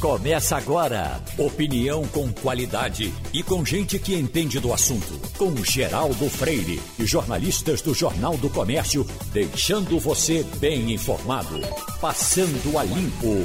Começa 0.00 0.56
agora. 0.56 1.20
Opinião 1.36 2.06
com 2.06 2.32
qualidade 2.32 3.12
e 3.34 3.42
com 3.42 3.64
gente 3.64 3.98
que 3.98 4.14
entende 4.14 4.60
do 4.60 4.72
assunto. 4.72 5.18
Com 5.36 5.56
Geraldo 5.64 6.30
Freire 6.30 6.80
e 7.00 7.04
jornalistas 7.04 7.82
do 7.82 7.92
Jornal 7.92 8.36
do 8.36 8.48
Comércio, 8.48 9.04
deixando 9.32 9.98
você 9.98 10.44
bem 10.60 10.92
informado. 10.92 11.58
Passando 12.00 12.78
a 12.78 12.84
Limpo. 12.84 13.44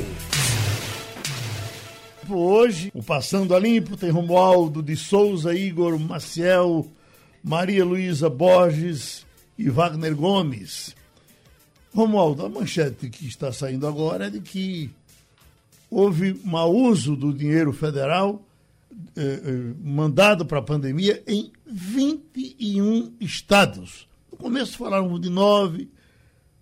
Hoje, 2.29 2.91
o 2.93 3.01
Passando 3.01 3.55
a 3.55 3.59
Limpo 3.59 3.97
tem 3.97 4.11
Romualdo 4.11 4.83
de 4.83 4.95
Souza, 4.95 5.55
Igor 5.55 5.97
Maciel, 5.97 6.85
Maria 7.43 7.83
Luísa 7.83 8.29
Borges 8.29 9.25
e 9.57 9.71
Wagner 9.71 10.15
Gomes. 10.15 10.95
Romualdo, 11.95 12.45
a 12.45 12.49
manchete 12.49 13.09
que 13.09 13.25
está 13.25 13.51
saindo 13.51 13.87
agora 13.87 14.27
é 14.27 14.29
de 14.29 14.39
que 14.39 14.91
houve 15.93 16.39
mau 16.43 16.73
uso 16.73 17.15
do 17.15 17.33
dinheiro 17.33 17.71
federal 17.71 18.45
eh, 19.15 19.41
eh, 19.45 19.73
mandado 19.81 20.45
para 20.45 20.59
a 20.59 20.63
pandemia 20.63 21.23
em 21.27 21.51
21 21.65 23.13
estados. 23.19 24.07
No 24.31 24.37
começo 24.37 24.77
falaram 24.77 25.19
de 25.19 25.29
nove, 25.29 25.89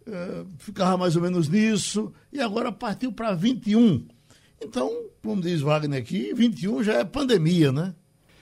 eh, 0.05 0.43
ficava 0.57 0.97
mais 0.97 1.15
ou 1.15 1.21
menos 1.21 1.47
nisso, 1.47 2.13
e 2.31 2.39
agora 2.39 2.71
partiu 2.71 3.11
para 3.11 3.33
21. 3.33 4.05
Então, 4.61 4.91
como 5.23 5.41
diz 5.41 5.61
Wagner 5.61 6.01
aqui, 6.01 6.33
21 6.33 6.83
já 6.83 6.93
é 6.95 7.03
pandemia, 7.03 7.71
né? 7.71 7.95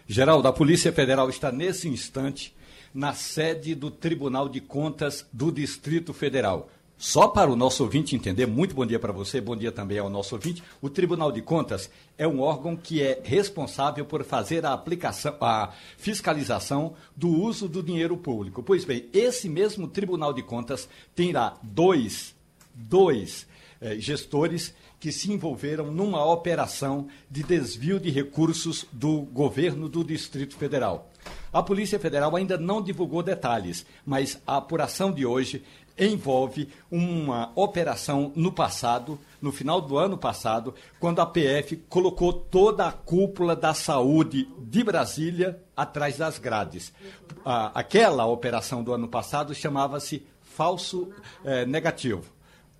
Geraldo, 0.07 0.47
a 0.47 0.53
Polícia 0.53 0.91
Federal 0.91 1.29
está 1.29 1.51
nesse 1.51 1.87
instante 1.87 2.55
na 2.91 3.13
sede 3.13 3.75
do 3.75 3.91
Tribunal 3.91 4.49
de 4.49 4.59
Contas 4.59 5.25
do 5.31 5.51
Distrito 5.51 6.13
Federal 6.13 6.69
só 6.99 7.29
para 7.29 7.49
o 7.49 7.55
nosso 7.55 7.81
ouvinte 7.81 8.13
entender, 8.13 8.45
muito 8.45 8.75
bom 8.75 8.85
dia 8.85 8.99
para 8.99 9.13
você, 9.13 9.39
bom 9.39 9.55
dia 9.55 9.71
também 9.71 9.97
ao 9.97 10.09
nosso 10.09 10.35
ouvinte. 10.35 10.61
O 10.81 10.89
Tribunal 10.89 11.31
de 11.31 11.41
Contas 11.41 11.89
é 12.17 12.27
um 12.27 12.41
órgão 12.41 12.75
que 12.75 13.01
é 13.01 13.21
responsável 13.23 14.03
por 14.03 14.21
fazer 14.25 14.65
a 14.65 14.73
aplicação, 14.73 15.33
a 15.39 15.71
fiscalização 15.97 16.95
do 17.15 17.29
uso 17.29 17.69
do 17.69 17.81
dinheiro 17.81 18.17
público. 18.17 18.61
Pois 18.61 18.83
bem, 18.83 19.07
esse 19.13 19.47
mesmo 19.47 19.87
Tribunal 19.87 20.33
de 20.33 20.43
Contas 20.43 20.89
terá 21.15 21.57
dois, 21.63 22.35
dois 22.75 23.47
eh, 23.79 23.97
gestores 23.97 24.73
que 24.99 25.13
se 25.13 25.31
envolveram 25.31 25.93
numa 25.93 26.25
operação 26.25 27.07
de 27.31 27.43
desvio 27.43 27.97
de 27.97 28.09
recursos 28.09 28.85
do 28.91 29.21
governo 29.21 29.87
do 29.87 30.03
Distrito 30.03 30.57
Federal. 30.57 31.09
A 31.51 31.63
Polícia 31.63 31.99
Federal 31.99 32.35
ainda 32.35 32.57
não 32.57 32.81
divulgou 32.81 33.23
detalhes, 33.23 33.85
mas 34.05 34.39
a 34.45 34.57
apuração 34.57 35.11
de 35.11 35.25
hoje 35.25 35.63
envolve 35.99 36.69
uma 36.89 37.51
operação 37.55 38.31
no 38.35 38.51
passado, 38.51 39.19
no 39.41 39.51
final 39.51 39.81
do 39.81 39.97
ano 39.97 40.17
passado, 40.17 40.73
quando 40.99 41.19
a 41.19 41.25
PF 41.25 41.75
colocou 41.89 42.31
toda 42.31 42.87
a 42.87 42.91
cúpula 42.91 43.55
da 43.55 43.73
saúde 43.73 44.47
de 44.59 44.83
Brasília 44.83 45.61
atrás 45.75 46.17
das 46.17 46.37
grades. 46.37 46.93
aquela 47.73 48.25
operação 48.25 48.83
do 48.83 48.93
ano 48.93 49.07
passado 49.07 49.53
chamava-se 49.53 50.25
falso 50.41 51.09
eh, 51.43 51.65
negativo. 51.65 52.23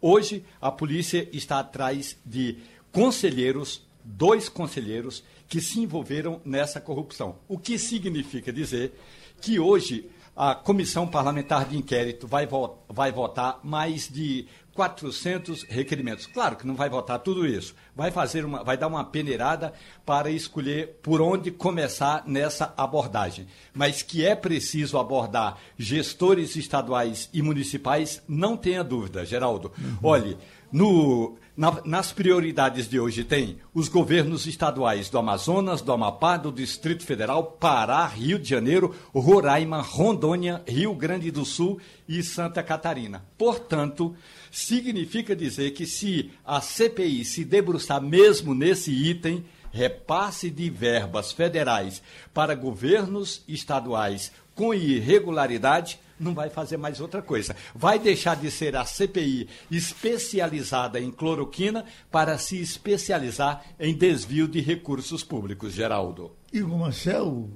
Hoje, 0.02 0.46
a 0.62 0.72
polícia 0.72 1.28
está 1.32 1.60
atrás 1.60 2.18
de 2.26 2.58
conselheiros, 2.92 3.88
dois 4.04 4.50
conselheiros, 4.50 5.24
que 5.48 5.60
se 5.60 5.80
envolveram 5.80 6.42
nessa 6.46 6.80
corrupção. 6.80 7.38
O 7.48 7.58
que 7.58 7.78
significa 7.78 8.54
dizer 8.54 8.94
que 9.42 9.60
hoje 9.60 10.10
a 10.40 10.56
Comissão 10.56 11.06
Parlamentar 11.06 11.66
de 11.66 11.76
Inquérito 11.76 12.26
vai, 12.26 12.48
vo 12.48 12.78
vai 12.88 13.12
votar 13.12 13.60
mais 13.62 14.08
de 14.08 14.48
400 14.74 15.64
requerimentos. 15.64 16.28
Claro 16.28 16.56
que 16.56 16.66
não 16.66 16.76
vai 16.76 16.90
votar 16.90 17.20
tudo 17.20 17.46
isso. 17.46 17.76
Vai 17.94 18.10
fazer 18.10 18.46
uma, 18.46 18.64
vai 18.64 18.78
dar 18.78 18.88
uma 18.88 19.04
peneirada 19.04 19.74
para 20.06 20.32
escolher 20.32 20.98
por 21.04 21.20
onde 21.22 21.52
começar 21.52 22.24
nessa 22.26 22.74
abordagem. 22.78 23.48
Mas 23.74 24.02
que 24.02 24.26
é 24.26 24.34
preciso 24.34 24.98
abordar 24.98 25.58
gestores 25.78 26.56
estaduais 26.56 27.30
e 27.34 27.42
municipais, 27.42 28.24
não 28.26 28.56
tenha 28.56 28.82
dúvida, 28.82 29.26
Geraldo. 29.26 29.74
Uhum. 29.78 29.98
Olhe, 30.02 30.38
no 30.72 31.38
na, 31.60 31.82
nas 31.84 32.14
prioridades 32.14 32.88
de 32.88 32.98
hoje 32.98 33.26
tem 33.26 33.58
os 33.74 33.90
governos 33.90 34.48
estaduais 34.48 35.10
do 35.10 35.18
Amazonas, 35.18 35.82
do 35.82 35.92
Amapá, 35.92 36.38
do 36.38 36.54
Distrito 36.54 37.04
Federal, 37.04 37.44
Pará, 37.44 38.08
Rio 38.08 38.40
de 38.40 38.48
Janeiro, 38.48 38.96
Roraima, 39.14 39.82
Rondônia, 39.82 40.64
Rio 40.66 40.96
Grande 40.96 41.30
do 41.30 41.44
Sul 41.44 41.78
e 42.08 42.24
Santa 42.24 42.64
Catarina. 42.64 43.26
Portanto, 43.38 44.16
significa 44.50 45.36
dizer 45.36 45.72
que 45.72 45.86
se 45.86 46.32
a 46.46 46.62
CPI 46.62 47.26
se 47.26 47.44
debruçar 47.44 48.02
mesmo 48.02 48.56
nesse 48.56 48.94
item, 48.94 49.44
repasse 49.70 50.50
de 50.50 50.70
verbas 50.70 51.34
federais 51.34 52.02
para 52.34 52.56
governos 52.56 53.44
estaduais 53.50 54.32
com 54.56 54.74
irregularidade, 54.74 56.00
não 56.20 56.34
vai 56.34 56.50
fazer 56.50 56.78
mais 56.78 57.00
outra 57.00 57.22
coisa. 57.22 57.56
Vai 57.74 57.98
deixar 57.98 58.36
de 58.36 58.52
ser 58.52 58.76
a 58.76 58.86
CPI 58.86 59.48
especializada 59.72 61.00
em 61.00 61.12
cloroquina 61.12 61.86
para 62.12 62.38
se 62.38 62.60
especializar 62.62 63.64
em 63.80 63.96
desvio 63.96 64.48
de 64.48 64.60
recursos 64.60 65.24
públicos, 65.24 65.74
Geraldo. 65.74 66.32
Igor 66.52 66.78
Marcel, 66.78 67.50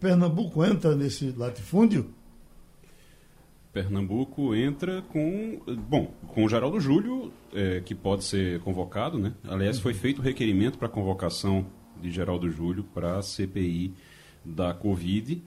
Pernambuco 0.00 0.64
entra 0.64 0.94
nesse 0.94 1.30
latifúndio? 1.30 2.12
Pernambuco 3.72 4.54
entra 4.54 5.02
com, 5.02 5.60
bom, 5.88 6.14
com 6.28 6.44
o 6.44 6.48
Geraldo 6.48 6.78
Júlio, 6.78 7.32
é, 7.52 7.80
que 7.80 7.92
pode 7.92 8.22
ser 8.22 8.60
convocado, 8.60 9.18
né? 9.18 9.34
Aliás, 9.42 9.80
foi 9.80 9.92
feito 9.92 10.20
o 10.20 10.22
requerimento 10.22 10.78
para 10.78 10.88
convocação 10.88 11.66
de 12.00 12.08
Geraldo 12.08 12.48
Júlio 12.48 12.84
para 12.94 13.18
a 13.18 13.22
CPI 13.22 13.92
da 14.44 14.72
Covid. 14.72 15.42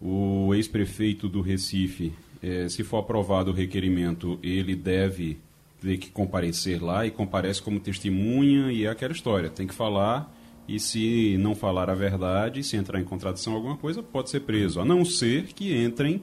O 0.00 0.54
ex-prefeito 0.54 1.28
do 1.28 1.42
Recife, 1.42 2.12
é, 2.42 2.68
se 2.68 2.82
for 2.82 2.98
aprovado 2.98 3.50
o 3.50 3.54
requerimento, 3.54 4.38
ele 4.42 4.74
deve 4.74 5.38
ter 5.80 5.98
que 5.98 6.10
comparecer 6.10 6.82
lá 6.82 7.06
e 7.06 7.10
comparece 7.10 7.60
como 7.60 7.80
testemunha 7.80 8.72
e 8.72 8.84
é 8.84 8.88
aquela 8.88 9.12
história, 9.12 9.50
tem 9.50 9.66
que 9.66 9.74
falar 9.74 10.34
e 10.68 10.78
se 10.78 11.36
não 11.38 11.54
falar 11.54 11.90
a 11.90 11.94
verdade, 11.94 12.62
se 12.62 12.76
entrar 12.76 13.00
em 13.00 13.04
contradição 13.04 13.54
alguma 13.54 13.76
coisa, 13.76 14.02
pode 14.02 14.30
ser 14.30 14.40
preso, 14.40 14.80
a 14.80 14.84
não 14.84 15.04
ser 15.04 15.48
que 15.54 15.74
entrem 15.74 16.22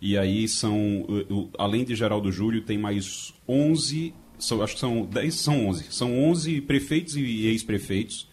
e 0.00 0.16
aí 0.16 0.46
são, 0.46 1.06
além 1.58 1.84
de 1.84 1.94
Geraldo 1.96 2.30
Júlio, 2.30 2.62
tem 2.62 2.78
mais 2.78 3.34
11, 3.48 4.14
são, 4.38 4.62
acho 4.62 4.74
que 4.74 4.80
são 4.80 5.04
10, 5.04 5.34
são 5.34 5.66
11, 5.68 5.84
são 5.90 6.24
11 6.30 6.60
prefeitos 6.60 7.16
e 7.16 7.46
ex-prefeitos 7.46 8.28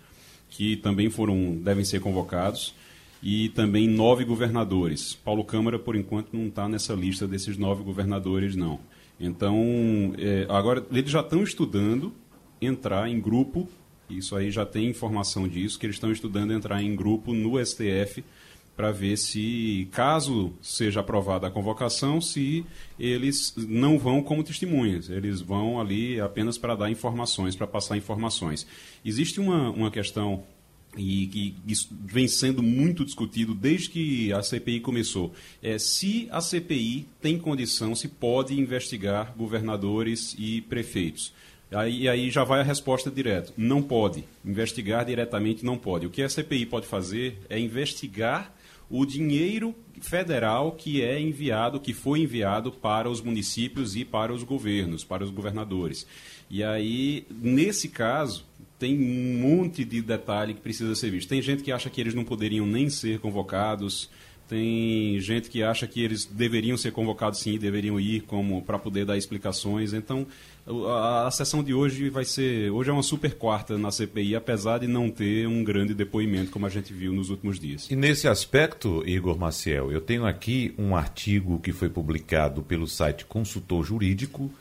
que 0.50 0.76
também 0.78 1.10
foram, 1.10 1.56
devem 1.56 1.84
ser 1.84 2.00
convocados 2.02 2.76
e 3.22 3.50
também 3.50 3.88
nove 3.88 4.24
governadores. 4.24 5.14
Paulo 5.16 5.44
Câmara, 5.44 5.80
por 5.80 5.96
enquanto, 5.96 6.34
não 6.34 6.48
está 6.48 6.68
nessa 6.70 6.94
lista 6.94 7.28
desses 7.28 7.58
nove 7.58 7.84
governadores, 7.84 8.56
não. 8.56 8.80
Então, 9.20 10.14
é, 10.18 10.46
agora 10.50 10.86
eles 10.92 11.10
já 11.10 11.22
estão 11.22 11.44
estudando 11.44 12.14
entrar 12.62 13.10
em 13.10 13.20
grupo, 13.20 13.68
isso 14.10 14.36
aí 14.36 14.52
já 14.52 14.66
tem 14.66 14.90
informação 14.90 15.48
disso, 15.48 15.80
que 15.80 15.86
eles 15.86 15.96
estão 15.96 16.12
estudando 16.12 16.54
entrar 16.54 16.82
em 16.82 16.96
grupo 16.96 17.34
no 17.34 17.64
STF 17.64 18.24
para 18.76 18.92
ver 18.92 19.18
se, 19.18 19.88
caso 19.92 20.52
seja 20.62 21.00
aprovada 21.00 21.48
a 21.48 21.52
convocação, 21.52 22.20
se 22.20 22.66
eles 23.00 23.54
não 23.56 23.98
vão 23.98 24.22
como 24.22 24.44
testemunhas, 24.44 25.10
eles 25.10 25.40
vão 25.40 25.80
ali 25.80 26.20
apenas 26.20 26.58
para 26.58 26.76
dar 26.76 26.90
informações, 26.90 27.56
para 27.56 27.66
passar 27.66 27.96
informações. 27.96 28.68
Existe 29.04 29.40
uma, 29.40 29.70
uma 29.70 29.90
questão 29.90 30.44
e 30.98 31.28
que 31.28 31.56
isso 31.68 31.90
vem 32.06 32.28
sendo 32.28 32.64
muito 32.64 33.06
discutido 33.06 33.54
desde 33.54 33.90
que 33.90 34.34
a 34.34 34.42
CPI 34.42 34.80
começou. 34.80 35.34
É 35.62 35.78
se 35.78 36.28
a 36.32 36.42
CPI 36.42 37.08
tem 37.22 37.38
condição, 37.38 37.96
se 37.96 38.08
pode 38.08 38.60
investigar 38.60 39.34
governadores 39.36 40.36
e 40.38 40.62
prefeitos. 40.62 41.34
Aí, 41.72 42.08
aí 42.08 42.30
já 42.30 42.44
vai 42.44 42.62
a 42.62 42.64
resposta 42.64 43.10
direta. 43.10 43.52
Não 43.58 43.82
pode. 43.82 44.24
Investigar 44.46 45.06
diretamente 45.06 45.66
não 45.66 45.78
pode. 45.78 46.06
O 46.06 46.10
que 46.10 46.22
a 46.22 46.30
CPI 46.30 46.66
pode 46.66 46.88
fazer 46.88 47.40
é 47.50 47.60
investigar 47.60 48.54
o 48.90 49.06
dinheiro 49.06 49.76
federal 50.00 50.72
que 50.74 51.02
é 51.02 51.20
enviado, 51.20 51.80
que 51.80 51.94
foi 51.94 52.20
enviado 52.20 52.72
para 52.72 53.10
os 53.10 53.22
municípios 53.22 53.96
e 53.96 54.06
para 54.06 54.34
os 54.34 54.44
governos, 54.44 55.04
para 55.04 55.24
os 55.24 55.32
governadores. 55.32 56.06
E 56.50 56.64
aí, 56.64 57.26
nesse 57.30 57.90
caso, 57.90 58.46
tem 58.78 58.98
um 58.98 59.40
monte 59.40 59.86
de 59.86 60.02
detalhe 60.02 60.54
que 60.54 60.62
precisa 60.62 60.96
ser 60.96 61.10
visto. 61.10 61.30
Tem 61.30 61.42
gente 61.42 61.64
que 61.64 61.72
acha 61.72 61.90
que 61.90 62.02
eles 62.02 62.14
não 62.14 62.24
poderiam 62.24 62.66
nem 62.66 62.90
ser 62.90 63.20
convocados. 63.20 64.10
Tem 64.48 65.20
gente 65.20 65.50
que 65.50 65.64
acha 65.64 65.88
que 65.88 66.04
eles 66.04 66.26
deveriam 66.26 66.78
ser 66.78 66.92
convocados 66.92 67.40
sim, 67.40 67.58
deveriam 67.58 68.00
ir 68.00 68.22
como 68.22 68.62
para 68.62 68.78
poder 68.78 69.04
dar 69.04 69.18
explicações. 69.18 69.92
Então, 69.92 70.28
a, 70.88 71.26
a, 71.26 71.32
sessão 71.32 71.64
de 71.64 71.74
hoje 71.74 72.10
vai 72.10 72.26
ser, 72.26 72.70
hoje 72.70 72.92
é 72.92 72.94
uma 72.94 73.02
super 73.02 73.34
quarta 73.34 73.76
na 73.76 73.90
CPI, 73.90 74.36
apesar 74.36 74.80
de 74.80 74.88
não 74.88 75.10
ter 75.10 75.48
um 75.48 75.64
grande 75.64 75.96
depoimento 75.96 76.52
como 76.52 76.68
a 76.68 76.70
gente 76.70 76.94
viu 76.94 77.12
nos 77.12 77.32
últimos 77.32 77.60
dias. 77.60 77.90
E 77.90 77.96
nesse 77.96 78.28
aspecto, 78.28 79.04
Igor 79.08 79.36
Maciel, 79.36 79.92
eu 79.92 80.02
tenho 80.02 80.28
aqui 80.28 80.76
um 80.78 80.96
artigo 80.96 81.60
que 81.60 81.72
foi 81.72 81.90
publicado 81.90 82.62
pelo 82.62 82.88
site 82.88 83.26
Consultor 83.26 83.84
Jurídico 83.84 84.52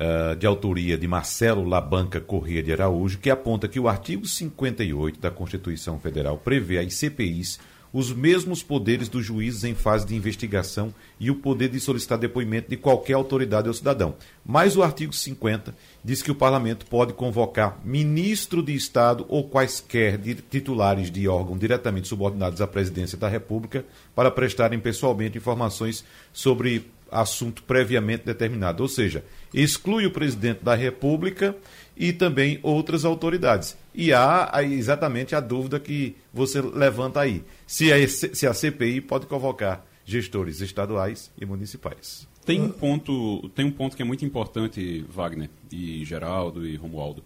uh, 0.00 0.36
de 0.36 0.46
autoria 0.46 0.96
de 0.96 1.06
Marcelo 1.06 1.64
Labanca 1.64 2.20
Corrêa 2.20 2.62
de 2.62 2.72
Araújo, 2.72 3.18
que 3.18 3.30
aponta 3.30 3.68
que 3.68 3.80
o 3.80 3.88
artigo 3.88 4.26
58 4.26 5.20
da 5.20 5.30
Constituição 5.30 5.98
Federal 5.98 6.38
prevê 6.38 6.78
as 6.78 6.94
CPIs 6.94 7.58
os 7.92 8.12
mesmos 8.12 8.62
poderes 8.62 9.08
dos 9.08 9.24
juízes 9.24 9.64
em 9.64 9.74
fase 9.74 10.06
de 10.06 10.16
investigação 10.16 10.94
e 11.20 11.30
o 11.30 11.36
poder 11.36 11.68
de 11.68 11.78
solicitar 11.78 12.16
depoimento 12.16 12.70
de 12.70 12.76
qualquer 12.76 13.14
autoridade 13.14 13.68
ou 13.68 13.74
cidadão. 13.74 14.14
Mas 14.44 14.76
o 14.76 14.82
artigo 14.82 15.12
50 15.12 15.74
diz 16.02 16.22
que 16.22 16.30
o 16.30 16.34
parlamento 16.34 16.86
pode 16.86 17.12
convocar 17.12 17.78
ministro 17.84 18.62
de 18.62 18.74
Estado 18.74 19.26
ou 19.28 19.44
quaisquer 19.48 20.18
titulares 20.50 21.10
de 21.10 21.28
órgão 21.28 21.58
diretamente 21.58 22.08
subordinados 22.08 22.60
à 22.60 22.66
presidência 22.66 23.18
da 23.18 23.28
República 23.28 23.84
para 24.14 24.30
prestarem 24.30 24.80
pessoalmente 24.80 25.36
informações 25.36 26.04
sobre 26.32 26.90
assunto 27.12 27.62
previamente 27.62 28.24
determinado. 28.24 28.82
Ou 28.82 28.88
seja, 28.88 29.24
exclui 29.52 30.06
o 30.06 30.10
presidente 30.10 30.64
da 30.64 30.74
República 30.74 31.54
e 31.96 32.12
também 32.12 32.58
outras 32.62 33.04
autoridades. 33.04 33.76
E 33.94 34.12
há 34.12 34.50
exatamente 34.62 35.34
a 35.34 35.40
dúvida 35.40 35.78
que 35.78 36.16
você 36.32 36.60
levanta 36.60 37.20
aí: 37.20 37.44
se 37.66 37.92
a, 37.92 38.08
se 38.08 38.46
a 38.46 38.54
CPI 38.54 39.00
pode 39.02 39.26
convocar 39.26 39.84
gestores 40.04 40.60
estaduais 40.60 41.30
e 41.40 41.46
municipais. 41.46 42.26
Tem 42.44 42.60
um 42.60 42.70
ponto, 42.70 43.48
tem 43.50 43.64
um 43.64 43.70
ponto 43.70 43.96
que 43.96 44.02
é 44.02 44.04
muito 44.04 44.24
importante, 44.24 45.04
Wagner, 45.08 45.48
e 45.70 46.04
Geraldo 46.04 46.66
e 46.66 46.74
Romualdo. 46.74 47.22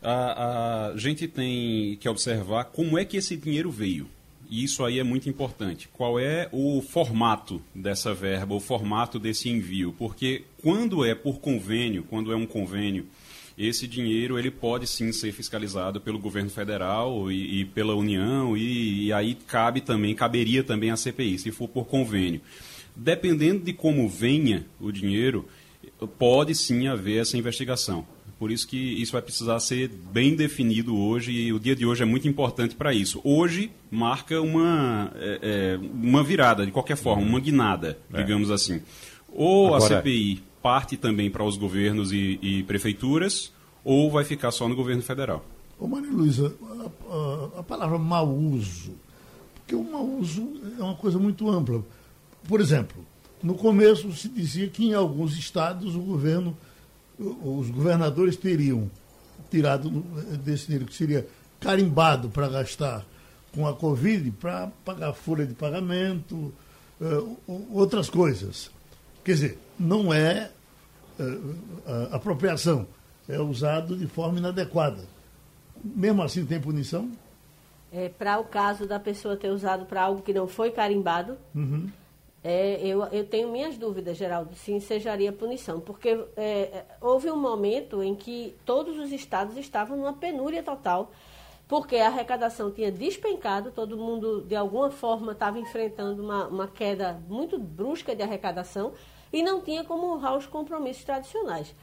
A, 0.00 0.92
a 0.92 0.96
gente 0.96 1.26
tem 1.26 1.96
que 1.96 2.08
observar 2.08 2.66
como 2.66 2.96
é 2.96 3.04
que 3.04 3.16
esse 3.16 3.36
dinheiro 3.36 3.70
veio. 3.70 4.08
E 4.48 4.64
isso 4.64 4.84
aí 4.84 4.98
é 4.98 5.02
muito 5.02 5.28
importante. 5.28 5.88
Qual 5.92 6.18
é 6.18 6.48
o 6.52 6.80
formato 6.80 7.60
dessa 7.74 8.14
verba, 8.14 8.54
o 8.54 8.60
formato 8.60 9.18
desse 9.18 9.48
envio? 9.48 9.94
Porque 9.98 10.44
quando 10.62 11.04
é 11.04 11.14
por 11.14 11.40
convênio, 11.40 12.04
quando 12.04 12.32
é 12.32 12.36
um 12.36 12.46
convênio 12.46 13.06
esse 13.58 13.86
dinheiro 13.86 14.38
ele 14.38 14.50
pode 14.50 14.86
sim 14.86 15.12
ser 15.12 15.32
fiscalizado 15.32 16.00
pelo 16.00 16.18
governo 16.18 16.50
federal 16.50 17.32
e, 17.32 17.60
e 17.60 17.64
pela 17.64 17.94
União 17.94 18.54
e, 18.56 19.06
e, 19.06 19.12
aí 19.12 19.34
cabe 19.34 19.80
também 19.80 20.14
caberia 20.14 20.62
também 20.62 20.90
a 20.90 20.96
CPI 20.96 21.38
se 21.38 21.50
for 21.50 21.66
por 21.66 21.86
convênio 21.86 22.42
dependendo 22.94 23.64
de 23.64 23.72
como 23.72 24.08
venha 24.08 24.66
o 24.78 24.92
dinheiro 24.92 25.48
pode 26.18 26.54
sim 26.54 26.86
haver 26.86 27.22
essa 27.22 27.38
investigação 27.38 28.06
por 28.38 28.50
isso 28.50 28.66
que 28.68 28.76
isso 28.76 29.12
vai 29.12 29.22
precisar 29.22 29.58
ser 29.60 29.88
bem 29.88 30.36
definido 30.36 30.96
hoje 30.96 31.32
e 31.32 31.52
o 31.52 31.58
dia 31.58 31.74
de 31.74 31.86
hoje 31.86 32.02
é 32.02 32.06
muito 32.06 32.28
importante 32.28 32.74
para 32.74 32.92
isso. 32.92 33.20
Hoje 33.24 33.72
marca 33.90 34.40
uma, 34.40 35.10
é, 35.14 35.38
é, 35.42 35.78
uma 35.78 36.22
virada, 36.22 36.66
de 36.66 36.72
qualquer 36.72 36.96
forma, 36.96 37.22
uma 37.22 37.40
guinada, 37.40 37.98
é. 38.12 38.22
digamos 38.22 38.50
assim. 38.50 38.82
Ou 39.32 39.74
Agora, 39.74 39.84
a 39.84 39.98
CPI 39.98 40.42
parte 40.62 40.96
também 40.96 41.30
para 41.30 41.44
os 41.44 41.56
governos 41.56 42.12
e, 42.12 42.38
e, 42.42 42.62
prefeituras, 42.64 43.52
ou 43.84 44.10
vai 44.10 44.24
ficar 44.24 44.50
só 44.50 44.68
no 44.68 44.74
governo 44.74 45.00
federal? 45.00 45.44
Ô 45.78 45.86
Maria 45.86 46.10
Luísa, 46.10 46.52
a, 46.60 47.14
a, 47.14 47.60
a, 47.60 47.62
palavra 47.62 47.98
mau 47.98 48.28
uso, 48.28 48.94
porque 49.54 49.76
o 49.76 49.84
mau 49.84 50.04
uso 50.04 50.60
é 50.78 50.82
uma 50.82 50.96
coisa 50.96 51.18
muito 51.18 51.48
ampla. 51.48 51.84
Por 52.48 52.60
exemplo, 52.60 52.96
no 53.42 53.54
começo 53.54 54.10
se 54.12 54.28
dizia 54.28 54.66
que 54.68 54.86
em 54.86 54.92
alguns 54.92 55.38
estados 55.38 55.94
o 55.94 56.00
governo, 56.00 56.56
os 57.18 57.70
governadores 57.70 58.36
teriam 58.36 58.90
tirado 59.50 59.90
desse 60.44 60.66
dinheiro 60.66 60.86
que 60.86 60.94
seria 60.94 61.26
carimbado 61.60 62.28
para 62.28 62.48
gastar 62.48 63.04
com 63.54 63.66
a 63.66 63.74
Covid 63.74 64.30
para 64.32 64.68
pagar 64.84 65.12
folha 65.14 65.46
de 65.46 65.54
pagamento, 65.54 66.52
uh, 67.00 67.36
outras 67.72 68.10
coisas. 68.10 68.70
Quer 69.24 69.32
dizer, 69.32 69.58
não 69.78 70.12
é 70.12 70.50
uh, 71.18 72.14
apropriação, 72.14 72.86
é 73.28 73.40
usado 73.40 73.96
de 73.96 74.06
forma 74.06 74.38
inadequada. 74.38 75.04
Mesmo 75.82 76.22
assim 76.22 76.44
tem 76.44 76.60
punição? 76.60 77.10
É, 77.92 78.08
para 78.08 78.38
o 78.38 78.44
caso 78.44 78.86
da 78.86 79.00
pessoa 79.00 79.36
ter 79.36 79.50
usado 79.50 79.86
para 79.86 80.02
algo 80.02 80.20
que 80.20 80.34
não 80.34 80.46
foi 80.46 80.70
carimbado, 80.70 81.38
uhum. 81.54 81.88
É, 82.48 82.78
eu, 82.80 83.02
eu 83.06 83.26
tenho 83.26 83.50
minhas 83.50 83.76
dúvidas, 83.76 84.16
Geraldo, 84.16 84.54
se 84.54 84.80
sejaria 84.80 85.32
punição. 85.32 85.80
Porque 85.80 86.16
é, 86.36 86.84
houve 87.00 87.28
um 87.28 87.36
momento 87.36 88.04
em 88.04 88.14
que 88.14 88.54
todos 88.64 88.96
os 89.00 89.10
estados 89.10 89.56
estavam 89.56 89.96
numa 89.96 90.12
penúria 90.12 90.62
total, 90.62 91.10
porque 91.66 91.96
a 91.96 92.06
arrecadação 92.06 92.70
tinha 92.70 92.92
despencado, 92.92 93.72
todo 93.72 93.96
mundo, 93.96 94.42
de 94.42 94.54
alguma 94.54 94.92
forma, 94.92 95.32
estava 95.32 95.58
enfrentando 95.58 96.22
uma, 96.22 96.46
uma 96.46 96.68
queda 96.68 97.20
muito 97.28 97.58
brusca 97.58 98.14
de 98.14 98.22
arrecadação 98.22 98.92
e 99.32 99.42
não 99.42 99.60
tinha 99.60 99.82
como 99.82 100.06
honrar 100.06 100.36
os 100.36 100.46
compromissos 100.46 101.02
tradicionais. 101.02 101.74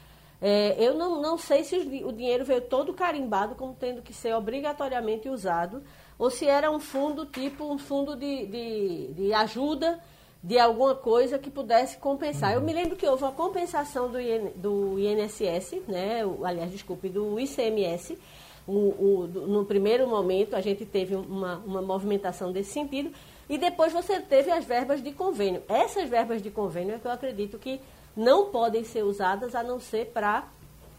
É, 0.41 0.77
eu 0.79 0.93
não, 0.93 1.21
não 1.21 1.37
sei 1.37 1.65
se 1.65 1.75
o 2.05 2.11
dinheiro 2.13 2.45
veio 2.45 2.61
todo 2.61 2.93
carimbado 2.93 3.53
como 3.55 3.75
tendo 3.77 4.01
que 4.01 4.13
ser 4.13 4.33
obrigatoriamente 4.33 5.27
usado, 5.27 5.83
ou 6.17 6.29
se 6.29 6.47
era 6.47 6.71
um 6.71 6.79
fundo 6.79 7.25
tipo 7.25 7.65
um 7.65 7.77
fundo 7.77 8.15
de, 8.15 8.45
de, 8.45 9.13
de 9.13 9.33
ajuda 9.33 10.01
de 10.43 10.59
alguma 10.59 10.93
coisa 10.93 11.39
que 11.39 11.49
pudesse 11.49 11.97
compensar. 11.97 12.51
Uhum. 12.51 12.55
Eu 12.57 12.61
me 12.61 12.73
lembro 12.73 12.97
que 12.97 13.07
houve 13.07 13.23
uma 13.23 13.31
compensação 13.31 14.11
do, 14.11 14.19
IN, 14.19 14.51
do 14.55 14.99
INSS, 14.99 15.81
né, 15.87 16.21
aliás, 16.43 16.69
desculpe, 16.69 17.07
do 17.07 17.39
ICMS. 17.39 18.19
O, 18.67 19.21
o, 19.21 19.27
do, 19.27 19.47
no 19.47 19.65
primeiro 19.65 20.05
momento 20.05 20.55
a 20.55 20.61
gente 20.61 20.85
teve 20.85 21.15
uma, 21.15 21.57
uma 21.65 21.81
movimentação 21.81 22.51
desse 22.51 22.71
sentido, 22.71 23.11
e 23.49 23.57
depois 23.57 23.93
você 23.93 24.19
teve 24.19 24.51
as 24.51 24.65
verbas 24.65 25.01
de 25.01 25.11
convênio. 25.11 25.63
Essas 25.67 26.09
verbas 26.09 26.41
de 26.41 26.51
convênio 26.51 26.95
é 26.95 26.99
que 26.99 27.07
eu 27.07 27.11
acredito 27.11 27.57
que 27.57 27.79
não 28.15 28.45
podem 28.45 28.83
ser 28.83 29.03
usadas 29.03 29.55
a 29.55 29.63
não 29.63 29.79
ser 29.79 30.07
para 30.07 30.47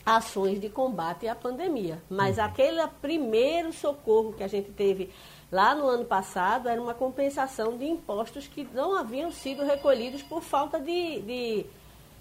ações 0.04 0.60
de 0.60 0.68
combate 0.68 1.26
à 1.26 1.34
pandemia. 1.34 2.02
Mas 2.10 2.38
uhum. 2.38 2.44
aquele 2.44 2.86
primeiro 3.00 3.72
socorro 3.72 4.32
que 4.32 4.42
a 4.42 4.48
gente 4.48 4.70
teve 4.70 5.10
lá 5.50 5.74
no 5.74 5.86
ano 5.86 6.04
passado 6.04 6.68
era 6.68 6.80
uma 6.80 6.94
compensação 6.94 7.76
de 7.78 7.84
impostos 7.84 8.46
que 8.46 8.66
não 8.74 8.96
haviam 8.96 9.30
sido 9.30 9.64
recolhidos 9.64 10.22
por 10.22 10.42
falta 10.42 10.78
de, 10.80 11.20
de, 11.20 11.66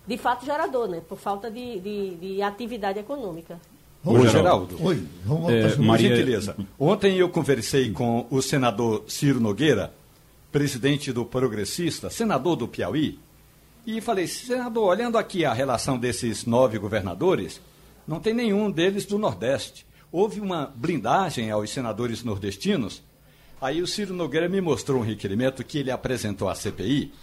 de 0.06 0.18
fato 0.18 0.46
gerador, 0.46 0.88
né? 0.88 1.02
por 1.08 1.18
falta 1.18 1.50
de, 1.50 1.80
de, 1.80 2.16
de 2.16 2.42
atividade 2.42 3.00
econômica. 3.00 3.60
Oi, 4.06 4.28
Geraldo. 4.28 4.78
Oi, 4.84 5.08
vamos 5.24 5.50
é, 5.52 5.78
Maria... 5.78 6.10
gentileza. 6.10 6.58
Ontem 6.78 7.18
eu 7.18 7.30
conversei 7.30 7.90
com 7.92 8.28
o 8.30 8.42
senador 8.42 9.06
Ciro 9.08 9.40
Nogueira, 9.40 9.94
presidente 10.52 11.14
do 11.14 11.26
Progressista, 11.26 12.10
senador 12.10 12.58
do 12.58 12.68
Piauí, 12.68 13.18
e 13.86 14.00
falei, 14.02 14.28
senador, 14.28 14.90
olhando 14.90 15.18
aqui 15.18 15.46
a 15.46 15.54
relação 15.54 15.98
desses 15.98 16.46
nove 16.46 16.78
governadores, 16.78 17.62
não 18.08 18.20
tem 18.20 18.34
nenhum 18.34 18.70
deles 18.70 19.06
do 19.06 19.18
Nordeste. 19.18 19.86
Houve 20.12 20.40
uma 20.40 20.72
blindagem 20.76 21.50
aos 21.50 21.70
senadores 21.70 22.24
nordestinos. 22.24 23.02
Aí 23.62 23.82
o 23.82 23.88
Ciro 23.88 24.14
Nogueira 24.14 24.50
me 24.50 24.62
mostrou 24.62 25.00
um 25.00 25.06
requerimento 25.06 25.64
que 25.64 25.78
ele 25.78 25.90
apresentou 25.90 26.50
à 26.50 26.56
CPI, 26.56 27.14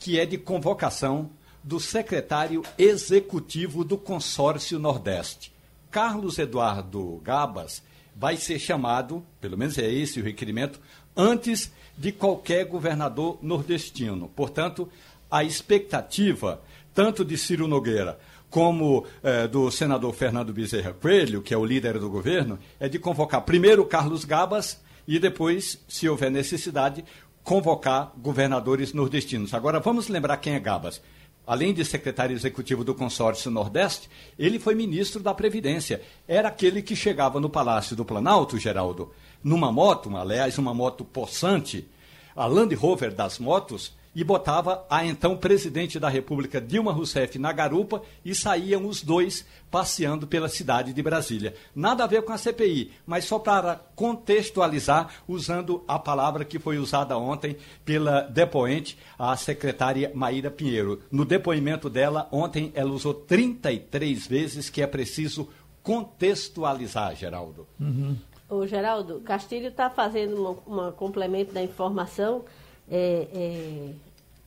que 0.00 0.18
é 0.18 0.26
de 0.26 0.38
convocação 0.38 1.30
do 1.62 1.78
secretário 1.78 2.62
executivo 2.76 3.84
do 3.84 3.96
consórcio 3.96 4.78
Nordeste. 4.78 5.52
Carlos 5.90 6.38
Eduardo 6.38 7.20
Gabas 7.22 7.82
vai 8.16 8.36
ser 8.36 8.58
chamado, 8.58 9.24
pelo 9.40 9.56
menos 9.56 9.78
é 9.78 9.90
esse 9.90 10.20
o 10.20 10.24
requerimento, 10.24 10.80
antes 11.16 11.72
de 11.96 12.12
qualquer 12.12 12.64
governador 12.64 13.38
nordestino. 13.40 14.28
Portanto, 14.34 14.88
a 15.30 15.44
expectativa, 15.44 16.60
tanto 16.92 17.24
de 17.24 17.38
Ciro 17.38 17.68
Nogueira 17.68 18.18
como 18.54 19.04
eh, 19.20 19.48
do 19.48 19.68
senador 19.68 20.14
Fernando 20.14 20.52
Bezerra 20.52 20.92
Coelho, 20.92 21.42
que 21.42 21.52
é 21.52 21.56
o 21.56 21.64
líder 21.64 21.98
do 21.98 22.08
governo, 22.08 22.56
é 22.78 22.88
de 22.88 23.00
convocar 23.00 23.40
primeiro 23.40 23.84
Carlos 23.84 24.24
Gabas 24.24 24.80
e 25.08 25.18
depois, 25.18 25.82
se 25.88 26.08
houver 26.08 26.30
necessidade, 26.30 27.04
convocar 27.42 28.12
governadores 28.16 28.92
nordestinos. 28.92 29.54
Agora, 29.54 29.80
vamos 29.80 30.06
lembrar 30.06 30.36
quem 30.36 30.54
é 30.54 30.60
Gabas. 30.60 31.02
Além 31.44 31.74
de 31.74 31.84
secretário 31.84 32.32
executivo 32.32 32.84
do 32.84 32.94
consórcio 32.94 33.50
Nordeste, 33.50 34.08
ele 34.38 34.60
foi 34.60 34.76
ministro 34.76 35.20
da 35.20 35.34
Previdência. 35.34 36.00
Era 36.28 36.46
aquele 36.46 36.80
que 36.80 36.94
chegava 36.94 37.40
no 37.40 37.50
Palácio 37.50 37.96
do 37.96 38.04
Planalto, 38.04 38.56
Geraldo, 38.56 39.12
numa 39.42 39.72
moto, 39.72 40.16
aliás, 40.16 40.58
uma 40.58 40.72
moto 40.72 41.04
possante, 41.04 41.88
a 42.36 42.46
Land 42.46 42.76
Rover 42.76 43.12
das 43.12 43.40
motos, 43.40 43.96
e 44.14 44.22
botava 44.22 44.86
a 44.88 45.04
então 45.04 45.36
presidente 45.36 45.98
da 45.98 46.08
República, 46.08 46.60
Dilma 46.60 46.92
Rousseff, 46.92 47.38
na 47.38 47.52
garupa 47.52 48.02
e 48.24 48.34
saíam 48.34 48.86
os 48.86 49.02
dois 49.02 49.44
passeando 49.70 50.26
pela 50.26 50.48
cidade 50.48 50.92
de 50.92 51.02
Brasília. 51.02 51.54
Nada 51.74 52.04
a 52.04 52.06
ver 52.06 52.22
com 52.22 52.32
a 52.32 52.38
CPI, 52.38 52.92
mas 53.04 53.24
só 53.24 53.38
para 53.38 53.80
contextualizar, 53.96 55.08
usando 55.26 55.82
a 55.88 55.98
palavra 55.98 56.44
que 56.44 56.58
foi 56.58 56.78
usada 56.78 57.18
ontem 57.18 57.56
pela 57.84 58.20
depoente, 58.22 58.96
a 59.18 59.36
secretária 59.36 60.12
Maíra 60.14 60.50
Pinheiro. 60.50 61.02
No 61.10 61.24
depoimento 61.24 61.90
dela, 61.90 62.28
ontem, 62.30 62.70
ela 62.74 62.90
usou 62.90 63.12
33 63.12 64.26
vezes 64.26 64.70
que 64.70 64.80
é 64.80 64.86
preciso 64.86 65.48
contextualizar, 65.82 67.14
Geraldo. 67.16 67.66
Uhum. 67.80 68.16
Ô, 68.48 68.66
Geraldo, 68.66 69.20
Castilho 69.20 69.68
está 69.68 69.90
fazendo 69.90 70.62
um 70.66 70.92
complemento 70.92 71.52
da 71.52 71.62
informação 71.62 72.44
é, 72.90 73.28
é, 73.32 73.90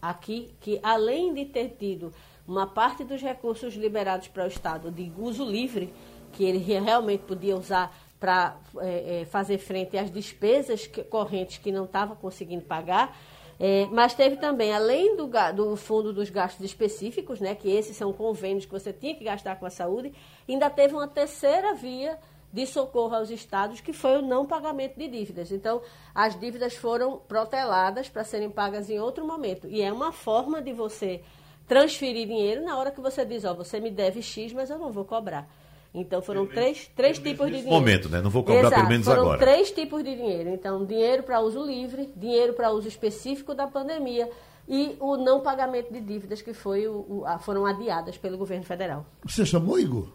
aqui, 0.01 0.51
que 0.62 0.79
além 0.84 1.34
de 1.34 1.46
ter 1.46 1.75
tido 1.77 2.13
uma 2.48 2.65
parte 2.65 3.03
dos 3.03 3.22
recursos 3.22 3.75
liberados 3.75 4.27
para 4.27 4.46
o 4.46 4.48
Estado 4.48 4.89
de 4.89 5.12
uso 5.17 5.44
livre, 5.44 5.94
que 6.32 6.44
ele 6.44 6.60
realmente 6.60 7.24
podia 7.24 7.56
usar 7.56 7.96
para 8.20 8.58
é, 8.79 9.22
é, 9.22 9.25
fazer 9.25 9.58
frente 9.58 9.98
às 9.98 10.10
despesas 10.10 10.88
que, 10.88 11.03
correntes 11.03 11.58
que 11.58 11.72
não 11.72 11.86
estava 11.86 12.15
conseguindo 12.15 12.63
pagar. 12.63 13.15
É, 13.60 13.88
mas 13.91 14.13
teve 14.13 14.38
também, 14.38 14.72
além 14.72 15.15
do, 15.15 15.29
do, 15.56 15.75
fundo 15.75 16.13
dos 16.13 16.29
gastos 16.29 16.63
específicos, 16.63 17.39
né, 17.39 17.56
que 17.56 17.70
esses 17.70 17.98
são 17.98 18.13
convênios 18.13 18.65
que 18.65 18.72
você 18.72 18.94
tinha 18.94 19.15
que 19.15 19.24
gastar 19.24 19.56
com 19.56 19.65
a 19.65 19.70
saúde, 19.70 20.13
ainda 20.48 20.70
teve 20.70 20.94
uma 20.94 21.08
terceira 21.08 21.74
via 21.74 22.20
de 22.58 22.66
socorro 22.66 23.14
aos 23.14 23.30
estados, 23.30 23.80
que 23.82 23.94
foi 23.94 24.18
o 24.18 24.22
não 24.24 24.48
pagamento 24.48 24.98
de 24.98 25.08
dívidas. 25.08 25.52
Então, 25.52 25.80
as 26.14 26.38
dívidas 26.40 26.74
foram 26.76 27.20
proteladas 27.28 28.10
para 28.10 28.24
serem 28.24 28.50
pagas 28.50 28.90
em 28.90 29.00
outro 29.00 29.26
momento. 29.28 29.68
E 29.68 29.80
é 29.80 29.94
uma 29.94 30.12
forma 30.12 30.60
de 30.60 30.74
você 30.74 31.22
transferir 31.68 32.26
dinheiro 32.26 32.66
na 32.66 32.76
hora 32.76 32.90
que 32.90 33.00
você 33.00 33.24
diz, 33.24 33.46
ó, 33.46 33.54
você 33.54 33.80
me 33.80 33.92
deve 33.92 34.24
X, 34.24 34.54
mas 34.54 34.72
eu 34.72 34.80
não 34.80 34.92
vou 34.92 35.06
cobrar. 35.06 35.48
Então 35.94 36.20
foram 36.20 36.48
três, 36.48 36.90
três 36.96 37.20
tipos 37.20 37.46
de 37.46 37.58
dinheiro. 37.58 37.70
momento, 37.70 38.10
né? 38.10 38.22
Não 38.22 38.30
vou 38.30 38.44
cobrar 38.44 38.60
Exato, 38.60 38.76
pelo 38.76 38.90
menos 38.90 39.06
foram 39.06 39.22
agora. 39.22 39.40
três 39.40 39.72
tipos 39.72 40.04
de 40.04 40.16
dinheiro. 40.16 40.50
Então, 40.50 40.84
dinheiro 40.84 41.22
para 41.24 41.40
uso 41.40 41.64
livre, 41.64 42.12
dinheiro 42.16 42.54
para 42.54 42.72
uso 42.72 42.88
específico 42.88 43.54
da 43.54 43.68
pandemia 43.68 44.30
e 44.68 44.98
o 45.00 45.16
não 45.16 45.42
pagamento 45.42 45.94
de 45.94 46.02
dívidas 46.02 46.42
que 46.42 46.54
foi 46.54 46.88
o, 46.88 47.24
o, 47.24 47.40
foram 47.40 47.68
adiadas 47.68 48.18
pelo 48.18 48.38
governo 48.38 48.66
federal. 48.66 49.06
Você 49.26 49.46
chamou, 49.46 49.80
Igor? 49.80 50.08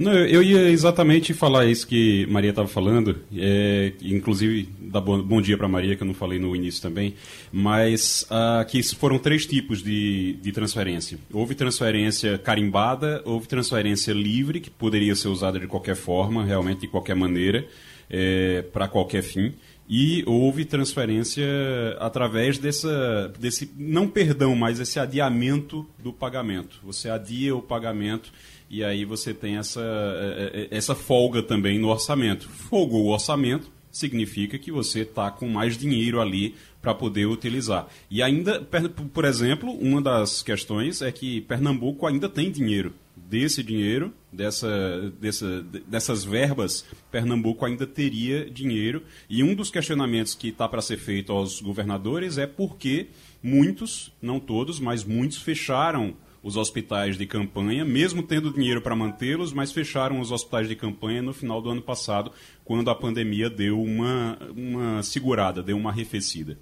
Não, 0.00 0.14
eu 0.14 0.42
ia 0.42 0.70
exatamente 0.70 1.34
falar 1.34 1.66
isso 1.66 1.86
que 1.86 2.24
Maria 2.30 2.48
estava 2.48 2.66
falando, 2.66 3.18
é, 3.36 3.92
inclusive 4.00 4.66
dar 4.80 5.02
bom, 5.02 5.20
bom 5.20 5.42
dia 5.42 5.58
para 5.58 5.68
Maria, 5.68 5.94
que 5.94 6.02
eu 6.02 6.06
não 6.06 6.14
falei 6.14 6.38
no 6.38 6.56
início 6.56 6.80
também, 6.80 7.16
mas 7.52 8.26
uh, 8.30 8.64
que 8.64 8.82
foram 8.94 9.18
três 9.18 9.44
tipos 9.44 9.82
de, 9.82 10.38
de 10.40 10.52
transferência. 10.52 11.18
Houve 11.30 11.54
transferência 11.54 12.38
carimbada, 12.38 13.20
houve 13.26 13.46
transferência 13.46 14.14
livre, 14.14 14.58
que 14.58 14.70
poderia 14.70 15.14
ser 15.14 15.28
usada 15.28 15.60
de 15.60 15.66
qualquer 15.66 15.96
forma, 15.96 16.46
realmente 16.46 16.80
de 16.80 16.88
qualquer 16.88 17.14
maneira, 17.14 17.66
é, 18.08 18.62
para 18.72 18.88
qualquer 18.88 19.22
fim, 19.22 19.52
e 19.86 20.24
houve 20.24 20.64
transferência 20.64 21.44
através 21.98 22.56
dessa, 22.56 23.30
desse, 23.38 23.70
não 23.76 24.08
perdão, 24.08 24.56
mas 24.56 24.80
esse 24.80 24.98
adiamento 24.98 25.84
do 25.98 26.10
pagamento. 26.10 26.80
Você 26.84 27.10
adia 27.10 27.54
o 27.54 27.60
pagamento 27.60 28.32
e 28.70 28.84
aí 28.84 29.04
você 29.04 29.34
tem 29.34 29.56
essa, 29.56 29.80
é, 29.82 30.68
é, 30.70 30.76
essa 30.76 30.94
folga 30.94 31.42
também 31.42 31.76
no 31.76 31.88
orçamento. 31.88 32.48
Folgou 32.48 33.06
o 33.06 33.12
orçamento, 33.12 33.68
significa 33.90 34.56
que 34.56 34.70
você 34.70 35.00
está 35.00 35.28
com 35.28 35.48
mais 35.48 35.76
dinheiro 35.76 36.20
ali 36.20 36.54
para 36.80 36.94
poder 36.94 37.26
utilizar. 37.26 37.88
E 38.08 38.22
ainda, 38.22 38.60
por 39.12 39.24
exemplo, 39.24 39.72
uma 39.72 40.00
das 40.00 40.40
questões 40.40 41.02
é 41.02 41.10
que 41.10 41.40
Pernambuco 41.40 42.06
ainda 42.06 42.28
tem 42.28 42.48
dinheiro. 42.48 42.94
Desse 43.16 43.62
dinheiro, 43.62 44.12
dessa, 44.32 45.12
dessa, 45.20 45.62
dessas 45.86 46.24
verbas, 46.24 46.84
Pernambuco 47.10 47.66
ainda 47.66 47.86
teria 47.88 48.48
dinheiro. 48.48 49.02
E 49.28 49.42
um 49.42 49.52
dos 49.52 49.68
questionamentos 49.68 50.34
que 50.34 50.48
está 50.48 50.68
para 50.68 50.80
ser 50.80 50.96
feito 50.96 51.32
aos 51.32 51.60
governadores 51.60 52.38
é 52.38 52.46
por 52.46 52.76
que 52.76 53.08
muitos, 53.42 54.12
não 54.22 54.38
todos, 54.38 54.78
mas 54.78 55.04
muitos 55.04 55.38
fecharam 55.38 56.14
os 56.42 56.56
hospitais 56.56 57.18
de 57.18 57.26
campanha, 57.26 57.84
mesmo 57.84 58.22
tendo 58.22 58.52
dinheiro 58.52 58.80
para 58.80 58.96
mantê-los, 58.96 59.52
mas 59.52 59.72
fecharam 59.72 60.20
os 60.20 60.30
hospitais 60.30 60.68
de 60.68 60.74
campanha 60.74 61.20
no 61.20 61.34
final 61.34 61.60
do 61.60 61.70
ano 61.70 61.82
passado, 61.82 62.32
quando 62.64 62.90
a 62.90 62.94
pandemia 62.94 63.50
deu 63.50 63.80
uma, 63.80 64.38
uma 64.56 65.02
segurada, 65.02 65.62
deu 65.62 65.76
uma 65.76 65.90
arrefecida. 65.90 66.58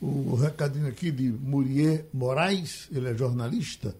O 0.00 0.34
recadinho 0.34 0.86
aqui 0.86 1.10
de 1.10 1.30
Murier 1.30 2.04
Moraes, 2.12 2.88
ele 2.92 3.08
é 3.08 3.14
jornalista 3.16 3.94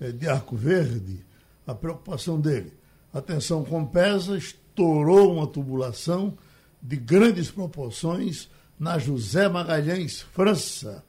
é 0.00 0.10
de 0.10 0.28
Arco 0.28 0.56
Verde, 0.56 1.24
a 1.66 1.74
preocupação 1.74 2.40
dele. 2.40 2.72
Atenção 3.12 3.64
Compesa 3.64 4.36
estourou 4.36 5.34
uma 5.34 5.46
tubulação 5.46 6.36
de 6.82 6.96
grandes 6.96 7.50
proporções 7.50 8.50
na 8.78 8.98
José 8.98 9.48
Magalhães, 9.48 10.20
França, 10.20 11.04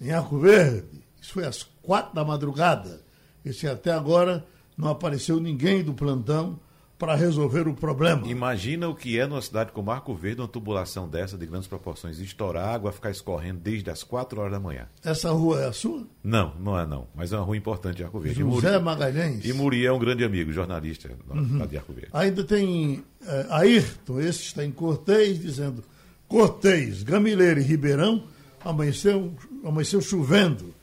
em 0.00 0.10
Arco 0.10 0.38
Verde. 0.38 1.04
Isso 1.30 1.34
foi 1.34 1.46
às 1.46 1.62
quatro 1.80 2.12
da 2.12 2.24
madrugada. 2.24 3.00
E 3.44 3.66
até 3.66 3.92
agora 3.92 4.44
não 4.76 4.88
apareceu 4.88 5.38
ninguém 5.38 5.82
do 5.82 5.94
plantão 5.94 6.58
para 6.98 7.14
resolver 7.14 7.66
o 7.66 7.72
problema. 7.72 8.26
Imagina 8.26 8.88
o 8.88 8.94
que 8.94 9.18
é 9.18 9.26
numa 9.26 9.40
cidade 9.40 9.70
como 9.72 9.90
Arco 9.90 10.14
Verde, 10.14 10.42
uma 10.42 10.48
tubulação 10.48 11.08
dessa 11.08 11.38
de 11.38 11.46
grandes 11.46 11.66
proporções, 11.66 12.18
estourar 12.18 12.68
água, 12.68 12.92
ficar 12.92 13.10
escorrendo 13.10 13.60
desde 13.60 13.88
as 13.88 14.02
4 14.02 14.38
horas 14.38 14.52
da 14.52 14.60
manhã. 14.60 14.86
Essa 15.02 15.30
rua 15.30 15.62
é 15.62 15.68
a 15.68 15.72
sua? 15.72 16.04
Não, 16.22 16.52
não 16.58 16.78
é 16.78 16.84
não, 16.84 17.06
mas 17.14 17.32
é 17.32 17.36
uma 17.36 17.44
rua 17.44 17.56
importante 17.56 17.96
de 17.98 18.04
Arco 18.04 18.18
Verde. 18.18 18.40
José 18.40 18.72
Muri... 18.72 18.84
Magalhães. 18.84 19.44
E 19.44 19.52
Muri 19.52 19.86
é 19.86 19.92
um 19.92 19.98
grande 19.98 20.24
amigo, 20.24 20.52
jornalista 20.52 21.10
uhum. 21.30 21.64
de 21.66 21.76
Arco 21.78 21.92
Verde. 21.92 22.10
Ainda 22.12 22.44
tem 22.44 23.02
é, 23.24 23.46
Ayrton, 23.50 24.20
esse 24.20 24.42
está 24.42 24.64
em 24.64 24.72
Cortês, 24.72 25.40
dizendo 25.40 25.82
Cortês, 26.28 27.02
Gamileira 27.02 27.60
e 27.60 27.62
Ribeirão, 27.62 28.24
amanheceu, 28.62 29.32
amanheceu 29.64 30.02
chovendo 30.02 30.74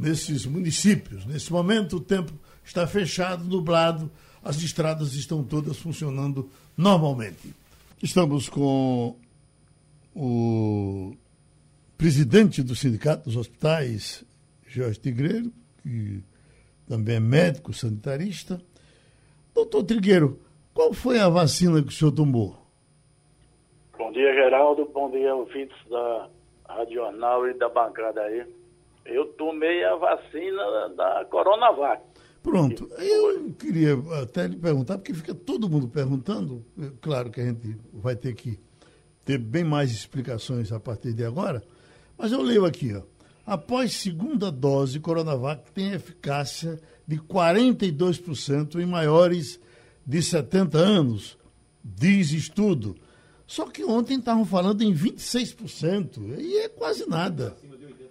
nesses 0.00 0.46
municípios. 0.46 1.26
Nesse 1.26 1.52
momento, 1.52 1.96
o 1.96 2.00
tempo 2.00 2.32
está 2.64 2.86
fechado, 2.86 3.44
nublado, 3.44 4.10
as 4.42 4.56
estradas 4.62 5.12
estão 5.12 5.44
todas 5.44 5.76
funcionando 5.76 6.48
normalmente. 6.76 7.54
Estamos 8.02 8.48
com 8.48 9.14
o 10.16 11.14
presidente 11.98 12.62
do 12.62 12.74
Sindicato 12.74 13.24
dos 13.24 13.36
Hospitais, 13.36 14.24
Jorge 14.66 14.98
Tigreiro, 14.98 15.52
que 15.82 16.22
também 16.88 17.16
é 17.16 17.20
médico 17.20 17.74
sanitarista. 17.74 18.60
Doutor 19.54 19.84
Trigueiro, 19.84 20.40
qual 20.72 20.94
foi 20.94 21.18
a 21.18 21.28
vacina 21.28 21.82
que 21.82 21.88
o 21.88 21.92
senhor 21.92 22.12
tomou? 22.12 22.56
Bom 23.98 24.10
dia, 24.12 24.32
Geraldo. 24.32 24.88
Bom 24.94 25.10
dia, 25.10 25.34
ouvintes 25.34 25.76
da 25.90 26.30
Rádio 26.66 26.94
Jornal 26.94 27.46
e 27.48 27.54
da 27.58 27.68
bancada 27.68 28.22
aí. 28.22 28.59
Eu 29.10 29.26
tomei 29.32 29.84
a 29.84 29.96
vacina 29.96 30.88
da 30.96 31.26
Coronavac. 31.28 32.02
Pronto. 32.42 32.88
Eu 32.98 33.52
queria 33.58 33.94
até 34.22 34.46
lhe 34.46 34.56
perguntar, 34.56 34.98
porque 34.98 35.12
fica 35.12 35.34
todo 35.34 35.68
mundo 35.68 35.88
perguntando. 35.88 36.64
Claro 37.00 37.30
que 37.30 37.40
a 37.40 37.44
gente 37.44 37.76
vai 37.92 38.16
ter 38.16 38.34
que 38.34 38.58
ter 39.24 39.36
bem 39.36 39.64
mais 39.64 39.90
explicações 39.90 40.72
a 40.72 40.80
partir 40.80 41.12
de 41.12 41.24
agora. 41.24 41.62
Mas 42.16 42.32
eu 42.32 42.40
leio 42.40 42.64
aqui, 42.64 42.94
ó. 42.94 43.02
Após 43.44 43.94
segunda 43.94 44.50
dose, 44.50 45.00
Coronavac 45.00 45.70
tem 45.72 45.92
eficácia 45.92 46.80
de 47.06 47.16
42% 47.16 48.80
em 48.80 48.86
maiores 48.86 49.60
de 50.06 50.22
70 50.22 50.78
anos, 50.78 51.36
diz 51.84 52.30
estudo. 52.30 52.96
Só 53.46 53.66
que 53.66 53.84
ontem 53.84 54.18
estavam 54.18 54.44
falando 54.44 54.82
em 54.82 54.94
26%, 54.94 56.38
e 56.38 56.58
é 56.58 56.68
quase 56.68 57.08
nada 57.08 57.56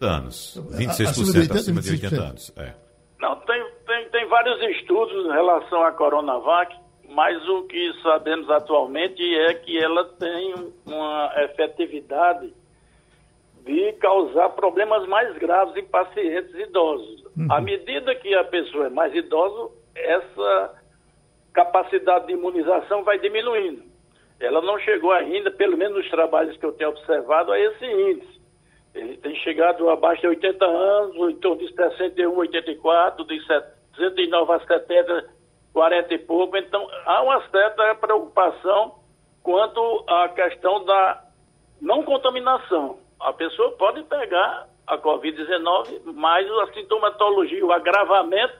anos. 0.06 0.62
26% 0.72 1.08
acima 1.08 1.32
de 1.32 1.40
80, 1.40 1.54
acima 1.56 1.82
de 1.82 1.92
80 1.92 2.16
anos. 2.22 2.54
É. 2.58 2.74
Não, 3.20 3.36
tem, 3.42 3.66
tem, 3.86 4.10
tem 4.10 4.28
vários 4.28 4.62
estudos 4.78 5.26
em 5.26 5.32
relação 5.32 5.84
à 5.84 5.92
Coronavac, 5.92 6.76
mas 7.10 7.48
o 7.50 7.64
que 7.64 7.94
sabemos 8.02 8.50
atualmente 8.50 9.22
é 9.36 9.54
que 9.56 9.78
ela 9.78 10.06
tem 10.20 10.54
uma 10.86 11.34
efetividade 11.38 12.54
de 13.66 13.94
causar 13.94 14.50
problemas 14.50 15.08
mais 15.08 15.38
graves 15.38 15.76
em 15.76 15.86
pacientes 15.86 16.54
idosos. 16.56 17.24
Uhum. 17.38 17.52
À 17.52 17.60
medida 17.60 18.16
que 18.16 18.34
a 18.34 18.44
pessoa 18.44 18.88
é 18.88 18.90
mais 18.90 19.14
idosa, 19.14 19.72
essa 19.96 20.74
capacidade 21.54 22.28
de 22.28 22.34
imunização 22.34 23.04
vai 23.04 23.20
diminuindo. 23.20 23.84
Ela 24.40 24.62
não 24.62 24.80
chegou 24.80 25.12
ainda, 25.12 25.52
pelo 25.52 25.78
menos 25.78 25.98
nos 25.98 26.10
trabalhos 26.10 26.56
que 26.58 26.66
eu 26.66 26.72
tenho 26.72 26.92
observado, 26.92 27.52
a 27.52 27.60
esse 27.60 27.86
índice. 27.86 28.39
Ele 28.94 29.18
tem 29.18 29.36
chegado 29.36 29.90
abaixo 29.90 30.22
de 30.22 30.28
80 30.28 30.66
anos, 30.66 31.16
em 31.32 31.36
torno 31.38 31.60
de 31.60 31.74
61, 31.74 32.36
84, 32.36 33.26
de 33.26 33.46
69 33.46 34.54
a 34.54 34.60
70, 34.60 35.30
40 35.74 36.14
e 36.14 36.18
pouco. 36.20 36.58
Então, 36.58 36.88
há 37.06 37.22
uma 37.22 37.48
certa 37.50 37.96
preocupação 37.96 38.96
quanto 39.44 40.06
à 40.08 40.30
questão 40.30 40.84
da 40.86 41.24
não 41.82 42.04
contaminação. 42.04 43.00
A 43.20 43.34
pessoa 43.34 43.72
pode 43.72 44.04
pegar 44.04 44.68
a 44.88 44.98
Covid-19, 44.98 46.02
mas 46.14 46.50
a 46.52 46.74
sintomatologia, 46.74 47.66
o 47.66 47.72
agravamento, 47.72 48.54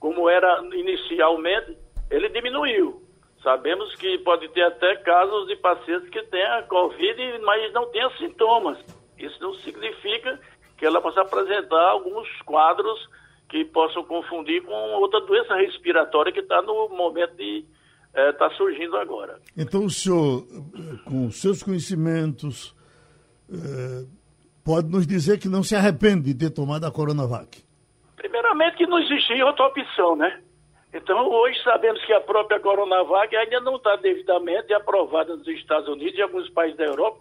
como 0.00 0.28
era 0.28 0.62
inicialmente, 0.72 1.76
ele 2.10 2.28
diminuiu. 2.30 3.02
Sabemos 3.42 3.94
que 3.96 4.18
pode 4.18 4.48
ter 4.48 4.62
até 4.62 4.96
casos 4.96 5.46
de 5.46 5.56
pacientes 5.56 6.08
que 6.08 6.22
têm 6.24 6.42
a 6.42 6.62
Covid, 6.62 7.38
mas 7.42 7.72
não 7.72 7.86
têm 7.90 8.10
sintomas. 8.18 8.78
Isso 9.18 9.40
não 9.40 9.54
significa 9.54 10.38
que 10.76 10.84
ela 10.84 11.00
possa 11.00 11.22
apresentar 11.22 11.90
alguns 11.90 12.28
quadros 12.42 13.08
que 13.48 13.64
possam 13.64 14.04
confundir 14.04 14.62
com 14.62 14.72
outra 14.72 15.20
doença 15.20 15.54
respiratória 15.56 16.32
que 16.32 16.40
está 16.40 16.60
no 16.62 16.88
momento 16.88 17.36
de 17.36 17.64
estar 18.08 18.20
é, 18.20 18.32
tá 18.32 18.50
surgindo 18.50 18.96
agora. 18.96 19.38
Então 19.56 19.84
o 19.84 19.90
senhor, 19.90 20.44
com 21.04 21.30
seus 21.30 21.62
conhecimentos, 21.62 22.74
é, 23.50 24.04
pode 24.64 24.88
nos 24.88 25.06
dizer 25.06 25.38
que 25.38 25.48
não 25.48 25.62
se 25.62 25.76
arrepende 25.76 26.32
de 26.32 26.34
ter 26.34 26.50
tomado 26.50 26.84
a 26.84 26.90
Coronavac? 26.90 27.64
Primeiramente 28.16 28.76
que 28.76 28.86
não 28.86 28.98
existia 28.98 29.46
outra 29.46 29.66
opção, 29.66 30.16
né? 30.16 30.42
Então, 30.92 31.28
hoje 31.28 31.62
sabemos 31.62 32.02
que 32.06 32.12
a 32.12 32.20
própria 32.20 32.58
Coronavac 32.58 33.34
ainda 33.36 33.60
não 33.60 33.76
está 33.76 33.96
devidamente 33.96 34.72
aprovada 34.72 35.36
nos 35.36 35.46
Estados 35.46 35.88
Unidos 35.88 36.18
e 36.18 36.22
alguns 36.22 36.48
países 36.50 36.78
da 36.78 36.84
Europa, 36.84 37.20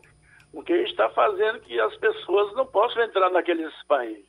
o 0.55 0.63
que 0.63 0.73
está 0.73 1.09
fazendo 1.09 1.59
que 1.59 1.77
as 1.79 1.95
pessoas 1.97 2.53
não 2.53 2.65
possam 2.65 3.03
entrar 3.03 3.29
naqueles 3.29 3.73
países. 3.87 4.25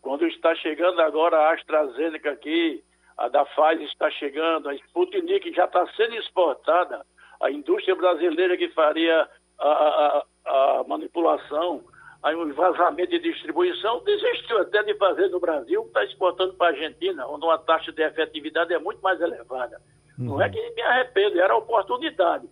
Quando 0.00 0.24
está 0.28 0.54
chegando 0.54 1.00
agora 1.00 1.36
a 1.36 1.54
AstraZeneca 1.54 2.30
aqui, 2.30 2.82
a 3.16 3.26
da 3.28 3.44
Pfizer 3.44 3.82
está 3.82 4.08
chegando, 4.12 4.68
a 4.68 4.74
Sputnik 4.76 5.52
já 5.52 5.64
está 5.64 5.84
sendo 5.96 6.14
exportada, 6.14 7.04
a 7.42 7.50
indústria 7.50 7.96
brasileira 7.96 8.56
que 8.56 8.68
faria 8.68 9.28
a, 9.58 9.68
a, 9.68 10.24
a 10.46 10.84
manipulação, 10.86 11.82
o 12.22 12.54
vazamento 12.54 13.10
de 13.10 13.18
distribuição, 13.18 14.04
desistiu 14.04 14.58
até 14.60 14.84
de 14.84 14.94
fazer 14.94 15.28
no 15.28 15.40
Brasil, 15.40 15.82
está 15.86 16.04
exportando 16.04 16.54
para 16.54 16.68
a 16.68 16.70
Argentina, 16.70 17.26
onde 17.26 17.44
uma 17.44 17.58
taxa 17.58 17.90
de 17.90 18.02
efetividade 18.02 18.72
é 18.72 18.78
muito 18.78 19.00
mais 19.02 19.20
elevada. 19.20 19.80
Uhum. 20.16 20.26
Não 20.26 20.40
é 20.40 20.46
uhum. 20.46 20.52
que 20.52 20.70
me 20.70 20.82
arrependo, 20.82 21.40
era 21.40 21.56
oportunidade. 21.56 22.48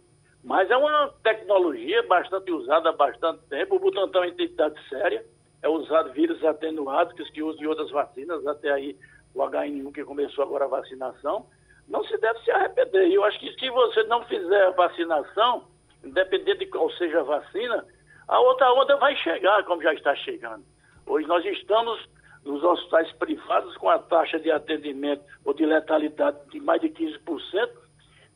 Mas 0.47 0.71
é 0.71 0.77
uma 0.77 1.13
tecnologia 1.25 2.05
bastante 2.05 2.53
usada 2.53 2.91
há 2.91 2.93
bastante 2.93 3.43
tempo. 3.49 3.75
O 3.75 3.79
Butantan 3.81 4.21
é 4.21 4.23
uma 4.23 4.29
entidade 4.29 4.77
séria, 4.89 5.27
é 5.61 5.69
usado 5.69 6.13
vírus 6.13 6.43
atenuados, 6.45 7.13
que, 7.15 7.33
que 7.33 7.43
usam 7.43 7.65
em 7.65 7.67
outras 7.67 7.91
vacinas, 7.91 8.47
até 8.47 8.71
aí 8.71 8.97
o 9.35 9.41
HN1 9.41 9.93
que 9.93 10.05
começou 10.05 10.45
agora 10.45 10.67
a 10.67 10.69
vacinação. 10.69 11.47
Não 11.89 12.05
se 12.05 12.17
deve 12.19 12.39
se 12.45 12.53
arrepender. 12.53 13.09
E 13.09 13.15
eu 13.15 13.25
acho 13.25 13.41
que 13.41 13.53
se 13.59 13.69
você 13.71 14.05
não 14.05 14.25
fizer 14.27 14.67
a 14.69 14.71
vacinação, 14.71 15.65
independente 16.05 16.61
de 16.61 16.67
qual 16.67 16.89
seja 16.93 17.23
a 17.23 17.25
vacina, 17.25 17.85
a 18.29 18.39
outra 18.39 18.73
onda 18.73 18.97
vai 18.99 19.17
chegar, 19.17 19.65
como 19.65 19.83
já 19.83 19.95
está 19.95 20.15
chegando. 20.15 20.63
Hoje 21.09 21.27
nós 21.27 21.45
estamos 21.45 22.09
nos 22.45 22.63
hospitais 22.63 23.11
privados 23.15 23.77
com 23.79 23.91
a 23.91 23.99
taxa 23.99 24.39
de 24.39 24.53
atendimento 24.53 25.25
ou 25.45 25.53
de 25.53 25.67
letalidade 25.67 26.39
de 26.53 26.61
mais 26.61 26.81
de 26.81 26.89
15%, 26.91 27.69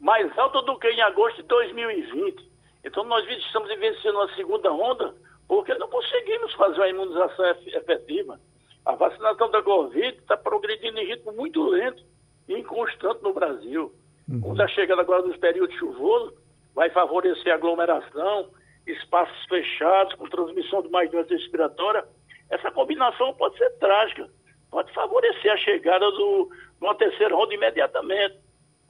mais 0.01 0.37
alta 0.39 0.63
do 0.63 0.79
que 0.79 0.89
em 0.89 1.01
agosto 1.03 1.43
de 1.43 1.49
2020. 1.49 2.51
Então 2.85 3.05
nós 3.05 3.27
estamos 3.29 3.69
vivenciando 3.69 4.19
uma 4.19 4.35
segunda 4.35 4.73
onda 4.73 5.15
porque 5.47 5.75
não 5.75 5.89
conseguimos 5.89 6.53
fazer 6.55 6.77
uma 6.77 6.89
imunização 6.89 7.45
efetiva. 7.67 8.41
A 8.87 8.95
vacinação 8.95 9.51
da 9.51 9.63
Covid 9.63 10.19
está 10.19 10.37
progredindo 10.37 10.99
em 10.99 11.07
ritmo 11.07 11.33
muito 11.33 11.63
lento 11.69 12.03
e 12.49 12.55
inconstante 12.55 13.23
no 13.23 13.35
Brasil. 13.35 13.93
Uhum. 14.29 14.41
Com 14.41 14.63
a 14.63 14.69
chegada 14.69 15.03
agora 15.03 15.23
dos 15.23 15.37
períodos 15.37 15.77
chuvosos, 15.77 16.35
vai 16.75 16.89
favorecer 16.91 17.53
aglomeração, 17.53 18.49
espaços 18.87 19.45
fechados, 19.49 20.15
com 20.15 20.29
transmissão 20.29 20.83
de 20.83 20.89
mais 20.89 21.11
doença 21.11 21.35
respiratória, 21.35 22.05
essa 22.49 22.71
combinação 22.71 23.33
pode 23.35 23.57
ser 23.57 23.71
trágica, 23.79 24.29
pode 24.71 24.93
favorecer 24.93 25.53
a 25.53 25.57
chegada 25.57 26.11
do, 26.11 26.51
de 26.79 26.85
uma 26.85 26.95
terceira 26.95 27.37
onda 27.37 27.55
imediatamente. 27.55 28.39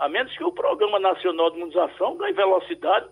A 0.01 0.09
menos 0.09 0.35
que 0.35 0.43
o 0.43 0.51
Programa 0.51 0.99
Nacional 0.99 1.51
de 1.51 1.59
Imunização 1.59 2.17
ganhe 2.17 2.33
velocidade, 2.33 3.07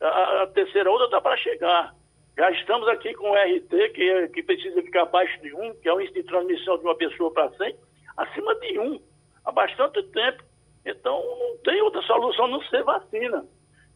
a, 0.00 0.42
a 0.42 0.46
terceira 0.46 0.90
onda 0.90 1.06
dá 1.10 1.20
para 1.20 1.36
chegar. 1.36 1.94
Já 2.34 2.50
estamos 2.52 2.88
aqui 2.88 3.12
com 3.12 3.30
o 3.30 3.34
RT, 3.34 3.90
que, 3.90 4.10
é, 4.10 4.28
que 4.28 4.42
precisa 4.42 4.80
ficar 4.80 5.02
abaixo 5.02 5.38
de 5.42 5.54
1, 5.54 5.74
que 5.82 5.88
é 5.90 5.92
o 5.92 6.00
índice 6.00 6.14
de 6.14 6.22
transmissão 6.22 6.78
de 6.78 6.84
uma 6.84 6.94
pessoa 6.94 7.30
para 7.30 7.50
100, 7.50 7.76
acima 8.16 8.54
de 8.54 8.78
1, 8.78 9.00
há 9.44 9.52
bastante 9.52 10.02
tempo. 10.04 10.42
Então, 10.86 11.22
não 11.22 11.58
tem 11.58 11.82
outra 11.82 12.00
solução 12.04 12.46
não 12.48 12.62
ser 12.62 12.82
vacina. 12.84 13.44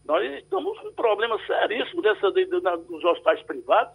Nós 0.04 0.22
estamos 0.34 0.78
com 0.80 0.88
um 0.88 0.92
problema 0.92 1.38
seríssimo 1.46 2.02
dessa, 2.02 2.30
de, 2.30 2.44
de, 2.44 2.60
na, 2.60 2.76
nos 2.76 3.02
hospitais 3.04 3.42
privados, 3.44 3.94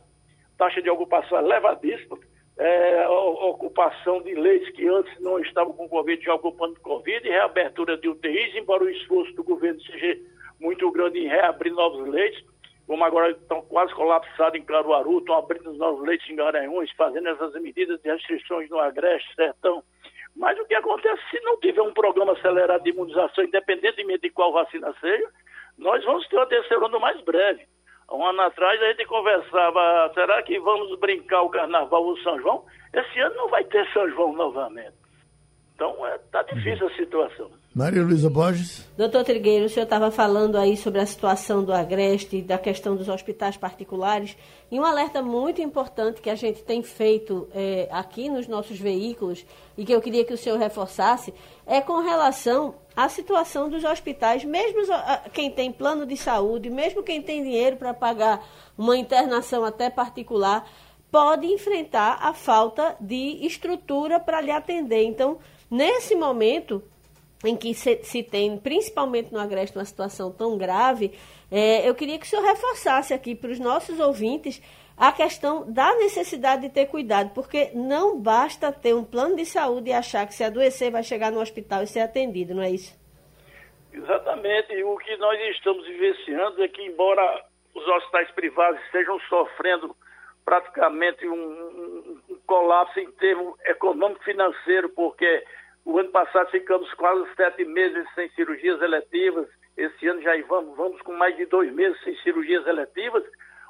taxa 0.58 0.82
de 0.82 0.90
ocupação 0.90 1.38
elevadíssima, 1.38 2.18
é, 2.60 3.08
ocupação 3.08 4.22
de 4.22 4.36
leitos 4.36 4.70
que 4.72 4.86
antes 4.86 5.18
não 5.22 5.40
estavam 5.40 5.72
com 5.74 5.88
Covid, 5.88 6.22
já 6.22 6.34
ocupando 6.34 6.80
Covid, 6.82 7.28
reabertura 7.28 7.98
de 7.98 8.10
UTIs, 8.10 8.54
embora 8.56 8.84
o 8.84 8.90
esforço 8.90 9.34
do 9.34 9.44
governo 9.44 9.80
seja 9.82 10.20
muito 10.60 10.92
grande 10.92 11.20
em 11.20 11.28
reabrir 11.28 11.72
novos 11.72 12.06
leitos, 12.10 12.44
como 12.86 13.06
agora 13.06 13.32
estão 13.32 13.62
quase 13.62 13.94
colapsados 13.94 14.60
em 14.60 14.64
Caruaru, 14.64 15.20
estão 15.20 15.38
abrindo 15.38 15.72
novos 15.74 16.06
leitos 16.06 16.30
em 16.30 16.36
Garanhuns, 16.36 16.92
fazendo 16.98 17.30
essas 17.30 17.54
medidas 17.62 18.02
de 18.02 18.12
restrições 18.12 18.70
no 18.70 18.78
Agreste, 18.80 19.34
Sertão. 19.36 19.82
Mas 20.36 20.60
o 20.60 20.66
que 20.66 20.76
acontece 20.76 21.22
se 21.32 21.40
não 21.42 21.58
tiver 21.60 21.82
um 21.82 21.94
programa 21.94 22.34
acelerado 22.34 22.84
de 22.84 22.90
imunização, 22.90 23.44
independentemente 23.46 24.24
de 24.24 24.32
qual 24.32 24.52
vacina 24.52 24.94
seja, 25.00 25.30
nós 25.78 26.04
vamos 26.04 26.28
ter 26.28 26.36
uma 26.36 26.46
terceira 26.46 26.86
onda 26.86 27.00
mais 27.00 27.22
breve. 27.22 27.66
Um 28.12 28.26
ano 28.26 28.42
atrás 28.42 28.82
a 28.82 28.88
gente 28.88 29.06
conversava, 29.06 30.12
será 30.14 30.42
que 30.42 30.60
vamos 30.60 30.98
brincar 31.00 31.42
o 31.44 31.50
carnaval 31.50 32.06
o 32.06 32.18
São 32.20 32.40
João? 32.40 32.66
Esse 32.94 33.20
ano 33.20 33.36
não 33.36 33.50
vai 33.50 33.64
ter 33.66 33.88
São 33.94 34.10
João 34.10 34.34
novamente. 34.34 34.96
Então 35.76 35.96
está 36.16 36.40
é, 36.40 36.56
difícil 36.56 36.88
a 36.88 36.96
situação. 36.96 37.52
Maria 37.80 38.04
Luísa 38.04 38.30
Borges. 38.30 38.86
Doutor 38.98 39.24
Trigueiro, 39.24 39.64
o 39.64 39.70
senhor 39.70 39.86
estava 39.86 40.12
falando 40.12 40.58
aí 40.58 40.76
sobre 40.76 41.00
a 41.00 41.06
situação 41.06 41.64
do 41.64 41.72
Agreste, 41.72 42.42
da 42.42 42.58
questão 42.58 42.94
dos 42.94 43.08
hospitais 43.08 43.56
particulares, 43.56 44.36
e 44.70 44.78
um 44.78 44.84
alerta 44.84 45.22
muito 45.22 45.62
importante 45.62 46.20
que 46.20 46.30
a 46.30 46.36
gente 46.36 46.62
tem 46.62 46.84
feito 46.84 47.48
é, 47.56 47.88
aqui 47.90 48.28
nos 48.28 48.50
nossos 48.50 48.78
veículos, 48.78 49.46
e 49.78 49.86
que 49.86 49.94
eu 49.94 50.02
queria 50.02 50.26
que 50.26 50.34
o 50.34 50.38
senhor 50.38 50.60
reforçasse, 50.60 51.34
é 51.66 51.80
com 51.80 52.02
relação 52.02 52.76
à 52.94 53.08
situação 53.08 53.70
dos 53.70 53.86
hospitais, 53.86 54.44
mesmo 54.44 54.82
quem 55.32 55.50
tem 55.50 55.72
plano 55.72 56.06
de 56.06 56.18
saúde, 56.18 56.70
mesmo 56.70 57.02
quem 57.02 57.22
tem 57.22 57.42
dinheiro 57.44 57.78
para 57.78 57.94
pagar 57.94 58.46
uma 58.78 58.98
internação 58.98 59.64
até 59.64 59.90
particular, 59.90 60.70
pode 61.10 61.48
enfrentar 61.48 62.20
a 62.22 62.34
falta 62.34 62.98
de 63.00 63.40
estrutura 63.46 64.20
para 64.20 64.42
lhe 64.42 64.52
atender. 64.52 65.04
Então, 65.04 65.38
nesse 65.72 66.14
momento, 66.14 66.84
em 67.44 67.56
que 67.56 67.74
se, 67.74 68.04
se, 68.04 68.22
tem, 68.24 68.58
principalmente 68.58 69.32
no 69.32 69.40
Agreste, 69.40 69.78
uma 69.78 69.86
situação 69.86 70.32
tão 70.32 70.58
grave, 70.58 71.18
é, 71.52 71.88
eu 71.88 71.96
queria 71.96 72.20
que 72.20 72.26
o 72.26 72.30
senhor 72.30 72.44
reforçasse 72.44 73.14
aqui 73.14 73.36
para 73.36 73.52
os 73.52 73.60
nossos 73.60 74.00
ouvintes 74.00 74.62
a 74.98 75.14
questão 75.14 75.72
da 75.72 75.96
necessidade 75.96 76.64
de 76.64 76.70
ter 76.70 76.88
cuidado, 76.88 77.32
porque 77.34 77.72
não 77.74 78.20
basta 78.20 78.72
ter 78.72 78.94
um 78.94 79.06
plano 79.06 79.38
de 79.38 79.46
saúde 79.46 79.90
e 79.90 79.94
achar 79.94 80.28
que 80.28 80.34
se 80.34 80.44
adoecer 80.44 80.92
vai 80.92 81.04
chegar 81.04 81.32
no 81.32 81.40
hospital 81.40 81.84
e 81.84 81.88
ser 81.88 82.02
atendido, 82.02 82.54
não 82.54 82.62
é 82.62 82.70
isso? 82.70 83.00
Exatamente. 83.94 84.84
O 84.84 84.98
que 84.98 85.16
nós 85.16 85.40
estamos 85.56 85.86
vivenciando 85.88 86.62
é 86.62 86.68
que, 86.68 86.82
embora 86.82 87.46
os 87.74 87.88
hospitais 87.88 88.30
privados 88.32 88.80
estejam 88.86 89.18
sofrendo 89.22 89.96
praticamente 90.44 91.28
um, 91.28 91.34
um, 92.30 92.40
colapso 92.46 93.00
em 93.00 93.10
termos 93.12 93.54
econômico-financeiro, 93.66 94.90
porque 94.90 95.44
o 95.90 95.98
ano 95.98 96.12
passado 96.12 96.52
ficamos 96.52 96.94
quase 96.94 97.28
sete 97.36 97.66
meses 97.66 98.08
sem 98.14 98.30
cirurgias 98.30 98.80
eletivas. 98.80 99.50
Esse 99.76 100.08
ano 100.08 100.22
já 100.22 100.40
vamos, 100.46 100.78
vamos 100.78 101.02
com 101.02 101.14
mais 101.14 101.36
de 101.36 101.48
dois 101.48 101.74
meses 101.74 102.00
sem 102.04 102.16
cirurgias 102.18 102.66
eletivas. 102.68 103.24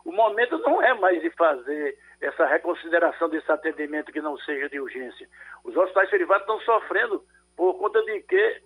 O 0.03 0.11
momento 0.11 0.57
não 0.57 0.81
é 0.81 0.93
mais 0.95 1.21
de 1.21 1.29
fazer 1.29 1.97
essa 2.19 2.45
reconsideração 2.45 3.29
desse 3.29 3.49
atendimento 3.49 4.11
que 4.11 4.19
não 4.19 4.37
seja 4.39 4.67
de 4.67 4.81
urgência. 4.81 5.29
Os 5.63 5.77
hospitais 5.77 6.09
privados 6.09 6.41
estão 6.41 6.59
sofrendo 6.59 7.23
por 7.55 7.75
conta 7.75 8.03
de 8.03 8.19
que 8.23 8.61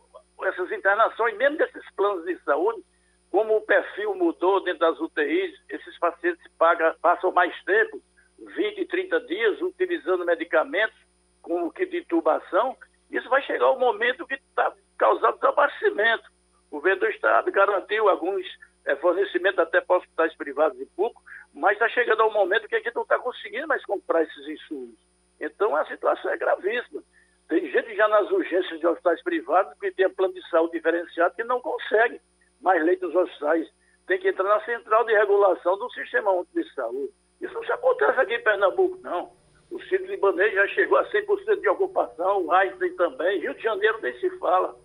essas 0.45 0.71
internações, 0.71 1.37
mesmo 1.37 1.57
desses 1.57 1.91
planos 1.95 2.25
de 2.25 2.35
saúde, 2.39 2.81
como 3.29 3.57
o 3.57 3.61
perfil 3.61 4.15
mudou 4.15 4.63
dentro 4.63 4.79
das 4.79 4.99
UTIs, 4.99 5.53
esses 5.69 5.99
pacientes 5.99 6.43
pagam, 6.57 6.95
passam 7.03 7.31
mais 7.31 7.53
tempo, 7.65 8.01
20, 8.39 8.85
30 8.87 9.19
dias, 9.21 9.61
utilizando 9.61 10.25
medicamentos 10.25 10.97
com 11.43 11.65
o 11.65 11.71
kit 11.71 11.91
de 11.91 11.99
intubação, 11.99 12.75
isso 13.13 13.29
vai 13.29 13.41
chegar 13.43 13.69
o 13.69 13.79
momento 13.79 14.25
que 14.25 14.33
está 14.33 14.73
causando 14.97 15.35
desabastecimento. 15.35 16.23
O 16.71 16.77
governo 16.77 17.01
do 17.01 17.07
Estado 17.07 17.51
garantiu 17.51 18.09
alguns 18.09 18.45
é, 18.85 18.95
fornecimentos 18.95 19.59
até 19.59 19.79
para 19.81 19.97
hospitais 19.97 20.35
privados 20.35 20.79
e 20.81 20.85
públicos, 20.87 21.23
mas 21.53 21.73
está 21.73 21.87
chegando 21.89 22.23
ao 22.23 22.33
momento 22.33 22.67
que 22.67 22.75
a 22.75 22.79
gente 22.79 22.95
não 22.95 23.03
está 23.03 23.19
conseguindo 23.19 23.67
mais 23.67 23.85
comprar 23.85 24.23
esses 24.23 24.47
insumos. 24.47 24.97
Então 25.39 25.75
a 25.75 25.85
situação 25.85 26.31
é 26.31 26.37
gravíssima. 26.37 27.03
Tem 27.47 27.69
gente 27.71 27.95
já 27.95 28.07
nas 28.07 28.31
urgências 28.31 28.79
de 28.79 28.87
hospitais 28.87 29.21
privados 29.21 29.77
que 29.79 29.91
tem 29.91 30.09
plano 30.09 30.33
de 30.33 30.49
saúde 30.49 30.73
diferenciado 30.73 31.35
que 31.35 31.43
não 31.43 31.61
consegue 31.61 32.19
mais 32.61 32.83
leitos 32.83 33.13
nos 33.13 33.27
hospitais. 33.27 33.69
Tem 34.07 34.19
que 34.19 34.29
entrar 34.29 34.45
na 34.45 34.65
central 34.65 35.05
de 35.05 35.13
regulação 35.13 35.77
do 35.77 35.89
Sistema 35.91 36.31
Único 36.31 36.51
de 36.53 36.73
Saúde. 36.73 37.13
Isso 37.39 37.53
não 37.53 37.63
se 37.63 37.71
acontece 37.71 38.19
aqui 38.19 38.35
em 38.35 38.43
Pernambuco, 38.43 38.97
não. 39.01 39.31
O 39.73 39.81
Ciro 39.85 40.05
Libanês 40.05 40.53
já 40.53 40.67
chegou 40.67 40.99
a 40.99 41.05
100% 41.09 41.59
de 41.59 41.67
ocupação, 41.67 42.45
o 42.45 42.51
Einstein 42.51 42.95
também, 42.95 43.39
Rio 43.39 43.55
de 43.55 43.63
Janeiro 43.63 43.97
nem 44.03 44.13
se 44.19 44.29
fala. 44.37 44.75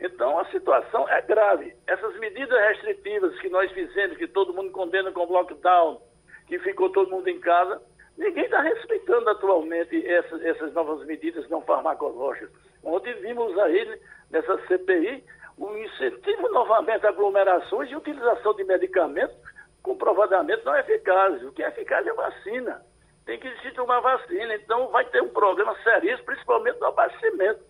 Então 0.00 0.36
a 0.36 0.44
situação 0.46 1.08
é 1.08 1.22
grave. 1.22 1.72
Essas 1.86 2.18
medidas 2.18 2.58
restritivas 2.58 3.38
que 3.38 3.48
nós 3.48 3.70
fizemos, 3.70 4.16
que 4.16 4.26
todo 4.26 4.52
mundo 4.52 4.72
condena 4.72 5.12
com 5.12 5.32
lockdown, 5.32 6.02
que 6.48 6.58
ficou 6.58 6.90
todo 6.90 7.08
mundo 7.08 7.28
em 7.28 7.38
casa, 7.38 7.80
ninguém 8.18 8.42
está 8.42 8.60
respeitando 8.60 9.30
atualmente 9.30 10.04
essas, 10.04 10.44
essas, 10.44 10.72
novas 10.72 11.06
medidas 11.06 11.48
não 11.48 11.62
farmacológicas. 11.62 12.50
Ontem 12.82 13.14
vimos 13.20 13.56
aí, 13.60 14.00
nessa 14.28 14.58
CPI, 14.66 15.22
o 15.56 15.72
incentivo 15.76 16.48
novamente 16.48 17.06
a 17.06 17.10
aglomerações 17.10 17.88
e 17.88 17.94
utilização 17.94 18.54
de 18.54 18.64
medicamentos 18.64 19.36
comprovadamente 19.84 20.64
não 20.64 20.76
eficazes. 20.76 21.44
O 21.44 21.52
que 21.52 21.62
é 21.62 21.68
eficaz 21.68 22.04
é 22.04 22.12
vacina. 22.12 22.82
Tem 23.24 23.38
que 23.38 23.50
se 23.60 23.70
tomar 23.72 24.00
vacina. 24.00 24.54
Então 24.54 24.88
vai 24.88 25.04
ter 25.06 25.22
um 25.22 25.28
problema 25.28 25.76
seríssimo, 25.82 26.26
principalmente 26.26 26.80
no 26.80 26.86
abastecimento 26.86 27.60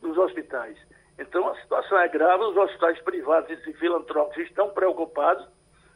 dos 0.00 0.16
hospitais. 0.16 0.76
Então 1.18 1.48
a 1.48 1.54
situação 1.60 1.98
é 1.98 2.08
grave, 2.08 2.44
os 2.44 2.56
hospitais 2.56 2.98
privados 3.02 3.50
e 3.66 3.72
filantrópicos 3.74 4.44
estão 4.44 4.70
preocupados. 4.70 5.46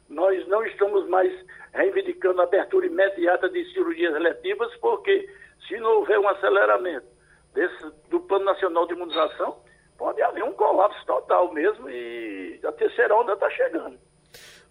Nós 0.09 0.47
não 0.49 0.65
estamos 0.67 1.09
mais 1.09 1.33
reivindicando 1.73 2.41
a 2.41 2.45
abertura 2.45 2.87
imediata 2.87 3.49
de 3.49 3.65
cirurgias 3.73 4.15
eletivas, 4.15 4.75
porque 4.77 5.29
se 5.67 5.79
não 5.79 5.97
houver 5.97 6.19
um 6.19 6.29
aceleramento 6.29 7.07
desse, 7.55 7.91
do 8.11 8.21
Plano 8.21 8.45
Nacional 8.45 8.87
de 8.87 8.93
Imunização, 8.93 9.63
pode 9.97 10.21
haver 10.21 10.45
um 10.45 10.53
colapso 10.53 11.05
total 11.07 11.53
mesmo 11.55 11.89
e 11.89 12.61
a 12.63 12.73
terceira 12.73 13.17
onda 13.17 13.33
está 13.33 13.49
chegando. 13.51 13.99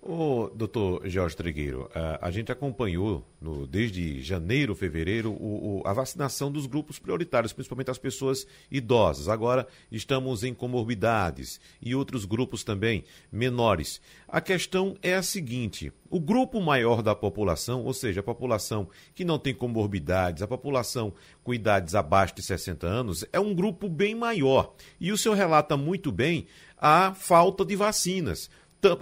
O 0.05 0.49
doutor 0.53 1.07
Jorge 1.09 1.33
Trigueiro, 1.33 1.89
a, 1.95 2.27
a 2.27 2.29
gente 2.29 2.51
acompanhou 2.51 3.25
no, 3.39 3.65
desde 3.65 4.21
janeiro, 4.21 4.75
fevereiro, 4.75 5.31
o, 5.31 5.79
o, 5.79 5.87
a 5.87 5.93
vacinação 5.93 6.51
dos 6.51 6.65
grupos 6.65 6.99
prioritários, 6.99 7.53
principalmente 7.53 7.89
as 7.89 7.97
pessoas 7.97 8.45
idosas. 8.69 9.29
Agora 9.29 9.65
estamos 9.89 10.43
em 10.43 10.53
comorbidades 10.53 11.57
e 11.81 11.95
outros 11.95 12.25
grupos 12.25 12.65
também 12.65 13.05
menores. 13.31 14.01
A 14.27 14.41
questão 14.41 14.97
é 15.01 15.15
a 15.15 15.23
seguinte: 15.23 15.89
o 16.09 16.19
grupo 16.19 16.59
maior 16.59 17.01
da 17.01 17.15
população, 17.15 17.85
ou 17.85 17.93
seja, 17.93 18.19
a 18.19 18.23
população 18.23 18.89
que 19.15 19.23
não 19.23 19.39
tem 19.39 19.53
comorbidades, 19.53 20.43
a 20.43 20.47
população 20.47 21.13
com 21.45 21.53
idades 21.53 21.95
abaixo 21.95 22.35
de 22.35 22.43
60 22.43 22.85
anos, 22.85 23.25
é 23.31 23.39
um 23.39 23.55
grupo 23.55 23.87
bem 23.87 24.15
maior. 24.15 24.73
E 24.99 25.13
o 25.13 25.17
senhor 25.17 25.35
relata 25.35 25.77
muito 25.77 26.11
bem 26.11 26.45
a 26.77 27.13
falta 27.13 27.63
de 27.63 27.77
vacinas 27.77 28.49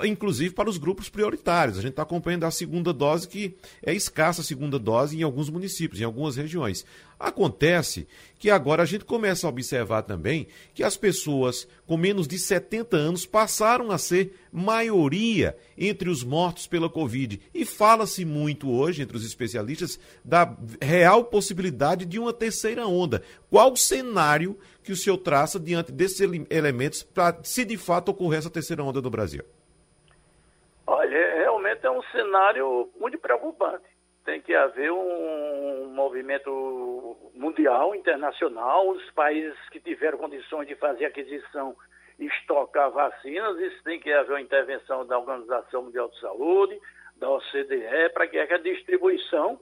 inclusive 0.05 0.53
para 0.53 0.69
os 0.69 0.77
grupos 0.77 1.09
prioritários. 1.09 1.77
A 1.77 1.81
gente 1.81 1.91
está 1.91 2.03
acompanhando 2.03 2.45
a 2.45 2.51
segunda 2.51 2.93
dose, 2.93 3.27
que 3.27 3.55
é 3.83 3.93
escassa 3.93 4.41
a 4.41 4.43
segunda 4.43 4.77
dose 4.77 5.17
em 5.17 5.23
alguns 5.23 5.49
municípios, 5.49 6.01
em 6.01 6.03
algumas 6.03 6.35
regiões. 6.35 6.85
Acontece 7.21 8.07
que 8.39 8.49
agora 8.49 8.81
a 8.81 8.85
gente 8.85 9.05
começa 9.05 9.45
a 9.45 9.49
observar 9.49 10.01
também 10.01 10.47
que 10.73 10.83
as 10.83 10.97
pessoas 10.97 11.67
com 11.85 11.95
menos 11.95 12.27
de 12.27 12.39
70 12.39 12.97
anos 12.97 13.25
passaram 13.27 13.91
a 13.91 13.97
ser 13.99 14.33
maioria 14.51 15.55
entre 15.77 16.09
os 16.09 16.23
mortos 16.23 16.65
pela 16.65 16.89
Covid. 16.89 17.39
E 17.53 17.63
fala-se 17.63 18.25
muito 18.25 18.71
hoje, 18.71 19.03
entre 19.03 19.15
os 19.15 19.23
especialistas, 19.23 19.99
da 20.25 20.57
real 20.81 21.25
possibilidade 21.25 22.05
de 22.05 22.17
uma 22.17 22.33
terceira 22.33 22.87
onda. 22.87 23.21
Qual 23.51 23.71
o 23.73 23.77
cenário 23.77 24.57
que 24.83 24.91
o 24.91 24.97
senhor 24.97 25.17
traça 25.17 25.59
diante 25.59 25.91
desses 25.91 26.21
elementos 26.49 27.03
para, 27.03 27.39
se 27.43 27.63
de 27.63 27.77
fato 27.77 28.09
ocorrer 28.09 28.39
essa 28.39 28.49
terceira 28.49 28.83
onda 28.83 28.99
no 28.99 29.11
Brasil? 29.11 29.43
Olha, 30.93 31.17
é, 31.17 31.39
realmente 31.43 31.85
é 31.85 31.89
um 31.89 32.03
cenário 32.11 32.91
muito 32.99 33.17
preocupante. 33.17 33.85
Tem 34.25 34.41
que 34.41 34.53
haver 34.53 34.91
um 34.91 35.87
movimento 35.87 37.15
mundial, 37.33 37.95
internacional, 37.95 38.89
os 38.89 39.09
países 39.11 39.57
que 39.69 39.79
tiveram 39.79 40.17
condições 40.17 40.67
de 40.67 40.75
fazer 40.75 41.05
aquisição 41.05 41.73
e 42.19 42.25
estocar 42.25 42.91
vacinas, 42.91 43.57
isso 43.59 43.81
tem 43.85 44.01
que 44.01 44.11
haver 44.11 44.33
uma 44.33 44.41
intervenção 44.41 45.05
da 45.05 45.17
Organização 45.17 45.83
Mundial 45.83 46.09
de 46.09 46.19
Saúde, 46.19 46.77
da 47.15 47.29
OCDE, 47.29 48.09
para 48.13 48.27
que 48.27 48.37
haja 48.37 48.59
distribuição 48.59 49.57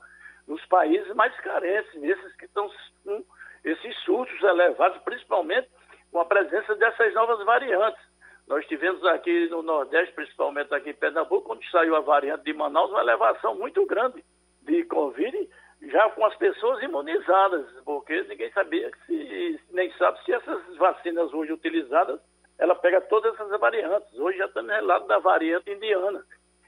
nos 0.47 0.65
países 0.65 1.13
mais 1.13 1.39
carentes, 1.41 1.93
nesses 2.01 2.35
que 2.37 2.45
estão 2.45 2.71
com 3.03 3.23
esses 3.63 3.95
surtos 3.99 4.41
elevados, 4.41 4.99
principalmente 5.03 5.69
com 6.11 6.21
a 6.21 6.25
presença 6.25 6.75
dessas 6.75 7.13
novas 7.13 7.45
variantes. 7.45 8.08
Nós 8.49 8.65
tivemos 8.65 9.05
aqui 9.05 9.47
no 9.49 9.61
Nordeste, 9.61 10.11
principalmente 10.15 10.73
aqui 10.73 10.89
em 10.89 10.95
Pernambuco, 10.95 11.43
quando 11.43 11.63
saiu 11.69 11.95
a 11.95 11.99
variante 11.99 12.45
de 12.45 12.51
Manaus, 12.51 12.89
uma 12.89 13.01
elevação 13.01 13.53
muito 13.53 13.85
grande 13.85 14.25
de 14.63 14.83
Covid, 14.85 15.47
já 15.83 16.09
com 16.09 16.25
as 16.25 16.35
pessoas 16.35 16.81
imunizadas, 16.81 17.67
porque 17.85 18.23
ninguém 18.23 18.51
sabia, 18.51 18.89
se, 19.05 19.59
nem 19.69 19.91
sabe 19.93 20.19
se 20.25 20.33
essas 20.33 20.75
vacinas 20.77 21.31
hoje 21.31 21.53
utilizadas, 21.53 22.19
ela 22.57 22.73
pega 22.73 22.99
todas 23.01 23.35
essas 23.35 23.59
variantes. 23.59 24.17
Hoje 24.17 24.39
já 24.39 24.47
estamos 24.47 24.71
relato 24.71 25.07
da 25.07 25.19
variante 25.19 25.71
indiana. 25.71 26.25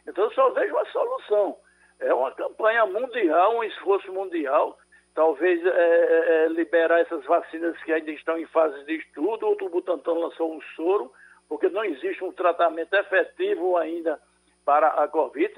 Então 0.07 0.25
eu 0.25 0.31
só 0.33 0.51
vejo 0.51 0.75
uma 0.75 0.85
solução. 0.85 1.57
É 1.99 2.13
uma 2.13 2.31
campanha 2.31 2.85
mundial, 2.85 3.57
um 3.57 3.63
esforço 3.63 4.13
mundial, 4.13 4.77
talvez 5.15 5.65
é, 5.65 5.69
é, 5.69 6.45
é 6.45 6.47
liberar 6.49 6.99
essas 6.99 7.25
vacinas 7.25 7.75
que 7.83 7.91
ainda 7.91 8.11
estão 8.11 8.37
em 8.37 8.45
fase 8.45 8.85
de 8.85 8.97
estudo. 8.97 9.47
Outro 9.47 9.67
Butantan 9.69 10.13
lançou 10.13 10.55
um 10.55 10.61
soro 10.75 11.11
porque 11.51 11.67
não 11.67 11.83
existe 11.83 12.23
um 12.23 12.31
tratamento 12.31 12.93
efetivo 12.93 13.75
ainda 13.75 14.17
para 14.63 14.87
a 14.87 15.05
Covid. 15.09 15.53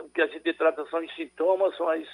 O 0.00 0.08
que 0.08 0.22
a 0.22 0.26
gente 0.26 0.52
trata 0.54 0.84
são 0.86 0.98
os 0.98 1.14
sintomas, 1.14 1.76
são 1.76 1.88
as, 1.88 2.04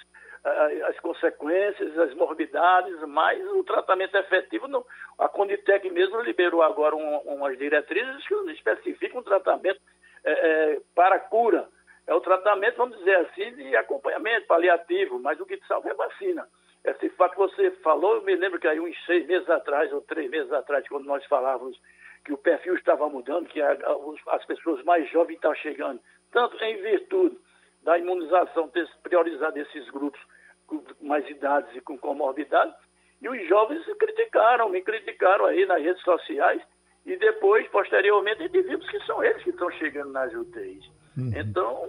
as 0.85 1.00
consequências, 1.00 1.98
as 1.98 2.12
morbidades, 2.12 3.00
mas 3.09 3.42
o 3.52 3.64
tratamento 3.64 4.14
efetivo, 4.18 4.68
não. 4.68 4.85
a 5.18 5.31
Conditec 5.31 5.88
mesmo 5.88 6.20
liberou 6.20 6.61
agora 6.61 6.94
um, 6.94 7.16
umas 7.20 7.57
diretrizes 7.57 8.29
que 8.29 8.35
especificam 8.52 9.20
um 9.20 9.24
tratamento 9.24 9.81
é, 10.22 10.33
é, 10.33 10.81
para 10.94 11.18
cura. 11.18 11.66
É 12.07 12.12
o 12.12 12.20
tratamento, 12.20 12.76
vamos 12.76 12.98
dizer 12.98 13.16
assim, 13.16 13.50
de 13.55 13.74
acompanhamento 13.76 14.46
paliativo, 14.46 15.18
mas 15.20 15.40
o 15.40 15.46
que 15.46 15.59
salva 15.66 15.88
é 15.88 15.94
vacina. 15.94 16.46
Esse 16.87 17.09
fato 17.11 17.33
que 17.33 17.38
você 17.38 17.70
falou, 17.83 18.14
eu 18.14 18.22
me 18.22 18.37
lembro 18.37 18.61
que 18.61 18.68
aí 18.68 18.79
uns 18.79 18.96
seis 19.05 19.27
meses 19.27 19.49
atrás, 19.51 19.92
ou 19.92 20.01
três 20.03 20.31
meses 20.31 20.53
atrás, 20.53 20.87
quando 20.88 21.05
nós 21.05 21.25
falávamos 21.27 21.77
que 22.25 22.33
o 22.33 22.38
perfil 22.38 22.77
estava 22.77 23.09
mudando, 23.09 23.49
que 23.49 23.61
a, 23.61 23.77
as 24.29 24.44
pessoas 24.46 24.85
mais 24.85 25.11
jovens 25.11 25.35
estavam 25.35 25.57
chegando, 25.57 26.01
tanto 26.33 26.62
em 26.62 26.81
virtude 26.81 27.37
da 27.83 27.99
imunização 27.99 28.68
ter 28.68 28.88
priorizado 29.03 29.59
esses 29.59 29.88
grupos 29.90 30.20
com 30.66 30.83
mais 31.01 31.29
idades 31.29 31.75
e 31.75 31.81
com 31.81 31.99
comorbidade, 31.99 32.75
e 33.20 33.29
os 33.29 33.49
jovens 33.49 33.85
criticaram, 33.99 34.68
me 34.68 34.83
criticaram 34.83 35.46
aí 35.46 35.66
nas 35.66 35.83
redes 35.83 36.03
sociais, 36.03 36.62
e 37.05 37.16
depois, 37.16 37.66
posteriormente, 37.68 38.49
vimos 38.49 38.88
que 38.90 39.01
são 39.07 39.22
eles 39.22 39.42
que 39.42 39.51
estão 39.51 39.70
chegando 39.72 40.11
nas 40.11 40.33
UTIs. 40.33 40.85
Uhum. 41.16 41.33
Então, 41.35 41.88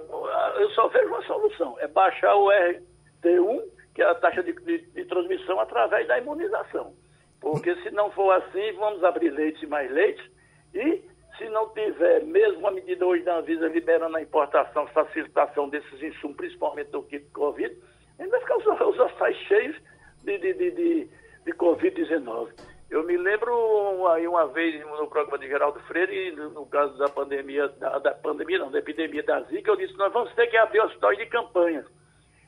eu 0.60 0.70
só 0.72 0.88
vejo 0.88 1.08
uma 1.08 1.24
solução, 1.24 1.76
é 1.80 1.88
baixar 1.88 2.36
o 2.36 2.48
RT1, 2.48 3.64
que 3.98 4.04
é 4.04 4.06
a 4.06 4.14
taxa 4.14 4.44
de, 4.44 4.54
de, 4.54 4.78
de 4.78 5.06
transmissão, 5.06 5.60
através 5.60 6.08
da 6.08 6.20
imunização. 6.20 6.94
Porque 7.42 7.76
se 7.78 7.90
não 7.90 8.12
for 8.12 8.32
assim, 8.32 8.72
vamos 8.74 9.04
abrir 9.04 9.32
leites 9.32 9.64
e 9.64 9.66
mais 9.66 9.92
leites. 9.92 10.24
E 10.72 11.02
se 11.36 11.50
não 11.50 11.68
tiver, 11.70 12.24
mesmo 12.24 12.68
a 12.68 12.70
medida 12.70 13.04
hoje 13.04 13.24
da 13.24 13.40
Anvisa 13.40 13.68
liberando 13.68 14.16
a 14.16 14.22
importação, 14.22 14.86
facilitação 14.90 15.68
desses 15.68 16.00
insumos, 16.00 16.38
principalmente 16.38 16.92
do 16.92 17.02
kit 17.02 17.26
Covid, 17.32 17.76
ainda 18.20 18.30
vai 18.30 18.40
ficar 18.42 18.58
os, 18.58 18.66
os 18.68 19.00
hospitais 19.00 19.36
cheios 19.48 19.76
de, 20.24 20.38
de, 20.38 20.54
de, 20.54 20.72
de, 20.72 21.10
de 21.46 21.54
Covid-19. 21.54 22.50
Eu 22.92 23.04
me 23.04 23.18
lembro 23.18 24.08
aí 24.10 24.28
uma 24.28 24.46
vez 24.46 24.80
no 24.86 25.08
programa 25.08 25.40
de 25.40 25.48
Geraldo 25.48 25.80
Freire, 25.88 26.36
no 26.36 26.68
caso 26.68 26.96
da 27.00 27.10
pandemia, 27.10 27.68
da, 27.68 27.98
da 27.98 28.12
pandemia 28.14 28.60
não, 28.60 28.70
da 28.70 28.78
epidemia 28.78 29.24
da 29.24 29.42
Zika, 29.42 29.72
eu 29.72 29.76
disse, 29.76 29.98
nós 29.98 30.14
vamos 30.14 30.32
ter 30.36 30.46
que 30.46 30.58
abrir 30.58 30.82
hospitais 30.82 31.18
de 31.18 31.26
campanha. 31.26 31.84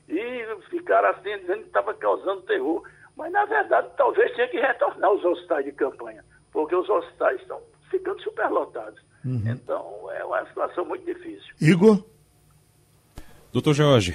E 0.10 0.70
ficaram 0.70 1.10
assim, 1.10 1.38
dizendo 1.40 1.62
que 1.62 1.68
estava 1.68 1.94
causando 1.94 2.42
terror. 2.42 2.84
Mas, 3.16 3.32
na 3.32 3.46
verdade, 3.46 3.90
talvez 3.98 4.34
tenha 4.36 4.48
que 4.48 4.60
retornar 4.60 5.12
os 5.12 5.24
hospitais 5.24 5.66
de 5.66 5.72
campanha, 5.74 6.24
porque 6.52 6.76
os 6.76 6.90
hospitais 6.90 7.40
estão 7.42 7.62
ficando 7.92 8.22
superlotados. 8.22 9.00
Uhum. 9.26 9.44
Então, 9.46 10.10
é 10.14 10.24
uma 10.24 10.46
situação 10.48 10.86
muito 10.86 11.06
difícil. 11.06 11.54
Igor? 11.60 12.04
Doutor 13.52 13.74
Jorge, 13.74 14.14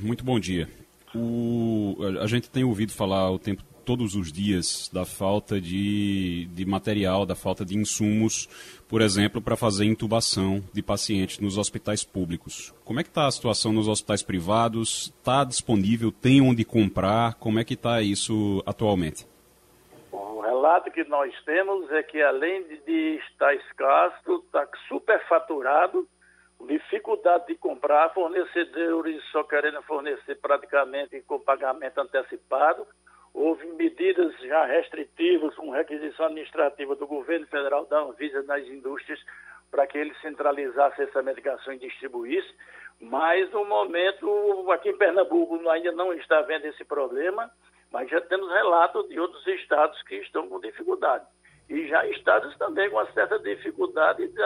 muito 0.00 0.24
bom 0.24 0.38
dia. 0.38 0.68
O, 1.14 1.96
a 2.20 2.26
gente 2.26 2.50
tem 2.50 2.64
ouvido 2.64 2.92
falar 2.92 3.30
o 3.30 3.38
tempo 3.38 3.62
todos 3.84 4.14
os 4.14 4.32
dias 4.32 4.90
da 4.92 5.04
falta 5.04 5.60
de, 5.60 6.46
de 6.52 6.64
material, 6.64 7.26
da 7.26 7.34
falta 7.34 7.64
de 7.64 7.76
insumos, 7.76 8.48
por 8.94 9.02
exemplo, 9.02 9.42
para 9.42 9.56
fazer 9.56 9.86
intubação 9.86 10.62
de 10.72 10.80
pacientes 10.80 11.40
nos 11.40 11.58
hospitais 11.58 12.04
públicos. 12.04 12.72
Como 12.84 13.00
é 13.00 13.02
que 13.02 13.08
está 13.08 13.26
a 13.26 13.30
situação 13.32 13.72
nos 13.72 13.88
hospitais 13.88 14.22
privados? 14.22 15.12
Está 15.18 15.42
disponível? 15.42 16.12
Tem 16.12 16.40
onde 16.40 16.64
comprar? 16.64 17.34
Como 17.34 17.58
é 17.58 17.64
que 17.64 17.74
está 17.74 18.00
isso 18.00 18.62
atualmente? 18.64 19.26
O 20.12 20.40
relato 20.40 20.92
que 20.92 21.02
nós 21.08 21.34
temos 21.44 21.90
é 21.90 22.04
que 22.04 22.22
além 22.22 22.62
de 22.86 23.18
estar 23.32 23.52
escasso, 23.56 24.44
está 24.46 24.64
superfaturado, 24.86 26.06
dificuldade 26.68 27.48
de 27.48 27.56
comprar, 27.56 28.14
fornecedores 28.14 29.20
só 29.32 29.42
querendo 29.42 29.82
fornecer 29.82 30.36
praticamente 30.36 31.20
com 31.22 31.40
pagamento 31.40 32.00
antecipado 32.00 32.86
houve 33.34 33.66
medidas 33.72 34.32
já 34.38 34.64
restritivas 34.64 35.54
com 35.56 35.70
requisição 35.70 36.26
administrativa 36.26 36.94
do 36.94 37.06
governo 37.06 37.46
federal 37.48 37.84
da 37.86 37.98
Anvisa 37.98 38.44
nas 38.44 38.64
indústrias 38.68 39.20
para 39.72 39.88
que 39.88 39.98
ele 39.98 40.14
centralizasse 40.22 41.02
essa 41.02 41.20
medicação 41.20 41.74
e 41.74 41.78
distribuísse, 41.78 42.54
mas 43.00 43.50
no 43.50 43.64
momento 43.64 44.70
aqui 44.70 44.90
em 44.90 44.96
Pernambuco 44.96 45.68
ainda 45.68 45.90
não 45.90 46.12
está 46.12 46.38
havendo 46.38 46.66
esse 46.66 46.84
problema, 46.84 47.50
mas 47.90 48.08
já 48.08 48.20
temos 48.20 48.48
relatos 48.48 49.08
de 49.08 49.18
outros 49.18 49.44
estados 49.48 50.00
que 50.02 50.14
estão 50.16 50.48
com 50.48 50.60
dificuldade. 50.60 51.26
E 51.68 51.88
já 51.88 52.06
estados 52.06 52.56
também 52.56 52.88
com 52.88 52.96
uma 52.96 53.12
certa 53.12 53.36
dificuldade 53.40 54.28
de, 54.28 54.44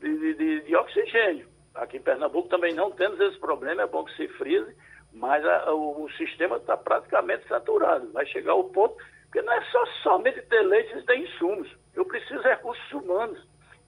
de, 0.00 0.34
de, 0.34 0.60
de 0.60 0.76
oxigênio. 0.76 1.48
Aqui 1.74 1.96
em 1.96 2.02
Pernambuco 2.02 2.48
também 2.48 2.74
não 2.74 2.90
temos 2.90 3.18
esse 3.20 3.38
problema, 3.38 3.82
é 3.82 3.86
bom 3.86 4.04
que 4.04 4.14
se 4.16 4.28
frise, 4.28 4.76
mas 5.18 5.44
a, 5.44 5.72
o, 5.72 6.04
o, 6.04 6.10
sistema 6.12 6.56
está 6.56 6.76
praticamente 6.76 7.46
saturado. 7.48 8.10
Vai 8.12 8.24
chegar 8.26 8.52
ao 8.52 8.64
ponto, 8.64 8.96
porque 9.24 9.42
não 9.42 9.52
é 9.52 9.60
só 9.64 9.84
somente 10.02 10.40
ter 10.42 10.64
e 10.64 11.02
ter 11.02 11.18
insumos. 11.18 11.68
Eu 11.94 12.04
preciso 12.04 12.40
de 12.40 12.48
recursos 12.48 12.92
humanos, 12.92 13.38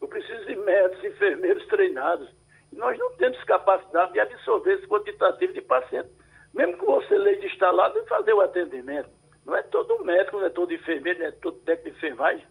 eu 0.02 0.08
preciso 0.08 0.44
de 0.46 0.56
médicos, 0.56 1.04
enfermeiros 1.04 1.64
treinados. 1.68 2.28
Nós 2.72 2.98
não 2.98 3.12
temos 3.16 3.42
capacidade 3.44 4.12
de 4.12 4.20
absorver 4.20 4.74
esse 4.74 4.86
quantitativo 4.88 5.52
de 5.52 5.60
pacientes. 5.62 6.10
Mesmo 6.52 6.76
que 6.78 6.84
você 6.84 7.16
leite 7.16 7.46
instalado 7.46 7.96
e 7.98 8.08
fazer 8.08 8.32
o 8.32 8.40
atendimento. 8.40 9.08
Não 9.46 9.56
é 9.56 9.62
todo 9.62 10.04
médico, 10.04 10.38
não 10.38 10.46
é 10.46 10.50
todo 10.50 10.74
enfermeiro, 10.74 11.20
não 11.20 11.26
é 11.26 11.30
todo 11.30 11.60
técnico 11.60 11.90
de 11.90 11.96
enfermagem, 11.96 12.46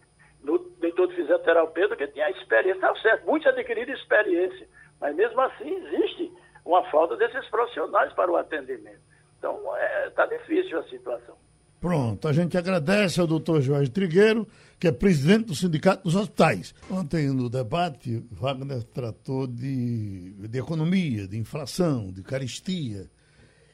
nem 0.80 0.92
todo 0.92 1.14
fisioterapeuta 1.14 1.96
que 1.96 2.06
tem 2.08 2.22
a 2.22 2.30
experiência. 2.30 2.78
Está 2.78 2.94
certo, 2.96 3.26
muitos 3.26 3.46
adquiriram 3.46 3.92
experiência, 3.92 4.66
mas 4.98 5.14
mesmo 5.14 5.38
assim 5.40 5.74
existe 5.74 6.32
uma 6.70 6.88
falta 6.90 7.16
desses 7.16 7.48
profissionais 7.48 8.12
para 8.12 8.30
o 8.30 8.36
atendimento. 8.36 9.00
Então, 9.38 9.56
está 9.56 9.78
é, 9.78 10.10
tá 10.10 10.26
difícil 10.26 10.78
a 10.78 10.84
situação. 10.84 11.34
Pronto, 11.80 12.28
a 12.28 12.32
gente 12.32 12.56
agradece 12.58 13.20
ao 13.20 13.26
doutor 13.26 13.62
Jorge 13.62 13.90
Trigueiro, 13.90 14.46
que 14.78 14.86
é 14.86 14.92
presidente 14.92 15.46
do 15.46 15.54
Sindicato 15.54 16.04
dos 16.04 16.14
Hospitais. 16.14 16.74
Ontem, 16.90 17.28
no 17.28 17.48
debate, 17.48 18.22
Wagner 18.30 18.82
tratou 18.84 19.46
de, 19.46 20.32
de 20.32 20.58
economia, 20.58 21.26
de 21.26 21.38
inflação, 21.38 22.12
de 22.12 22.22
caristia. 22.22 23.10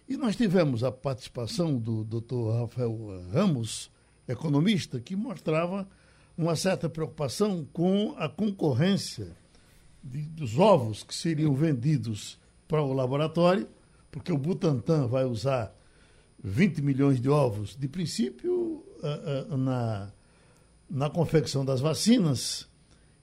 E 0.08 0.16
nós 0.16 0.36
tivemos 0.36 0.84
a 0.84 0.92
participação 0.92 1.76
do 1.78 2.04
doutor 2.04 2.60
Rafael 2.60 2.96
Ramos, 3.32 3.90
economista, 4.28 5.00
que 5.00 5.16
mostrava 5.16 5.86
uma 6.38 6.54
certa 6.54 6.88
preocupação 6.88 7.66
com 7.72 8.14
a 8.16 8.28
concorrência 8.28 9.32
de, 10.02 10.22
dos 10.22 10.58
ovos 10.58 11.02
que 11.02 11.14
seriam 11.14 11.52
vendidos 11.54 12.38
para 12.68 12.82
o 12.82 12.92
laboratório, 12.92 13.68
porque 14.10 14.32
o 14.32 14.38
Butantan 14.38 15.06
vai 15.06 15.24
usar 15.24 15.74
20 16.42 16.82
milhões 16.82 17.20
de 17.20 17.28
ovos, 17.28 17.76
de 17.76 17.88
princípio, 17.88 18.52
uh, 18.52 19.52
uh, 19.52 19.56
na, 19.56 20.12
na 20.88 21.10
confecção 21.10 21.64
das 21.64 21.80
vacinas, 21.80 22.68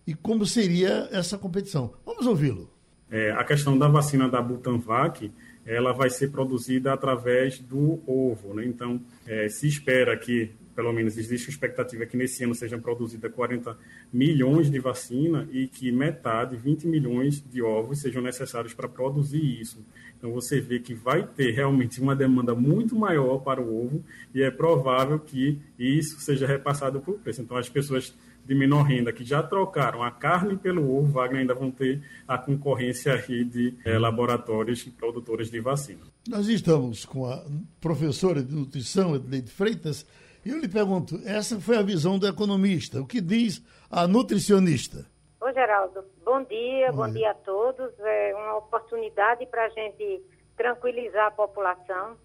e 0.05 0.13
como 0.13 0.45
seria 0.45 1.07
essa 1.11 1.37
competição. 1.37 1.93
Vamos 2.05 2.25
ouvi-lo. 2.25 2.69
É, 3.09 3.31
a 3.31 3.43
questão 3.43 3.77
da 3.77 3.87
vacina 3.87 4.27
da 4.27 4.41
Butanvac, 4.41 5.31
ela 5.65 5.93
vai 5.93 6.09
ser 6.09 6.31
produzida 6.31 6.91
através 6.91 7.59
do 7.59 8.01
ovo, 8.07 8.53
né? 8.53 8.65
Então, 8.65 8.99
é, 9.25 9.47
se 9.49 9.67
espera 9.67 10.17
que 10.17 10.51
pelo 10.75 10.91
menos 10.91 11.17
existe 11.17 11.49
expectativa 11.49 12.05
que 12.05 12.17
nesse 12.17 12.43
ano 12.43 12.55
sejam 12.55 12.79
produzidas 12.79 13.31
40 13.31 13.77
milhões 14.11 14.69
de 14.69 14.79
vacina 14.79 15.47
e 15.51 15.67
que 15.67 15.91
metade, 15.91 16.55
20 16.55 16.87
milhões 16.87 17.43
de 17.43 17.61
ovos 17.61 17.99
sejam 17.99 18.21
necessários 18.21 18.73
para 18.73 18.87
produzir 18.87 19.61
isso. 19.61 19.85
Então 20.17 20.31
você 20.31 20.61
vê 20.61 20.79
que 20.79 20.93
vai 20.93 21.27
ter 21.27 21.51
realmente 21.51 22.01
uma 22.01 22.15
demanda 22.15 22.55
muito 22.55 22.95
maior 22.95 23.39
para 23.39 23.61
o 23.61 23.85
ovo 23.85 24.03
e 24.33 24.41
é 24.41 24.49
provável 24.49 25.19
que 25.19 25.59
isso 25.77 26.19
seja 26.19 26.47
repassado 26.47 27.01
por 27.01 27.19
preço. 27.19 27.41
Então 27.41 27.57
as 27.57 27.69
pessoas 27.69 28.13
de 28.45 28.53
menor 28.53 28.83
renda 28.83 29.11
que 29.13 29.23
já 29.23 29.41
trocaram 29.41 30.03
a 30.03 30.11
carne 30.11 30.57
pelo 30.57 30.95
ovo, 30.95 31.11
Wagner 31.13 31.41
ainda 31.41 31.53
vão 31.53 31.71
ter 31.71 32.01
a 32.27 32.37
concorrência 32.37 33.13
aí 33.13 33.43
de 33.43 33.73
é, 33.85 33.97
laboratórios 33.97 34.85
e 34.85 34.91
produtores 34.91 35.49
de 35.49 35.59
vacina. 35.59 36.01
Nós 36.27 36.47
estamos 36.47 37.05
com 37.05 37.25
a 37.25 37.43
professora 37.79 38.43
de 38.43 38.53
nutrição, 38.53 39.15
Edleide 39.15 39.51
Freitas, 39.51 40.05
e 40.45 40.49
eu 40.49 40.59
lhe 40.59 40.67
pergunto, 40.67 41.15
essa 41.25 41.59
foi 41.59 41.77
a 41.77 41.81
visão 41.81 42.19
do 42.19 42.27
economista. 42.27 42.99
O 42.99 43.07
que 43.07 43.21
diz 43.21 43.63
a 43.89 44.05
nutricionista? 44.05 45.05
Ô, 45.39 45.49
Geraldo, 45.53 46.03
bom 46.25 46.43
dia, 46.43 46.91
bom, 46.91 47.05
bom 47.05 47.13
dia 47.13 47.31
a 47.31 47.33
todos. 47.33 47.97
É 47.99 48.35
uma 48.35 48.57
oportunidade 48.57 49.45
para 49.45 49.65
a 49.65 49.69
gente 49.69 50.21
tranquilizar 50.57 51.27
a 51.27 51.31
população. 51.31 52.17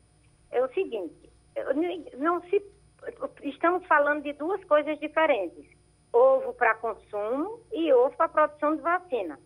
É 0.51 0.61
o 0.65 0.69
seguinte, 0.75 1.31
não 2.17 2.41
se, 2.43 2.61
estamos 3.45 3.87
falando 3.87 4.25
de 4.25 4.33
duas 4.33 4.65
coisas 4.65 4.99
diferentes. 4.99 5.65
Ovo 6.13 6.53
para 6.55 6.75
consumo 6.75 7.61
e 7.73 7.93
ovo 7.93 8.17
para 8.17 8.29
produção 8.29 8.75
de 8.75 8.83
vacina. 8.83 9.39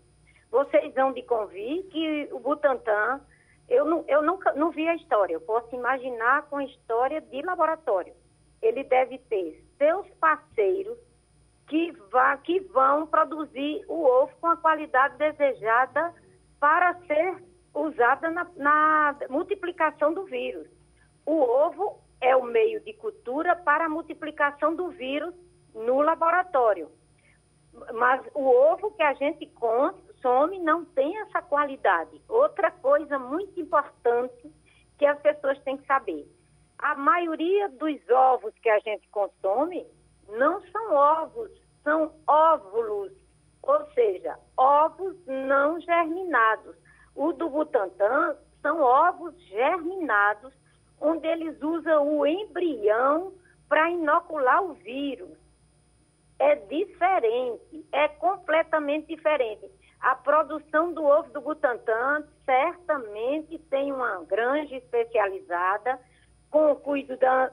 Vocês 0.51 0.95
vão 0.95 1.13
de 1.13 1.23
convir 1.25 1.85
que 1.91 2.29
o 2.33 2.39
Butantan, 2.39 3.21
eu, 3.69 3.85
não, 3.85 4.05
eu 4.09 4.23
nunca 4.23 4.53
não 4.55 4.71
vi 4.71 4.89
a 4.89 4.95
história, 4.95 5.35
eu 5.35 5.41
posso 5.43 5.75
imaginar 5.75 6.49
com 6.49 6.57
a 6.57 6.65
história 6.65 7.21
de 7.21 7.43
laboratório 7.43 8.15
ele 8.63 8.85
deve 8.85 9.19
ter 9.19 9.63
seus 9.77 10.09
parceiros 10.21 10.97
que, 11.67 11.91
vá, 12.11 12.37
que 12.37 12.61
vão 12.61 13.07
produzir 13.07 13.85
o 13.89 14.05
ovo 14.05 14.33
com 14.41 14.47
a 14.47 14.57
qualidade 14.57 15.17
desejada 15.19 16.15
para 16.61 16.95
ser 17.07 17.43
usada 17.75 18.31
na, 18.31 18.47
na 18.57 19.17
multiplicação 19.29 20.15
do 20.15 20.25
vírus. 20.25 20.69
O 21.27 21.41
ovo 21.41 21.99
é 22.21 22.37
o 22.37 22.45
meio 22.45 22.81
de 22.81 22.93
cultura 22.95 23.57
para 23.57 23.87
a 23.87 23.89
multiplicação 23.89 24.75
do 24.75 24.91
vírus 24.91 25.35
no 25.75 26.01
laboratório. 26.01 26.91
Mas 27.95 28.23
o 28.35 28.45
ovo 28.45 28.91
que 28.93 29.03
a 29.03 29.15
gente 29.15 29.47
consome 29.47 30.59
não 30.59 30.85
tem 30.85 31.19
essa 31.21 31.41
qualidade. 31.41 32.21
Outra 32.29 32.71
coisa 32.71 33.19
muito 33.19 33.59
importante 33.59 34.53
que 34.99 35.07
as 35.07 35.19
pessoas 35.21 35.59
têm 35.63 35.79
que 35.79 35.87
saber 35.87 36.29
a 36.83 36.97
maioria 36.97 37.69
dos 37.69 37.97
ovos 38.11 38.53
que 38.61 38.69
a 38.69 38.81
gente 38.81 39.09
consome 39.09 39.87
não 40.29 40.61
são 40.73 40.93
ovos, 40.93 41.51
são 41.85 42.13
óvulos, 42.27 43.13
ou 43.63 43.87
seja, 43.93 44.37
ovos 44.57 45.17
não 45.27 45.81
germinados. 45.81 46.77
O 47.15 47.33
do 47.33 47.49
Butantan 47.49 48.37
são 48.61 48.81
ovos 48.81 49.35
germinados, 49.43 50.53
onde 51.01 51.27
eles 51.27 51.61
usam 51.63 52.19
o 52.19 52.27
embrião 52.27 53.33
para 53.69 53.91
inocular 53.91 54.65
o 54.65 54.75
vírus. 54.75 55.39
É 56.41 56.57
diferente, 56.57 57.87
é 57.93 58.09
completamente 58.09 59.07
diferente. 59.07 59.71
A 60.01 60.17
produção 60.17 60.93
do 60.93 61.05
ovo 61.05 61.31
do 61.31 61.41
Butantan 61.41 62.27
certamente 62.45 63.57
tem 63.71 63.93
uma 63.93 64.25
granja 64.25 64.75
especializada 64.75 66.01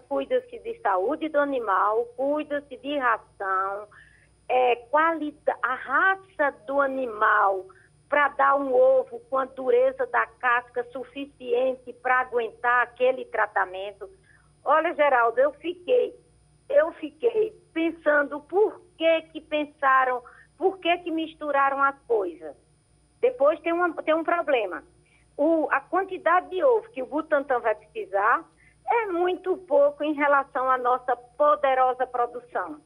cuida-se 0.08 0.60
de 0.60 0.80
saúde 0.82 1.30
do 1.30 1.40
animal, 1.40 2.06
cuida-se 2.18 2.76
de 2.78 2.98
ração, 2.98 3.88
é, 4.50 4.86
a 5.64 5.74
raça 5.74 6.52
do 6.68 6.82
animal 6.82 7.66
para 8.10 8.28
dar 8.30 8.56
um 8.56 8.74
ovo 8.74 9.20
com 9.30 9.38
a 9.38 9.46
dureza 9.46 10.06
da 10.08 10.26
casca 10.26 10.84
suficiente 10.92 11.94
para 12.02 12.22
aguentar 12.22 12.84
aquele 12.84 13.24
tratamento. 13.26 14.10
Olha, 14.66 14.94
Geraldo, 14.96 15.40
eu 15.40 15.54
fiquei, 15.54 16.14
eu 16.68 16.92
fiquei 16.94 17.54
pensando 17.72 18.42
por 18.42 18.82
que 18.98 19.22
que 19.32 19.40
pensaram, 19.40 20.22
por 20.58 20.80
que 20.80 20.98
que 20.98 21.12
misturaram 21.12 21.82
as 21.84 21.98
coisas. 22.08 22.56
Depois 23.22 23.60
tem, 23.62 23.72
uma, 23.72 23.94
tem 24.02 24.16
um 24.16 24.24
problema. 24.24 24.84
O, 25.38 25.70
a 25.72 25.80
quantidade 25.80 26.50
de 26.50 26.64
ovo 26.64 26.90
que 26.90 27.02
o 27.02 27.06
Butantan 27.06 27.60
vai 27.60 27.76
precisar 27.76 28.44
é 28.92 29.06
muito 29.08 29.56
pouco 29.58 30.04
em 30.04 30.14
relação 30.14 30.70
à 30.70 30.78
nossa 30.78 31.16
poderosa 31.16 32.08
produção. 32.08 32.80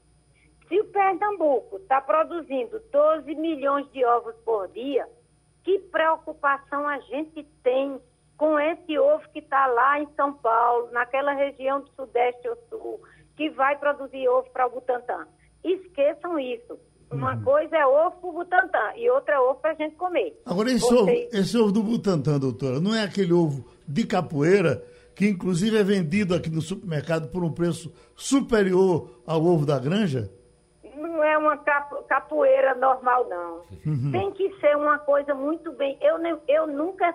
Se 0.68 0.80
o 0.80 0.86
Pernambuco 0.86 1.78
está 1.78 2.02
produzindo 2.02 2.82
12 2.92 3.36
milhões 3.36 3.90
de 3.92 4.04
ovos 4.06 4.36
por 4.46 4.68
dia, 4.70 5.08
que 5.64 5.80
preocupação 5.80 6.88
a 6.88 7.00
gente 7.00 7.44
tem 7.64 8.00
com 8.38 8.60
esse 8.60 8.98
ovo 8.98 9.24
que 9.32 9.40
está 9.40 9.68
lá 9.68 10.00
em 10.00 10.08
São 10.16 10.34
Paulo, 10.34 10.90
naquela 10.92 11.34
região 11.34 11.82
do 11.82 11.90
Sudeste 11.96 12.48
ou 12.50 12.58
Sul, 12.70 13.02
que 13.38 13.50
vai 13.52 13.78
produzir 13.78 14.28
ovo 14.28 14.50
para 14.52 14.68
o 14.68 14.72
Butantã? 14.72 15.28
Esqueçam 15.64 16.38
isso. 16.40 16.78
Uma 17.12 17.36
uhum. 17.36 17.44
coisa 17.44 17.78
é 17.78 17.86
ovo 17.86 18.18
para 18.20 18.30
o 18.30 18.34
Butantã 18.34 18.94
e 18.96 19.10
outra 19.10 19.36
é 19.36 19.40
ovo 19.40 19.60
para 19.60 19.72
a 19.72 19.76
gente 19.76 19.96
comer. 19.96 20.42
Agora, 20.46 20.70
esse, 20.72 20.80
Vocês... 20.80 21.28
ovo, 21.28 21.38
esse 21.38 21.58
ovo 21.58 21.72
do 21.72 21.84
Butantã, 21.84 22.40
doutora, 22.40 22.82
não 22.82 22.94
é 22.94 23.04
aquele 23.04 23.32
ovo 23.32 23.66
de 23.88 24.06
capoeira 24.06 24.84
que 25.16 25.28
inclusive 25.28 25.78
é 25.78 25.84
vendido 25.84 26.36
aqui 26.36 26.50
no 26.50 26.62
supermercado 26.62 27.30
por 27.30 27.44
um 27.44 27.52
preço 27.52 27.94
superior 28.16 29.22
ao 29.26 29.44
ovo 29.44 29.66
da 29.66 29.80
granja? 29.80 30.30
Não 30.96 31.24
é 31.24 31.38
uma 31.38 31.58
capoeira 31.58 32.76
normal, 32.76 33.28
não. 33.30 33.62
Uhum. 33.86 34.12
Tem 34.12 34.32
que 34.32 34.54
ser 34.60 34.76
uma 34.76 35.00
coisa 35.00 35.34
muito 35.34 35.72
bem. 35.74 35.98
Eu, 36.02 36.18
eu 36.48 36.68
nunca 36.68 37.14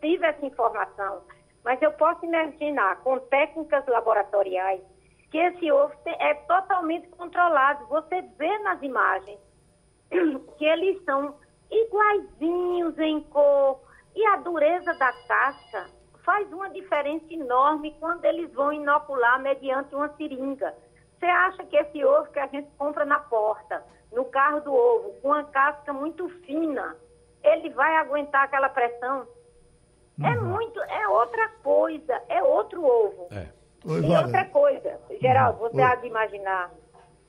tive 0.00 0.24
essa 0.24 0.44
informação, 0.44 1.22
mas 1.64 1.80
eu 1.82 1.92
posso 1.92 2.24
imaginar, 2.24 2.96
com 3.02 3.18
técnicas 3.18 3.86
laboratoriais, 3.86 4.80
que 5.30 5.38
esse 5.38 5.70
ovo 5.72 5.92
é 6.06 6.34
totalmente 6.34 7.08
controlado. 7.08 7.86
Você 7.86 8.22
vê 8.38 8.58
nas 8.60 8.82
imagens 8.82 9.38
que 10.58 10.64
eles 10.64 11.02
são 11.04 11.34
iguaizinhos 11.70 12.98
em 12.98 13.20
cor 13.22 13.80
e 14.14 14.26
a 14.26 14.36
dureza 14.36 14.92
da 14.94 15.12
casca 15.26 16.01
faz 16.24 16.50
uma 16.52 16.70
diferença 16.70 17.24
enorme 17.30 17.96
quando 17.98 18.24
eles 18.24 18.52
vão 18.52 18.72
inocular 18.72 19.40
mediante 19.40 19.94
uma 19.94 20.08
seringa. 20.16 20.74
Você 21.18 21.26
acha 21.26 21.64
que 21.64 21.76
esse 21.76 22.04
ovo 22.04 22.30
que 22.30 22.38
a 22.38 22.46
gente 22.46 22.68
compra 22.76 23.04
na 23.04 23.18
porta, 23.20 23.82
no 24.12 24.24
carro 24.26 24.60
do 24.60 24.74
ovo, 24.74 25.12
com 25.20 25.28
uma 25.28 25.44
casca 25.44 25.92
muito 25.92 26.28
fina, 26.44 26.96
ele 27.42 27.70
vai 27.70 27.96
aguentar 27.96 28.44
aquela 28.44 28.68
pressão? 28.68 29.26
É 30.22 30.34
muito, 30.36 30.80
é 30.82 31.08
outra 31.08 31.48
coisa, 31.62 32.22
é 32.28 32.42
outro 32.42 32.84
ovo. 32.84 33.28
É. 33.32 33.48
Oi, 33.84 33.98
E 33.98 34.02
Wagner. 34.02 34.24
outra 34.24 34.44
coisa, 34.46 35.00
Geraldo, 35.20 35.58
você 35.58 35.76
Oi. 35.78 35.82
há 35.82 35.94
de 35.96 36.06
imaginar 36.06 36.70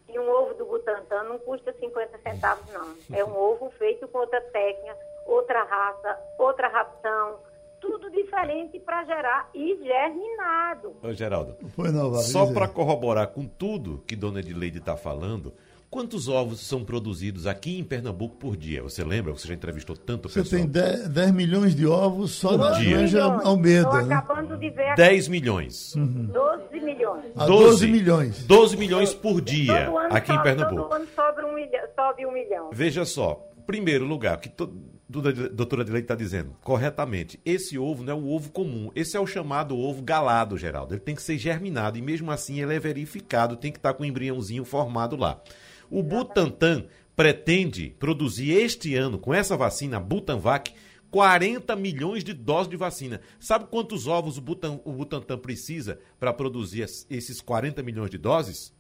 que 0.06 0.20
um 0.20 0.30
ovo 0.30 0.54
do 0.54 0.66
Butantan 0.66 1.24
não 1.24 1.40
custa 1.40 1.74
50 1.74 2.20
centavos, 2.20 2.72
não. 2.72 2.94
É 3.18 3.24
um 3.26 3.34
ovo 3.36 3.72
feito 3.72 4.08
com 4.10 4.20
outra 4.20 4.40
técnica, 4.42 4.96
outra 5.26 5.64
raça, 5.64 6.20
outra 6.38 6.68
ração, 6.68 7.40
tudo 7.84 8.10
diferente 8.10 8.80
para 8.80 9.04
gerar 9.04 9.50
e 9.54 9.78
germinado. 9.84 10.94
Ô, 11.04 11.12
Geraldo, 11.14 11.56
Foi 11.76 11.92
não, 11.92 12.14
só 12.16 12.52
para 12.54 12.68
corroborar 12.68 13.28
com 13.28 13.46
tudo 13.46 14.02
que 14.08 14.16
Dona 14.16 14.40
Edileide 14.40 14.78
está 14.78 14.96
falando, 14.96 15.54
quantos 15.90 16.28
ovos 16.30 16.62
são 16.62 16.84
produzidos 16.84 17.46
aqui 17.46 17.78
em 17.78 17.84
Pernambuco 17.84 18.38
por 18.38 18.56
dia? 18.56 18.82
Você 18.82 19.04
lembra? 19.04 19.34
Você 19.34 19.48
já 19.48 19.54
entrevistou 19.54 19.96
tanto 19.98 20.30
Você 20.30 20.42
pessoal? 20.42 20.62
tem 20.62 20.70
10, 20.72 21.10
10 21.10 21.32
milhões 21.32 21.76
de 21.76 21.86
ovos 21.86 22.32
só 22.32 22.58
na 22.58 22.72
dia. 22.72 22.98
Granja 22.98 23.20
Estou 23.20 23.48
Almeida, 23.52 24.02
né? 24.04 24.16
acabando 24.16 24.58
de 24.58 24.70
ver 24.70 24.88
aqui, 24.88 24.96
10 25.02 25.28
milhões. 25.28 25.94
12 25.96 26.80
milhões. 26.80 27.26
A 27.36 27.46
12 27.46 27.88
milhões. 27.88 28.44
12 28.46 28.78
milhões 28.78 29.14
por 29.14 29.42
dia 29.42 29.86
Todo 29.86 29.98
ano 29.98 30.16
aqui 30.16 30.32
em 30.32 30.36
sobe- 30.36 30.44
Pernambuco. 30.50 30.82
Todo 30.84 30.94
ano 30.96 31.08
sobe 31.16 31.44
um 31.44 31.54
milhão. 31.54 31.84
Sobe 31.96 32.26
um 32.26 32.32
milhão. 32.32 32.70
Veja 32.72 33.06
só, 33.06 33.46
primeiro 33.68 34.06
lugar, 34.06 34.38
que 34.40 34.50
to, 34.50 34.66
do- 34.66 34.94
a 35.03 35.03
doutora 35.22 35.84
Dileite 35.84 36.06
está 36.06 36.16
dizendo 36.16 36.56
corretamente, 36.62 37.40
esse 37.46 37.78
ovo 37.78 38.04
não 38.04 38.14
é 38.14 38.16
o 38.16 38.28
ovo 38.30 38.52
comum, 38.52 38.92
esse 38.96 39.16
é 39.16 39.20
o 39.20 39.28
chamado 39.28 39.78
ovo 39.78 40.02
galado, 40.02 40.58
Geraldo. 40.58 40.94
Ele 40.94 41.02
tem 41.02 41.16
que 41.16 41.22
ser 41.22 41.38
germinado 41.38 41.98
e 41.98 42.02
mesmo 42.02 42.32
assim 42.32 42.62
ele 42.62 42.74
é 42.76 42.80
verificado, 42.80 43.56
tem 43.58 43.72
que 43.72 43.78
estar 43.80 43.94
com 43.94 44.04
o 44.04 44.06
embriãozinho 44.06 44.64
formado 44.66 45.16
lá. 45.16 45.42
O 45.90 46.02
Butantan 46.02 46.86
pretende 47.16 47.96
produzir 48.00 48.52
este 48.52 48.96
ano, 48.96 49.18
com 49.20 49.34
essa 49.34 49.56
vacina, 49.56 49.98
a 49.98 50.00
Butanvac, 50.00 50.74
40 51.12 51.76
milhões 51.76 52.24
de 52.24 52.34
doses 52.34 52.68
de 52.70 52.76
vacina. 52.76 53.22
Sabe 53.40 53.66
quantos 53.70 54.08
ovos 54.08 54.38
o, 54.40 54.42
Butan, 54.42 54.80
o 54.84 54.92
Butantan 54.92 55.38
precisa 55.38 56.00
para 56.20 56.34
produzir 56.34 56.82
es- 56.82 57.06
esses 57.10 57.40
40 57.40 57.84
milhões 57.84 58.10
de 58.10 58.18
doses? 58.18 58.74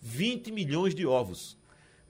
20 0.00 0.52
milhões 0.52 0.94
de 0.94 1.04
ovos. 1.04 1.58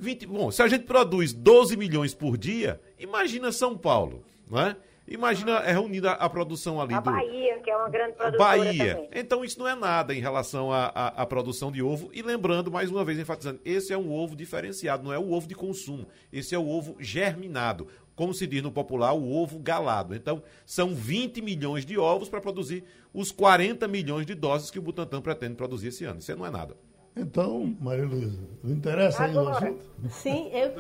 20, 0.01 0.27
bom, 0.27 0.51
se 0.51 0.63
a 0.63 0.69
gente 0.69 0.85
produz 0.85 1.33
12 1.33 1.77
milhões 1.77 2.15
por 2.15 2.39
dia, 2.39 2.81
imagina 2.99 3.53
São 3.53 3.77
Paulo, 3.77 4.25
não 4.51 4.61
é? 4.61 4.77
Imagina 5.07 5.59
é 5.59 5.73
reunida 5.73 6.13
a 6.13 6.29
produção 6.31 6.81
ali 6.81 6.95
A 6.95 7.01
do 7.01 7.11
Bahia, 7.11 7.59
que 7.59 7.69
é 7.69 7.77
uma 7.77 7.89
grande 7.89 8.13
produtora 8.13 8.39
Bahia. 8.39 8.95
também. 8.95 9.09
Então 9.13 9.45
isso 9.45 9.59
não 9.59 9.67
é 9.67 9.75
nada 9.75 10.15
em 10.15 10.21
relação 10.21 10.73
à, 10.73 11.27
produção 11.27 11.73
de 11.73 11.83
ovo. 11.83 12.11
E 12.15 12.23
lembrando, 12.23 12.71
mais 12.71 12.91
uma 12.91 13.05
vez, 13.05 13.19
enfatizando, 13.19 13.61
esse 13.65 13.93
é 13.93 13.99
um 13.99 14.13
ovo 14.13 14.37
diferenciado, 14.37 15.03
não 15.03 15.13
é 15.13 15.19
o 15.19 15.33
ovo 15.33 15.49
de 15.49 15.55
consumo. 15.57 16.07
Esse 16.33 16.55
é 16.55 16.59
o 16.59 16.69
ovo 16.69 16.95
germinado. 17.01 17.89
Como 18.15 18.33
se 18.33 18.47
diz 18.47 18.63
no 18.63 18.71
popular, 18.71 19.13
o 19.13 19.33
ovo 19.33 19.59
galado. 19.59 20.15
Então, 20.15 20.43
são 20.65 20.95
20 20.95 21.43
milhões 21.43 21.85
de 21.85 21.99
ovos 21.99 22.29
para 22.29 22.41
produzir 22.41 22.85
os 23.13 23.33
40 23.33 23.89
milhões 23.89 24.27
de 24.27 24.35
doses 24.37 24.71
que 24.71 24.79
o 24.79 24.83
Butantan 24.83 25.21
pretende 25.21 25.57
produzir 25.57 25.89
esse 25.89 26.05
ano. 26.05 26.21
Isso 26.21 26.37
não 26.37 26.47
é 26.47 26.51
nada. 26.51 26.77
Então, 27.17 27.77
Maria 27.81 28.05
Luísa, 28.07 28.41
não 28.63 28.73
interessa 28.73 29.25
aí 29.25 29.35
o 29.35 29.41
Agora, 29.41 29.57
assunto? 29.57 30.09
Sim, 30.11 30.51
eu. 30.55 30.71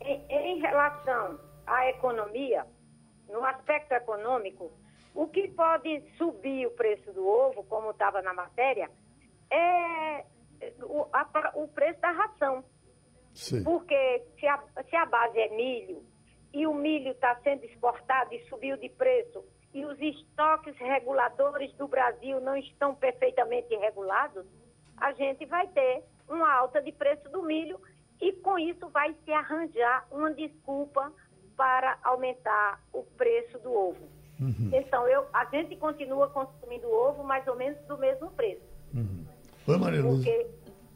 Em, 0.00 0.26
em 0.28 0.58
relação 0.60 1.38
à 1.66 1.88
economia, 1.88 2.66
no 3.28 3.44
aspecto 3.44 3.92
econômico, 3.92 4.72
o 5.14 5.26
que 5.28 5.48
pode 5.48 6.02
subir 6.18 6.66
o 6.66 6.70
preço 6.72 7.12
do 7.12 7.26
ovo, 7.26 7.62
como 7.64 7.90
estava 7.90 8.20
na 8.22 8.34
matéria, 8.34 8.90
é 9.50 10.24
o, 10.82 11.06
a- 11.12 11.52
o 11.54 11.68
preço 11.68 12.00
da 12.00 12.10
ração. 12.10 12.64
Sim. 13.34 13.62
Porque 13.62 14.22
se 14.38 14.46
a, 14.46 14.62
se 14.88 14.96
a 14.96 15.06
base 15.06 15.38
é 15.38 15.48
milho 15.54 16.02
e 16.52 16.66
o 16.66 16.74
milho 16.74 17.12
está 17.12 17.36
sendo 17.42 17.64
exportado 17.64 18.34
e 18.34 18.40
subiu 18.48 18.76
de 18.76 18.88
preço 18.90 19.42
e 19.72 19.84
os 19.86 19.98
estoques 20.00 20.76
reguladores 20.76 21.72
do 21.74 21.88
Brasil 21.88 22.40
não 22.40 22.56
estão 22.56 22.94
perfeitamente 22.94 23.74
regulados, 23.76 24.44
a 24.96 25.12
gente 25.12 25.44
vai 25.46 25.66
ter 25.68 26.02
uma 26.28 26.52
alta 26.52 26.80
de 26.80 26.92
preço 26.92 27.28
do 27.30 27.42
milho 27.42 27.78
e 28.20 28.32
com 28.34 28.58
isso 28.58 28.88
vai 28.88 29.14
se 29.24 29.32
arranjar 29.32 30.06
uma 30.10 30.32
desculpa 30.32 31.12
para 31.56 31.98
aumentar 32.04 32.80
o 32.92 33.02
preço 33.02 33.58
do 33.58 33.72
ovo. 33.72 34.08
Então, 34.72 35.06
eu, 35.06 35.24
a 35.32 35.44
gente 35.46 35.76
continua 35.76 36.28
consumindo 36.28 36.88
ovo 36.90 37.22
mais 37.22 37.46
ou 37.46 37.54
menos 37.54 37.78
do 37.86 37.96
mesmo 37.98 38.30
preço. 38.32 38.62
Oi, 39.68 39.76
Maria 39.78 40.02
Luísa. 40.02 40.24
Porque 40.24 40.46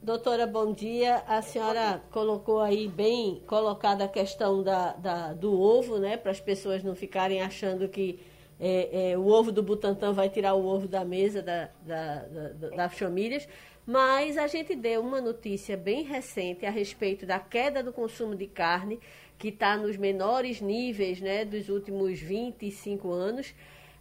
Doutora, 0.02 0.46
bom 0.46 0.72
dia. 0.72 1.22
A 1.26 1.42
senhora 1.42 2.00
colocou 2.12 2.60
aí 2.60 2.86
bem 2.88 3.42
colocada 3.46 4.04
a 4.04 4.08
questão 4.08 4.62
da, 4.62 4.92
da- 4.92 5.32
do 5.32 5.60
ovo, 5.60 5.98
né? 5.98 6.16
Para 6.16 6.30
as 6.30 6.40
pessoas 6.40 6.82
não 6.84 6.94
ficarem 6.94 7.42
achando 7.42 7.88
que 7.88 8.20
é, 8.58 9.10
é, 9.12 9.18
o 9.18 9.26
ovo 9.26 9.50
do 9.52 9.62
Butantan 9.62 10.12
vai 10.12 10.28
tirar 10.28 10.54
o 10.54 10.64
ovo 10.64 10.86
da 10.88 11.04
mesa 11.04 11.42
da, 11.42 11.68
da, 11.82 12.14
da- 12.24 12.48
da- 12.50 12.68
das 12.70 12.98
famílias. 12.98 13.48
Mas 13.86 14.36
a 14.36 14.46
gente 14.48 14.74
deu 14.74 15.00
uma 15.00 15.20
notícia 15.20 15.76
bem 15.76 16.02
recente 16.02 16.66
a 16.66 16.70
respeito 16.70 17.24
da 17.24 17.38
queda 17.38 17.82
do 17.82 17.92
consumo 17.92 18.34
de 18.34 18.46
carne, 18.48 18.98
que 19.38 19.48
está 19.48 19.76
nos 19.76 19.96
menores 19.96 20.60
níveis 20.60 21.20
né, 21.20 21.44
dos 21.44 21.68
últimos 21.68 22.18
25 22.18 23.10
anos. 23.12 23.54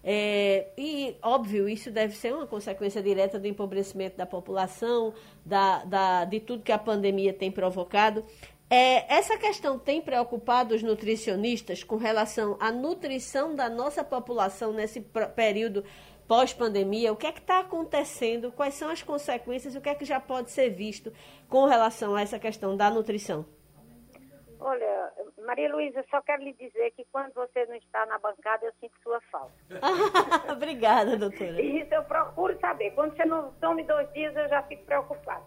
É, 0.03 0.67
e, 0.77 1.15
óbvio, 1.21 1.67
isso 1.69 1.91
deve 1.91 2.15
ser 2.15 2.33
uma 2.33 2.47
consequência 2.47 3.01
direta 3.01 3.39
do 3.39 3.47
empobrecimento 3.47 4.15
da 4.17 4.25
população, 4.25 5.13
da, 5.45 5.83
da- 5.83 6.25
de 6.25 6.39
tudo 6.39 6.63
que 6.63 6.71
a 6.71 6.77
pandemia 6.77 7.33
tem 7.33 7.51
provocado. 7.51 8.23
É, 8.69 9.13
essa 9.13 9.37
questão 9.37 9.77
tem 9.77 10.01
preocupado 10.01 10.73
os 10.73 10.81
nutricionistas 10.81 11.83
com 11.83 11.97
relação 11.97 12.57
à 12.59 12.71
nutrição 12.71 13.55
da 13.55 13.69
nossa 13.69 14.03
população 14.03 14.73
nesse 14.73 15.01
período 15.35 15.83
pós-pandemia? 16.27 17.11
O 17.11 17.15
que 17.15 17.27
é 17.27 17.31
que 17.31 17.39
está 17.39 17.59
acontecendo? 17.59 18.51
Quais 18.51 18.73
são 18.73 18.89
as 18.89 19.01
consequências? 19.01 19.75
O 19.75 19.81
que 19.81 19.89
é 19.89 19.95
que 19.95 20.05
já 20.05 20.19
pode 20.19 20.51
ser 20.51 20.69
visto 20.69 21.11
com 21.49 21.65
relação 21.65 22.15
a 22.15 22.21
essa 22.21 22.39
questão 22.39 22.75
da 22.75 22.89
nutrição? 22.89 23.45
Olha, 24.59 25.13
Maria 25.45 25.71
Luísa, 25.71 26.03
só 26.09 26.21
quero 26.21 26.43
lhe 26.43 26.53
dizer 26.53 26.91
que 26.91 27.05
quando 27.11 27.33
você 27.33 27.65
não 27.67 27.75
está 27.75 28.05
na 28.07 28.17
bancada, 28.17 28.65
eu 28.65 28.73
sinto 28.79 28.95
sua 29.03 29.21
falta. 29.31 29.53
Obrigada, 30.51 31.17
doutora. 31.17 31.61
Isso 31.61 31.93
eu 31.93 32.03
procuro 32.03 32.57
saber. 32.59 32.91
Quando 32.91 33.15
você 33.15 33.25
não 33.25 33.53
some 33.59 33.83
dois 33.83 34.11
dias, 34.13 34.35
eu 34.35 34.49
já 34.49 34.63
fico 34.63 34.83
preocupada. 34.85 35.45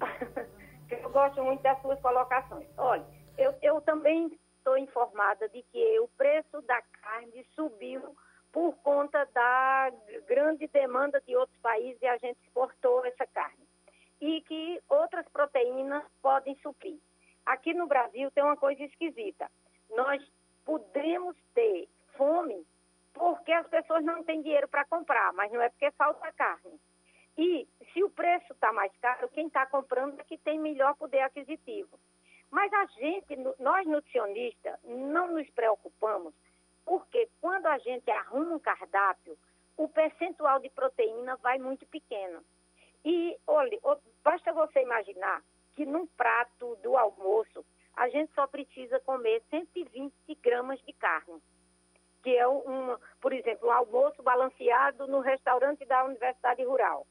eu 0.90 1.10
gosto 1.10 1.42
muito 1.44 1.62
das 1.62 1.80
suas 1.80 2.00
colocações. 2.00 2.66
Olha, 2.76 3.04
eu, 3.38 3.54
eu 3.62 3.80
também 3.82 4.36
estou 4.58 4.76
informada 4.78 5.48
de 5.50 5.62
que 5.70 6.00
o 6.00 6.08
preço 6.16 6.60
da 6.62 6.82
carne 7.00 7.46
subiu 7.54 8.16
por 8.54 8.72
conta 8.84 9.24
da 9.34 9.90
grande 10.28 10.68
demanda 10.68 11.20
de 11.26 11.34
outros 11.34 11.58
países 11.58 12.00
e 12.00 12.06
a 12.06 12.16
gente 12.18 12.38
exportou 12.44 13.04
essa 13.04 13.26
carne. 13.26 13.66
E 14.20 14.40
que 14.42 14.80
outras 14.88 15.28
proteínas 15.30 16.04
podem 16.22 16.54
suprir. 16.62 17.00
Aqui 17.44 17.74
no 17.74 17.88
Brasil 17.88 18.30
tem 18.30 18.44
uma 18.44 18.56
coisa 18.56 18.80
esquisita. 18.84 19.50
Nós 19.90 20.22
podemos 20.64 21.36
ter 21.52 21.88
fome 22.16 22.64
porque 23.12 23.50
as 23.50 23.66
pessoas 23.66 24.04
não 24.04 24.22
têm 24.22 24.40
dinheiro 24.40 24.68
para 24.68 24.84
comprar, 24.84 25.32
mas 25.32 25.50
não 25.50 25.60
é 25.60 25.68
porque 25.68 25.90
falta 25.90 26.32
carne. 26.32 26.80
E 27.36 27.66
se 27.92 28.04
o 28.04 28.10
preço 28.10 28.52
está 28.52 28.72
mais 28.72 28.92
caro, 28.98 29.28
quem 29.30 29.48
está 29.48 29.66
comprando 29.66 30.20
é 30.20 30.24
que 30.24 30.38
tem 30.38 30.60
melhor 30.60 30.94
poder 30.94 31.22
aquisitivo. 31.22 31.98
Mas 32.52 32.72
a 32.72 32.86
gente, 32.86 33.36
nós 33.58 33.84
nutricionistas, 33.84 34.78
não 34.84 35.32
nos 35.32 35.50
preocupamos, 35.50 36.32
a 37.74 37.78
gente 37.78 38.10
arruma 38.10 38.54
um 38.54 38.58
cardápio, 38.58 39.36
o 39.76 39.88
percentual 39.88 40.60
de 40.60 40.70
proteína 40.70 41.36
vai 41.36 41.58
muito 41.58 41.84
pequeno. 41.86 42.42
E, 43.04 43.36
olha, 43.46 43.78
basta 44.22 44.52
você 44.52 44.82
imaginar 44.82 45.42
que 45.74 45.84
num 45.84 46.06
prato 46.06 46.76
do 46.76 46.96
almoço, 46.96 47.64
a 47.96 48.08
gente 48.08 48.32
só 48.34 48.46
precisa 48.46 49.00
comer 49.00 49.42
120 49.50 50.12
gramas 50.40 50.80
de 50.82 50.92
carne 50.92 51.42
que 52.24 52.34
é 52.34 52.48
um, 52.48 52.96
por 53.20 53.34
exemplo, 53.34 53.68
um 53.68 53.70
almoço 53.70 54.22
balanceado 54.22 55.06
no 55.06 55.20
restaurante 55.20 55.84
da 55.84 56.04
Universidade 56.04 56.64
Rural. 56.64 57.06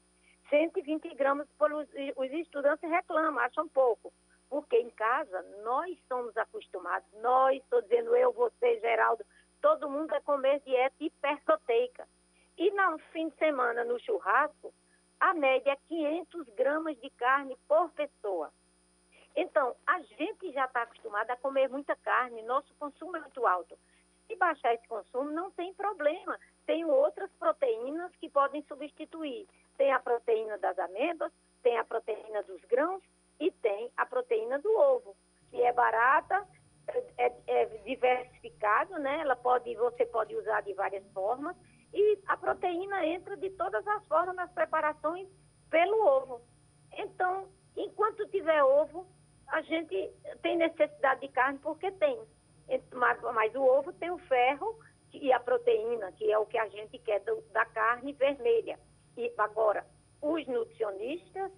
120 0.50 1.14
gramas, 1.14 1.48
pelos, 1.56 1.88
os 2.16 2.32
estudantes 2.32 2.90
reclamam, 2.90 3.38
acham 3.38 3.68
pouco. 3.68 4.12
Porque 4.50 4.76
em 4.76 4.90
casa 4.90 5.40
nós 5.62 5.96
somos 6.08 6.36
acostumados, 6.36 7.08
nós, 7.22 7.62
estou 7.62 7.80
dizendo 7.82 8.14
eu, 8.16 8.32
você, 8.32 8.80
Geraldo, 8.80 9.24
todo 9.64 9.88
mundo 9.88 10.12
a 10.12 10.20
comer 10.20 10.60
dieta 10.60 10.94
hiperproteica. 11.00 12.06
E 12.58 12.70
no 12.72 12.98
fim 13.14 13.30
de 13.30 13.36
semana, 13.36 13.82
no 13.82 13.98
churrasco, 13.98 14.74
a 15.18 15.32
média 15.32 15.72
é 15.72 15.76
500 15.88 16.46
gramas 16.50 17.00
de 17.00 17.08
carne 17.08 17.56
por 17.66 17.90
pessoa. 17.92 18.52
Então, 19.34 19.74
a 19.86 20.02
gente 20.02 20.52
já 20.52 20.66
está 20.66 20.82
acostumado 20.82 21.30
a 21.30 21.36
comer 21.38 21.70
muita 21.70 21.96
carne, 21.96 22.42
nosso 22.42 22.74
consumo 22.74 23.16
é 23.16 23.20
muito 23.20 23.46
alto. 23.46 23.74
Se 24.26 24.36
baixar 24.36 24.74
esse 24.74 24.86
consumo, 24.86 25.30
não 25.30 25.50
tem 25.52 25.72
problema. 25.72 26.38
Tem 26.66 26.84
outras 26.84 27.30
proteínas 27.38 28.14
que 28.16 28.28
podem 28.28 28.62
substituir. 28.64 29.48
Tem 29.78 29.92
a 29.92 29.98
proteína 29.98 30.58
das 30.58 30.78
amêndoas, 30.78 31.32
tem 31.62 31.78
a 31.78 31.84
proteína 31.84 32.42
dos 32.42 32.62
grãos 32.66 33.02
e 33.40 33.50
tem 33.50 33.90
a 33.96 34.04
proteína 34.04 34.58
do 34.58 34.70
ovo, 34.78 35.16
que 35.50 35.62
é 35.62 35.72
barata 35.72 36.46
é, 37.18 37.32
é 37.46 37.66
diversificado, 37.84 38.98
né? 38.98 39.20
Ela 39.20 39.36
pode, 39.36 39.74
você 39.76 40.04
pode 40.06 40.34
usar 40.36 40.60
de 40.62 40.72
várias 40.74 41.04
formas 41.12 41.56
e 41.92 42.18
a 42.26 42.36
proteína 42.36 43.06
entra 43.06 43.36
de 43.36 43.50
todas 43.50 43.86
as 43.86 44.06
formas 44.06 44.34
nas 44.34 44.50
preparações 44.52 45.28
pelo 45.70 46.06
ovo. 46.06 46.40
Então, 46.92 47.48
enquanto 47.76 48.28
tiver 48.28 48.62
ovo, 48.62 49.06
a 49.48 49.60
gente 49.62 50.12
tem 50.42 50.56
necessidade 50.56 51.20
de 51.20 51.28
carne 51.28 51.58
porque 51.60 51.90
tem. 51.92 52.20
Mas, 52.92 53.20
mas 53.20 53.54
o 53.54 53.62
ovo 53.62 53.92
tem 53.92 54.10
o 54.10 54.18
ferro 54.18 54.78
e 55.12 55.32
a 55.32 55.38
proteína, 55.38 56.10
que 56.12 56.30
é 56.30 56.38
o 56.38 56.46
que 56.46 56.58
a 56.58 56.68
gente 56.68 56.98
quer 56.98 57.20
do, 57.20 57.40
da 57.52 57.64
carne 57.66 58.12
vermelha. 58.12 58.78
E 59.16 59.32
agora, 59.38 59.86
os 60.20 60.46
nutricionistas, 60.46 61.52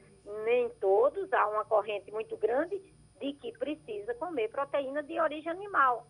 nem 0.45 0.69
todos, 0.81 1.33
há 1.33 1.47
uma 1.49 1.65
corrente 1.65 2.11
muito 2.11 2.37
grande 2.37 2.83
de 3.21 3.33
que 3.35 3.53
precisa 3.59 4.15
comer 4.15 4.49
proteína 4.49 5.03
de 5.03 5.21
origem 5.21 5.51
animal, 5.51 6.07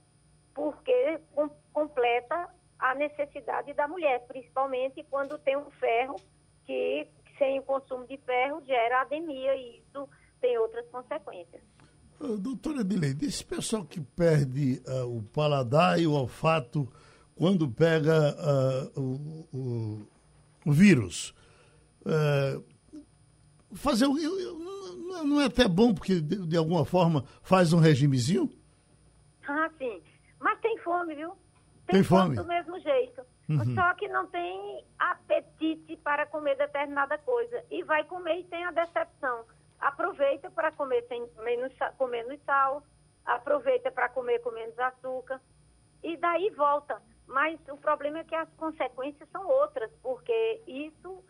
porque 0.54 1.20
com, 1.34 1.48
completa 1.72 2.48
a 2.78 2.94
necessidade 2.94 3.72
da 3.74 3.88
mulher, 3.88 4.26
principalmente 4.26 5.04
quando 5.10 5.38
tem 5.38 5.56
um 5.56 5.70
ferro 5.72 6.16
que, 6.64 7.06
sem 7.38 7.58
o 7.60 7.62
consumo 7.62 8.06
de 8.06 8.16
ferro, 8.18 8.62
gera 8.64 9.02
anemia 9.02 9.54
e 9.56 9.78
isso 9.78 10.08
tem 10.40 10.58
outras 10.58 10.86
consequências. 10.88 11.62
Uh, 12.20 12.38
doutora 12.38 12.82
Dileide, 12.82 13.26
esse 13.26 13.44
pessoal 13.44 13.84
que 13.84 14.00
perde 14.00 14.82
uh, 14.86 15.16
o 15.18 15.22
paladar 15.22 16.00
e 16.00 16.06
o 16.06 16.12
olfato 16.12 16.90
quando 17.34 17.68
pega 17.68 18.34
uh, 18.34 19.00
o, 19.00 19.46
o, 19.52 20.06
o, 20.64 20.72
vírus, 20.72 21.34
fazer 23.74 24.06
não 25.24 25.40
é 25.40 25.46
até 25.46 25.68
bom 25.68 25.94
porque 25.94 26.20
de, 26.20 26.46
de, 26.46 26.56
alguma 26.56 26.84
forma 26.84 27.24
faz 27.42 27.72
um 27.72 27.78
regimezinho? 27.78 28.50
Ah, 29.46 29.70
sim. 29.78 30.02
Mas 30.40 30.60
tem 30.60 30.78
fome, 30.78 31.14
viu? 31.14 31.30
Tem, 31.86 31.96
tem 31.96 32.02
fome. 32.02 32.36
do 32.36 32.44
mesmo 32.44 32.78
jeito. 32.80 33.22
Uhum. 33.48 33.74
Só 33.74 33.94
que 33.94 34.08
não 34.08 34.26
tem 34.26 34.84
apetite 34.98 35.96
para 35.98 36.26
comer 36.26 36.56
determinada 36.56 37.16
coisa. 37.18 37.64
E 37.70 37.82
vai 37.84 38.04
comer 38.04 38.40
e 38.40 38.44
tem 38.44 38.64
a 38.64 38.70
decepção. 38.70 39.44
Aproveita 39.78 40.50
para 40.50 40.72
comer 40.72 41.04
sem 41.06 41.28
menos, 41.44 41.72
com 41.96 42.06
menos 42.06 42.40
sal, 42.44 42.82
aproveita 43.24 43.90
para 43.90 44.08
comer 44.08 44.40
com 44.40 44.50
menos 44.50 44.78
açúcar. 44.78 45.40
E 46.02 46.16
daí 46.16 46.50
volta. 46.50 47.00
Mas 47.26 47.58
o 47.68 47.76
problema 47.76 48.20
é 48.20 48.24
que 48.24 48.34
as 48.34 48.48
consequências 48.54 49.28
são 49.30 49.46
outras, 49.48 49.90
porque 50.02 50.62
isso, 50.66 51.24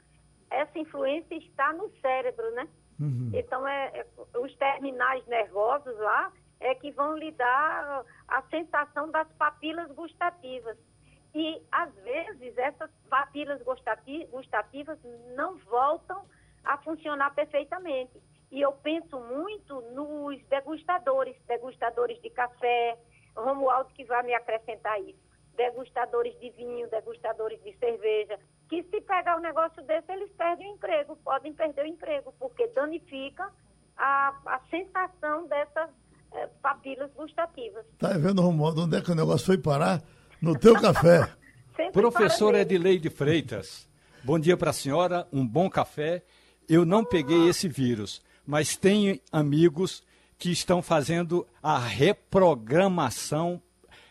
essa 0.51 0.78
influência 0.78 1.34
está 1.34 1.72
no 1.72 1.91
cérebro, 2.01 2.51
né? 2.53 2.68
Uhum. 3.01 3.30
Então, 3.32 3.66
é, 3.66 3.86
é, 3.94 4.07
os 4.38 4.55
terminais 4.57 5.24
nervosos 5.26 5.97
lá 5.99 6.32
é 6.61 6.74
que 6.74 6.90
vão 6.90 7.16
lhe 7.16 7.30
dar 7.32 8.05
a 8.28 8.42
sensação 8.42 9.11
das 9.11 9.28
papilas 9.32 9.90
gustativas. 9.92 10.76
E, 11.34 11.62
às 11.70 11.94
vezes, 11.97 12.57
essas 12.57 12.90
papilas 13.11 13.61
gustativas 13.62 14.99
não 15.36 15.57
voltam 15.59 16.24
a 16.64 16.78
funcionar 16.78 17.34
perfeitamente. 17.34 18.18
E 18.51 18.61
eu 18.61 18.72
penso 18.72 19.18
muito 19.20 19.80
nos 19.92 20.42
degustadores, 20.47 21.36
degustadores 21.47 22.20
de 22.22 22.30
café, 22.30 22.99
Romualdo 23.36 23.92
que 23.92 24.05
vai 24.05 24.22
me 24.22 24.34
acrescentar 24.34 24.99
isso, 25.03 25.20
degustadores 25.57 26.38
de 26.40 26.51
vinho, 26.51 26.88
degustadores 26.88 27.62
de 27.62 27.76
cerveja, 27.76 28.38
que 28.69 28.83
se 28.85 29.01
pegar 29.01 29.37
um 29.37 29.41
negócio 29.41 29.83
desse, 29.85 30.11
eles 30.12 30.31
perdem 30.33 30.73
o 30.73 30.75
emprego, 30.75 31.17
podem 31.25 31.53
perder 31.53 31.85
o 31.85 31.87
emprego, 31.87 32.35
porque 32.39 32.67
danifica 32.69 33.49
a, 33.97 34.35
a 34.47 34.61
sensação 34.71 35.47
dessas 35.47 35.91
é, 36.33 36.47
papilas 36.61 37.11
gustativas. 37.14 37.85
Tá 37.99 38.11
vendo, 38.19 38.43
Romualdo, 38.43 38.83
onde 38.83 38.97
é 38.97 39.01
que 39.01 39.11
o 39.11 39.14
negócio 39.14 39.47
foi 39.47 39.59
parar? 39.59 40.03
No 40.41 40.59
teu 40.59 40.75
café. 40.81 41.31
Professor 41.93 42.55
Edileide 42.55 43.11
Freitas, 43.11 43.89
bom 44.25 44.39
dia 44.39 44.57
para 44.57 44.71
a 44.71 44.73
senhora, 44.73 45.29
um 45.33 45.47
bom 45.47 45.69
café. 45.69 46.23
Eu 46.69 46.85
não 46.85 47.05
peguei 47.05 47.49
esse 47.49 47.69
vírus, 47.69 48.23
mas 48.47 48.77
tenho 48.77 49.21
amigos 49.31 50.03
que 50.39 50.51
estão 50.51 50.83
fazendo 50.83 51.47
a 51.62 51.79
reprogramação 51.79 53.61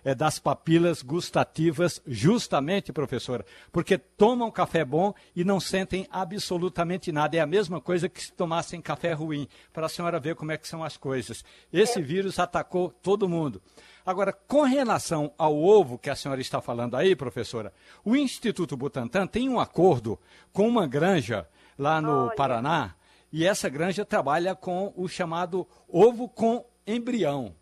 é, 0.05 0.13
das 0.13 0.37
papilas 0.37 1.01
gustativas, 1.01 1.99
justamente, 2.05 2.93
professora, 2.93 3.43
porque 3.71 3.97
tomam 3.97 4.51
café 4.51 4.85
bom 4.85 5.13
e 5.35 5.43
não 5.43 5.59
sentem 5.59 6.07
absolutamente 6.11 7.11
nada. 7.11 7.35
É 7.35 7.39
a 7.39 7.47
mesma 7.47 7.81
coisa 7.81 8.07
que 8.07 8.21
se 8.21 8.31
tomassem 8.31 8.79
café 8.79 9.13
ruim, 9.13 9.47
para 9.73 9.87
a 9.87 9.89
senhora 9.89 10.19
ver 10.19 10.35
como 10.35 10.51
é 10.51 10.57
que 10.57 10.67
são 10.67 10.83
as 10.83 10.95
coisas. 10.95 11.43
Esse 11.73 12.01
vírus 12.03 12.37
atacou 12.37 12.91
todo 13.01 13.27
mundo. 13.27 13.59
Agora, 14.05 14.31
com 14.31 14.61
relação 14.61 15.33
ao 15.35 15.57
ovo 15.57 15.97
que 15.97 16.11
a 16.11 16.15
senhora 16.15 16.39
está 16.39 16.61
falando 16.61 16.95
aí, 16.95 17.15
professora, 17.15 17.73
o 18.03 18.15
Instituto 18.15 18.77
Butantan 18.77 19.25
tem 19.25 19.49
um 19.49 19.59
acordo 19.59 20.19
com 20.53 20.67
uma 20.67 20.85
granja 20.85 21.47
lá 21.77 21.99
no 21.99 22.27
Olha. 22.27 22.35
Paraná, 22.35 22.95
e 23.31 23.43
essa 23.43 23.67
granja 23.67 24.05
trabalha 24.05 24.53
com 24.53 24.93
o 24.95 25.07
chamado 25.07 25.67
ovo 25.89 26.29
com 26.29 26.63
embrião 26.85 27.55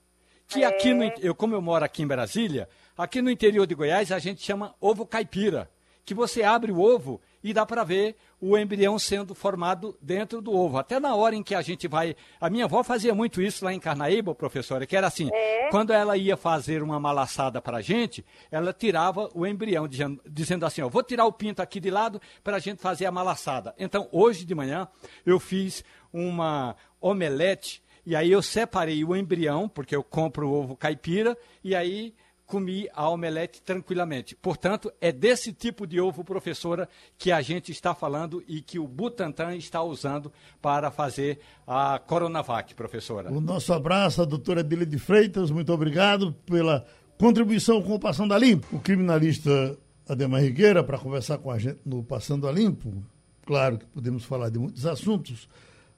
que 0.54 0.64
aqui 0.64 0.93
no, 0.93 1.04
eu 1.20 1.34
como 1.34 1.56
eu 1.56 1.62
moro 1.62 1.84
aqui 1.84 2.04
em 2.04 2.08
Brasília, 2.08 2.70
aqui 2.95 3.22
no 3.22 3.32
interior 3.32 3.66
de 3.66 3.74
Goiás 3.74 4.12
a 4.12 4.20
gente 4.20 4.43
chama 4.43 4.76
ovo 4.80 5.06
caipira, 5.06 5.70
que 6.06 6.14
você 6.14 6.43
abre 6.43 6.72
o 6.72 6.80
ovo 6.80 7.20
e 7.43 7.54
dá 7.54 7.66
para 7.66 7.84
ver 7.84 8.16
o 8.39 8.58
embrião 8.58 8.99
sendo 8.99 9.34
formado 9.34 9.97
dentro 10.01 10.41
do 10.41 10.54
ovo. 10.54 10.78
Até 10.78 10.99
na 10.99 11.16
hora 11.16 11.36
em 11.36 11.41
que 11.41 11.56
a 11.56 11.62
gente 11.62 11.88
vai. 11.88 12.16
A 12.39 12.49
minha 12.49 12.66
avó 12.66 12.84
fazia 12.84 13.16
muito 13.16 13.41
isso 13.41 13.66
lá 13.66 13.74
em 13.74 13.80
Carnaíba, 13.80 14.36
professora, 14.36 14.86
que 14.86 14.95
era 14.95 15.08
assim: 15.08 15.30
é. 15.34 15.70
quando 15.70 15.91
ela 15.91 16.16
ia 16.18 16.38
fazer 16.38 16.84
uma 16.84 16.99
malaçada 16.99 17.62
para 17.62 17.78
a 17.78 17.82
gente, 17.82 18.24
ela 18.51 18.72
tirava 18.72 19.30
o 19.34 19.47
embrião, 19.47 19.88
dizendo, 19.88 20.22
dizendo 20.30 20.66
assim: 20.66 20.82
ó, 20.82 20.89
vou 20.89 21.01
tirar 21.01 21.26
o 21.26 21.34
pinto 21.34 21.62
aqui 21.62 21.80
de 21.80 21.89
lado 21.89 22.22
para 22.43 22.58
a 22.58 22.60
gente 22.60 22.82
fazer 22.82 23.06
a 23.06 23.12
malaçada. 23.12 23.74
Então, 23.78 24.08
hoje 24.12 24.45
de 24.45 24.54
manhã, 24.54 24.88
eu 25.26 25.39
fiz 25.39 25.84
uma 26.14 26.76
omelete 27.01 27.83
e 28.06 28.16
aí 28.16 28.32
eu 28.32 28.41
separei 28.41 29.04
o 29.04 29.16
embrião, 29.16 29.70
porque 29.70 29.95
eu 29.95 30.04
compro 30.04 30.49
o 30.49 30.54
ovo 30.54 30.76
caipira, 30.76 31.38
e 31.64 31.76
aí 31.76 32.14
comi 32.45 32.88
a 32.93 33.10
omelete 33.10 33.62
tranquilamente. 33.62 34.36
Portanto, 34.36 34.91
é 35.01 35.12
desse 35.12 35.51
tipo 35.51 35.88
de 35.88 35.99
ovo, 35.99 36.24
professora, 36.24 36.88
que 37.18 37.32
a 37.32 37.41
gente 37.41 37.72
está 37.72 37.95
falando 37.95 38.43
e 38.47 38.62
que 38.62 38.78
o 38.78 38.88
Butantan 38.88 39.56
está 39.56 39.82
usando 39.82 40.32
para 40.62 40.91
fazer 40.91 41.39
a 41.66 41.97
Coronavac, 41.97 42.76
professora. 42.76 43.32
O 43.32 43.41
nosso 43.41 43.74
abraço 43.74 44.22
à 44.22 44.26
doutora 44.26 44.60
Adília 44.60 44.86
de 44.86 44.99
Freitas, 44.99 45.49
muito 45.49 45.74
obrigado 45.74 46.34
pela 46.45 46.86
contribuição 47.18 47.82
com 47.82 47.95
o 47.95 47.99
Passando 47.99 48.34
a 48.34 48.38
Limpo. 48.38 48.76
O 48.76 48.80
criminalista 48.80 49.78
Ademar 50.08 50.41
Rigueira, 50.41 50.84
para 50.84 50.99
conversar 50.99 51.38
com 51.38 51.49
a 51.49 51.58
gente 51.58 51.80
no 51.86 52.04
Passando 52.04 52.47
a 52.47 52.51
Limpo, 52.51 53.04
claro 53.45 53.80
que 53.80 53.86
podemos 53.88 54.26
falar 54.26 54.49
de 54.49 54.60
muitos 54.60 54.86
assuntos, 54.86 55.47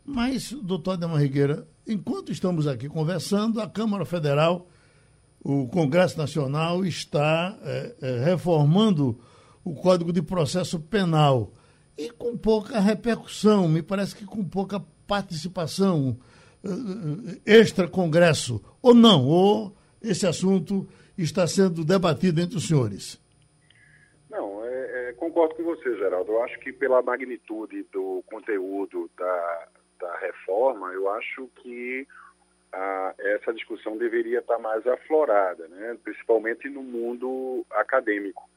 mas, 0.06 0.52
doutor 0.52 0.92
Ademar 0.92 1.20
Rigueira, 1.20 1.68
enquanto 1.88 2.32
estamos 2.32 2.68
aqui 2.68 2.88
conversando, 2.88 3.62
a 3.62 3.70
Câmara 3.70 4.06
Federal, 4.06 4.68
o 5.44 5.68
Congresso 5.68 6.18
Nacional, 6.18 6.84
está 6.84 7.58
é, 7.64 7.96
é, 8.02 8.24
reformando 8.26 9.20
o 9.64 9.74
Código 9.76 10.12
de 10.12 10.22
Processo 10.22 10.80
Penal. 10.80 11.52
E 11.98 12.10
com 12.10 12.38
pouca 12.38 12.80
repercussão, 12.80 13.68
me 13.68 13.82
parece 13.82 14.16
que 14.16 14.26
com 14.26 14.44
pouca 14.44 14.84
participação 15.08 16.18
é, 17.46 17.60
extra-Congresso. 17.60 18.64
Ou 18.82 18.94
não, 18.94 19.26
ou 19.26 19.76
esse 20.02 20.26
assunto 20.26 20.88
está 21.18 21.48
sendo 21.48 21.86
debatido 21.86 22.42
entre 22.42 22.58
os 22.58 22.68
senhores. 22.68 23.20
Não, 24.30 24.64
é, 24.66 25.10
é, 25.10 25.14
concordo 25.14 25.56
com 25.56 25.64
você, 25.64 25.96
Geraldo. 25.98 26.32
Eu 26.32 26.44
acho 26.44 26.60
que 26.60 26.74
pela 26.74 27.02
magnitude 27.02 27.84
do 27.94 28.24
conteúdo 28.28 29.10
da, 29.18 29.68
da 30.00 30.18
reforma, 30.18 30.92
eu 30.94 31.10
acho 31.10 31.48
que 31.58 32.08
a, 32.72 33.14
essa 33.18 33.54
discussão 33.54 33.98
deveria 33.98 34.40
estar 34.40 34.60
mais 34.60 34.86
aflorada, 34.86 35.68
né? 35.68 35.98
principalmente 36.04 36.70
no 36.70 36.84
mundo 36.84 37.66
acadêmico. 37.72 38.48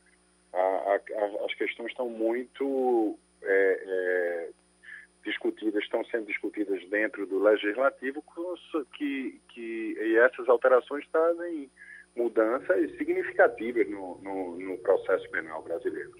A, 0.53 0.59
a, 0.59 1.45
as 1.45 1.55
questões 1.55 1.91
estão 1.91 2.09
muito 2.09 3.18
é, 3.43 3.82
é, 3.86 4.51
discutidas, 5.24 5.82
estão 5.82 6.05
sendo 6.07 6.26
discutidas 6.26 6.82
dentro 6.89 7.26
do 7.26 7.39
legislativo, 7.39 8.24
que, 8.95 9.41
que, 9.51 9.97
e 10.01 10.16
essas 10.16 10.49
alterações 10.49 11.07
trazem 11.12 11.70
mudanças 12.16 12.91
significativas 12.97 13.89
no, 13.89 14.18
no, 14.18 14.59
no 14.59 14.78
processo 14.78 15.30
penal 15.30 15.62
brasileiro. 15.62 16.12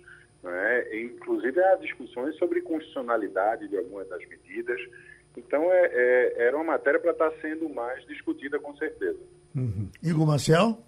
Né? 0.43 1.03
Inclusive, 1.03 1.61
há 1.61 1.76
discussões 1.76 2.36
sobre 2.36 2.62
constitucionalidade 2.62 3.68
de 3.68 3.76
algumas 3.76 4.09
das 4.09 4.26
medidas. 4.28 4.80
Então, 5.36 5.62
é, 5.72 5.86
é 5.86 6.47
era 6.47 6.57
uma 6.57 6.72
matéria 6.72 7.01
para 7.01 7.12
estar 7.12 7.30
sendo 7.41 7.68
mais 7.68 8.05
discutida, 8.07 8.59
com 8.59 8.76
certeza. 8.76 9.18
Uhum. 9.55 9.89
Igor 10.03 10.26
Marcel? 10.26 10.78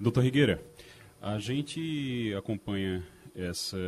Doutor 0.00 0.22
Rigueira, 0.22 0.60
a 1.20 1.38
gente 1.38 2.32
acompanha 2.36 3.02
essa, 3.38 3.78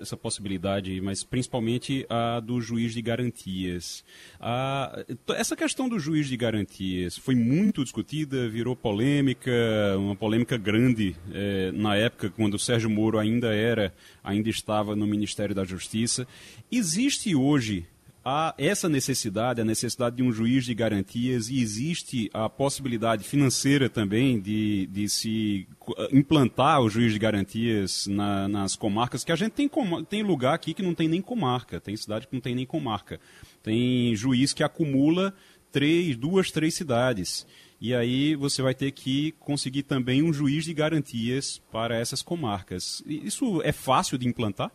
essa 0.00 0.16
possibilidade, 0.16 1.00
mas 1.00 1.24
principalmente 1.24 2.04
a 2.08 2.40
do 2.40 2.60
juiz 2.60 2.92
de 2.92 3.00
garantias. 3.00 4.04
A, 4.38 5.04
essa 5.30 5.56
questão 5.56 5.88
do 5.88 5.98
juiz 5.98 6.28
de 6.28 6.36
garantias 6.36 7.16
foi 7.16 7.34
muito 7.34 7.82
discutida, 7.82 8.48
virou 8.48 8.76
polêmica, 8.76 9.50
uma 9.98 10.14
polêmica 10.14 10.58
grande 10.58 11.16
é, 11.32 11.72
na 11.72 11.96
época 11.96 12.30
quando 12.30 12.54
o 12.54 12.58
Sérgio 12.58 12.90
Moro 12.90 13.18
ainda 13.18 13.54
era, 13.54 13.94
ainda 14.22 14.50
estava 14.50 14.94
no 14.94 15.06
Ministério 15.06 15.54
da 15.54 15.64
Justiça. 15.64 16.26
Existe 16.70 17.34
hoje 17.34 17.86
há 18.24 18.54
essa 18.58 18.88
necessidade, 18.88 19.60
a 19.60 19.64
necessidade 19.64 20.16
de 20.16 20.22
um 20.22 20.32
juiz 20.32 20.64
de 20.64 20.74
garantias 20.74 21.48
e 21.48 21.60
existe 21.60 22.30
a 22.32 22.48
possibilidade 22.48 23.24
financeira 23.24 23.88
também 23.88 24.40
de, 24.40 24.86
de 24.86 25.08
se 25.08 25.66
implantar 26.12 26.80
o 26.80 26.90
juiz 26.90 27.12
de 27.12 27.18
garantias 27.18 28.06
na, 28.06 28.48
nas 28.48 28.76
comarcas, 28.76 29.24
que 29.24 29.32
a 29.32 29.36
gente 29.36 29.52
tem, 29.52 29.70
tem 30.08 30.22
lugar 30.22 30.54
aqui 30.54 30.74
que 30.74 30.82
não 30.82 30.94
tem 30.94 31.08
nem 31.08 31.22
comarca, 31.22 31.80
tem 31.80 31.96
cidade 31.96 32.26
que 32.26 32.34
não 32.34 32.40
tem 32.40 32.54
nem 32.54 32.66
comarca. 32.66 33.20
Tem 33.62 34.14
juiz 34.14 34.52
que 34.52 34.62
acumula 34.62 35.34
três, 35.72 36.16
duas, 36.16 36.50
três 36.50 36.74
cidades. 36.74 37.46
E 37.80 37.94
aí 37.94 38.34
você 38.34 38.60
vai 38.60 38.74
ter 38.74 38.90
que 38.90 39.32
conseguir 39.40 39.84
também 39.84 40.22
um 40.22 40.32
juiz 40.32 40.64
de 40.64 40.74
garantias 40.74 41.62
para 41.72 41.96
essas 41.96 42.20
comarcas. 42.20 43.02
Isso 43.06 43.62
é 43.62 43.72
fácil 43.72 44.18
de 44.18 44.28
implantar? 44.28 44.70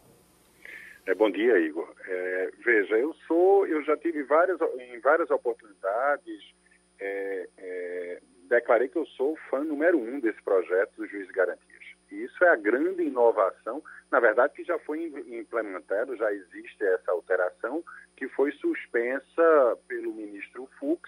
É, 1.05 1.13
bom 1.13 1.29
dia, 1.29 1.59
Igor. 1.59 1.87
É, 2.07 2.49
veja, 2.63 2.97
eu 2.97 3.13
sou, 3.27 3.67
eu 3.67 3.83
já 3.83 3.95
tive 3.95 4.23
várias, 4.23 4.59
em 4.79 4.99
várias 4.99 5.29
oportunidades, 5.29 6.51
é, 6.99 7.47
é, 7.57 8.19
declarei 8.49 8.87
que 8.87 8.97
eu 8.97 9.05
sou 9.05 9.37
fã 9.49 9.63
número 9.63 9.99
um 9.99 10.19
desse 10.19 10.41
projeto 10.41 10.93
do 10.97 11.07
Juiz 11.07 11.27
de 11.27 11.33
Garantias. 11.33 11.85
E 12.11 12.23
isso 12.23 12.43
é 12.43 12.49
a 12.49 12.55
grande 12.55 13.03
inovação, 13.03 13.83
na 14.11 14.19
verdade, 14.19 14.53
que 14.53 14.63
já 14.63 14.79
foi 14.79 15.05
implementado, 15.27 16.17
já 16.17 16.33
existe 16.33 16.83
essa 16.83 17.11
alteração, 17.11 17.83
que 18.15 18.27
foi 18.29 18.51
suspensa 18.53 19.77
pelo 19.87 20.11
ministro 20.11 20.67
Fux, 20.79 21.07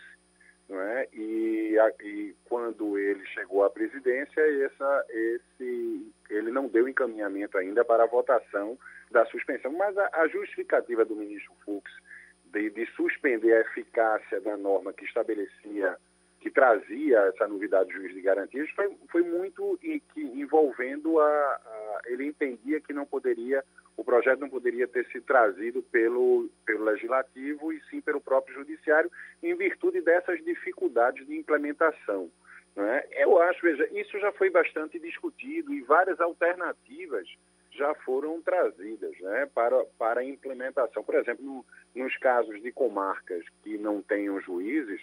não 0.69 0.79
é? 0.79 1.07
e, 1.11 1.79
a, 1.79 1.91
e 2.03 2.35
quando 2.45 2.99
ele 2.99 3.25
chegou 3.27 3.63
à 3.63 3.69
presidência, 3.69 4.41
essa, 4.63 5.05
esse, 5.09 6.11
ele 6.29 6.51
não 6.51 6.67
deu 6.67 6.87
encaminhamento 6.87 7.57
ainda 7.57 7.83
para 7.83 8.03
a 8.03 8.07
votação 8.07 8.77
da 9.11 9.25
suspensão. 9.25 9.71
Mas 9.73 9.97
a, 9.97 10.09
a 10.13 10.27
justificativa 10.27 11.05
do 11.05 11.15
ministro 11.15 11.53
Fux 11.65 11.91
de, 12.51 12.69
de, 12.69 12.85
suspender 12.93 13.53
a 13.53 13.61
eficácia 13.61 14.39
da 14.41 14.57
norma 14.57 14.93
que 14.93 15.05
estabelecia, 15.05 15.97
que 16.39 16.49
trazia 16.49 17.19
essa 17.33 17.47
novidade 17.47 17.89
do 17.89 17.99
juiz 17.99 18.13
de 18.13 18.21
garantias, 18.21 18.69
foi, 18.71 18.95
foi 19.09 19.21
muito 19.23 19.77
e, 19.83 19.99
que, 19.99 20.21
envolvendo 20.21 21.19
a, 21.19 21.25
a, 21.25 22.01
Ele 22.05 22.25
entendia 22.25 22.79
que 22.79 22.93
não 22.93 23.05
poderia, 23.05 23.63
o 23.95 24.03
projeto 24.03 24.39
não 24.39 24.49
poderia 24.49 24.87
ter 24.87 25.05
sido 25.07 25.25
trazido 25.25 25.81
pelo, 25.83 26.49
pelo 26.65 26.85
legislativo 26.85 27.73
e 27.73 27.81
sim 27.89 27.99
pelo 27.99 28.21
próprio 28.21 28.55
judiciário, 28.55 29.11
em 29.43 29.55
virtude 29.55 30.01
dessas 30.01 30.43
dificuldades 30.43 31.25
de 31.27 31.35
implementação. 31.35 32.29
É? 32.77 33.23
Eu 33.23 33.41
acho, 33.41 33.59
veja, 33.63 33.89
isso 33.91 34.19
já 34.19 34.31
foi 34.33 34.51
bastante 34.51 34.99
discutido 34.99 35.73
e 35.73 35.81
várias 35.81 36.21
alternativas 36.21 37.27
já 37.78 37.93
foram 37.95 38.41
trazidas 38.41 39.17
né, 39.19 39.47
para, 39.53 39.86
para 39.97 40.23
implementação. 40.23 41.03
Por 41.03 41.15
exemplo, 41.15 41.45
no, 41.45 41.65
nos 41.95 42.17
casos 42.17 42.61
de 42.61 42.71
comarcas 42.71 43.43
que 43.63 43.78
não 43.78 44.01
tenham 44.01 44.41
juízes, 44.41 45.01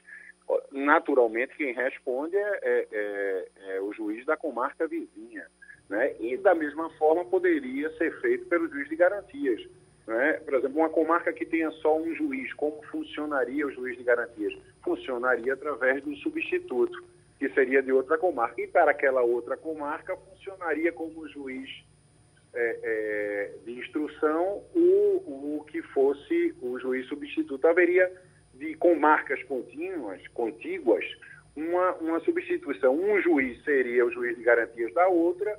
naturalmente 0.71 1.57
quem 1.57 1.73
responde 1.73 2.37
é, 2.37 2.59
é, 2.63 2.89
é, 2.93 3.77
é 3.77 3.81
o 3.81 3.93
juiz 3.93 4.25
da 4.27 4.37
comarca 4.37 4.87
vizinha. 4.87 5.47
Né? 5.89 6.15
E 6.19 6.37
da 6.37 6.55
mesma 6.55 6.91
forma 6.91 7.25
poderia 7.25 7.91
ser 7.97 8.19
feito 8.21 8.47
pelo 8.47 8.69
juiz 8.69 8.89
de 8.89 8.97
garantias. 8.97 9.63
Né? 10.07 10.35
Por 10.45 10.55
exemplo, 10.55 10.79
uma 10.79 10.91
comarca 10.91 11.33
que 11.33 11.47
tenha 11.47 11.71
só 11.73 11.97
um 11.97 12.15
juiz, 12.15 12.53
como 12.55 12.83
funcionaria 12.85 13.67
o 13.67 13.71
juiz 13.71 13.97
de 13.97 14.05
garantias? 14.05 14.55
Funcionaria 14.83 15.55
através 15.55 16.03
do 16.03 16.15
substituto, 16.17 17.03
que 17.39 17.49
seria 17.51 17.83
de 17.83 17.93
outra 17.93 18.19
comarca. 18.19 18.61
E 18.61 18.67
para 18.67 18.91
aquela 18.91 19.23
outra 19.23 19.57
comarca, 19.57 20.17
funcionaria 20.17 20.93
como 20.93 21.29
juiz 21.29 21.71
é, 22.55 22.79
é, 22.83 23.53
de 23.65 23.73
instrução 23.73 24.63
o, 24.75 25.59
o 25.59 25.65
que 25.67 25.83
fosse 25.83 26.55
o 26.61 26.79
juiz 26.79 27.07
substituto. 27.07 27.67
Haveria, 27.67 28.11
de, 28.55 28.75
com 28.75 28.95
marcas 28.95 29.43
contínuas, 29.45 30.27
contíguas, 30.29 31.05
uma, 31.57 31.93
uma 31.97 32.21
substituição. 32.21 32.95
Um 32.95 33.21
juiz 33.21 33.63
seria 33.65 34.05
o 34.05 34.11
juiz 34.11 34.37
de 34.37 34.43
garantias 34.43 34.93
da 34.95 35.09
outra 35.09 35.59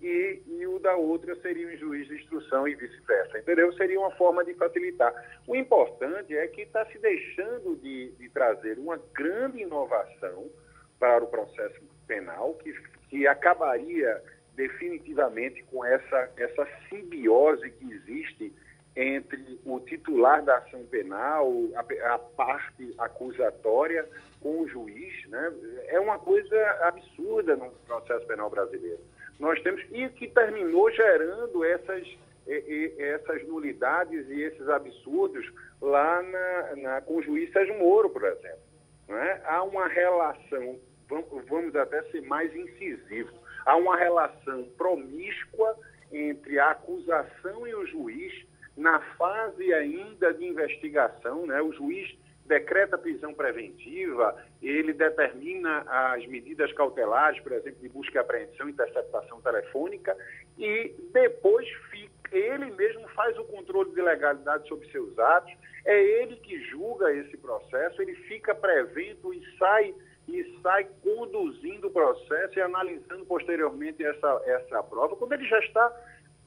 e, 0.00 0.42
e 0.46 0.66
o 0.66 0.78
da 0.78 0.94
outra 0.96 1.34
seria 1.40 1.68
o 1.68 1.76
juiz 1.76 2.06
de 2.08 2.14
instrução 2.16 2.66
e 2.68 2.74
vice-versa. 2.74 3.38
Entendeu? 3.38 3.72
Seria 3.74 3.98
uma 3.98 4.12
forma 4.12 4.44
de 4.44 4.54
facilitar. 4.54 5.12
O 5.46 5.56
importante 5.56 6.36
é 6.36 6.46
que 6.46 6.62
está 6.62 6.84
se 6.86 6.98
deixando 6.98 7.76
de, 7.76 8.12
de 8.12 8.28
trazer 8.30 8.78
uma 8.78 9.00
grande 9.14 9.62
inovação 9.62 10.48
para 10.98 11.22
o 11.22 11.28
processo 11.28 11.80
penal 12.06 12.54
que, 12.54 12.72
que 13.08 13.26
acabaria 13.26 14.22
definitivamente 14.58 15.62
com 15.70 15.84
essa, 15.84 16.30
essa 16.36 16.66
simbiose 16.88 17.70
que 17.70 17.92
existe 17.92 18.52
entre 18.96 19.60
o 19.64 19.78
titular 19.78 20.44
da 20.44 20.56
ação 20.56 20.84
penal, 20.86 21.52
a, 21.76 22.14
a, 22.14 22.18
parte 22.18 22.92
acusatória, 22.98 24.04
com 24.40 24.62
o 24.62 24.68
juiz, 24.68 25.28
né? 25.28 25.52
É 25.86 26.00
uma 26.00 26.18
coisa 26.18 26.56
absurda 26.82 27.54
no 27.54 27.70
processo 27.86 28.26
penal 28.26 28.50
brasileiro. 28.50 28.98
Nós 29.38 29.62
temos 29.62 29.80
e 29.92 30.08
que 30.08 30.26
terminou 30.26 30.90
gerando 30.90 31.64
essas 31.64 32.04
essas 32.98 33.46
nulidades 33.46 34.26
e 34.30 34.40
esses 34.40 34.66
absurdos 34.70 35.46
lá 35.82 36.22
na, 36.22 36.76
na, 36.76 37.00
com 37.02 37.16
o 37.16 37.22
juiz 37.22 37.52
Sérgio 37.52 37.78
Moro, 37.78 38.08
por 38.08 38.24
exemplo. 38.24 38.58
Né? 39.06 39.42
Há 39.44 39.62
uma 39.62 39.86
relação, 39.86 40.80
vamos 41.46 41.76
até 41.76 42.02
ser 42.04 42.22
mais 42.22 42.54
incisivos, 42.56 43.34
há 43.68 43.76
uma 43.76 43.98
relação 43.98 44.64
promíscua 44.78 45.76
entre 46.10 46.58
a 46.58 46.70
acusação 46.70 47.66
e 47.66 47.74
o 47.74 47.86
juiz 47.86 48.32
na 48.74 48.98
fase 49.18 49.74
ainda 49.74 50.32
de 50.32 50.46
investigação, 50.46 51.46
né? 51.46 51.60
O 51.60 51.70
juiz 51.74 52.16
decreta 52.46 52.96
prisão 52.96 53.34
preventiva, 53.34 54.42
ele 54.62 54.94
determina 54.94 55.84
as 55.86 56.26
medidas 56.26 56.72
cautelares, 56.72 57.38
por 57.42 57.52
exemplo, 57.52 57.78
de 57.80 57.90
busca 57.90 58.16
e 58.16 58.18
apreensão, 58.18 58.70
interceptação 58.70 59.42
telefônica, 59.42 60.16
e 60.56 60.94
depois 61.12 61.68
fica, 61.90 62.34
ele 62.34 62.70
mesmo 62.70 63.06
faz 63.08 63.36
o 63.38 63.44
controle 63.44 63.90
de 63.90 64.00
legalidade 64.00 64.66
sobre 64.66 64.90
seus 64.90 65.18
atos, 65.18 65.52
é 65.84 66.02
ele 66.22 66.36
que 66.36 66.58
julga 66.70 67.12
esse 67.12 67.36
processo, 67.36 68.00
ele 68.00 68.14
fica 68.14 68.54
prevento 68.54 69.34
e 69.34 69.58
sai 69.58 69.94
e 70.28 70.60
sai 70.62 70.86
conduzindo 71.02 71.88
o 71.88 71.90
processo 71.90 72.58
e 72.58 72.62
analisando 72.62 73.24
posteriormente 73.24 74.04
essa, 74.04 74.42
essa 74.44 74.82
prova, 74.82 75.16
quando 75.16 75.32
ele 75.32 75.48
já 75.48 75.58
está 75.60 75.90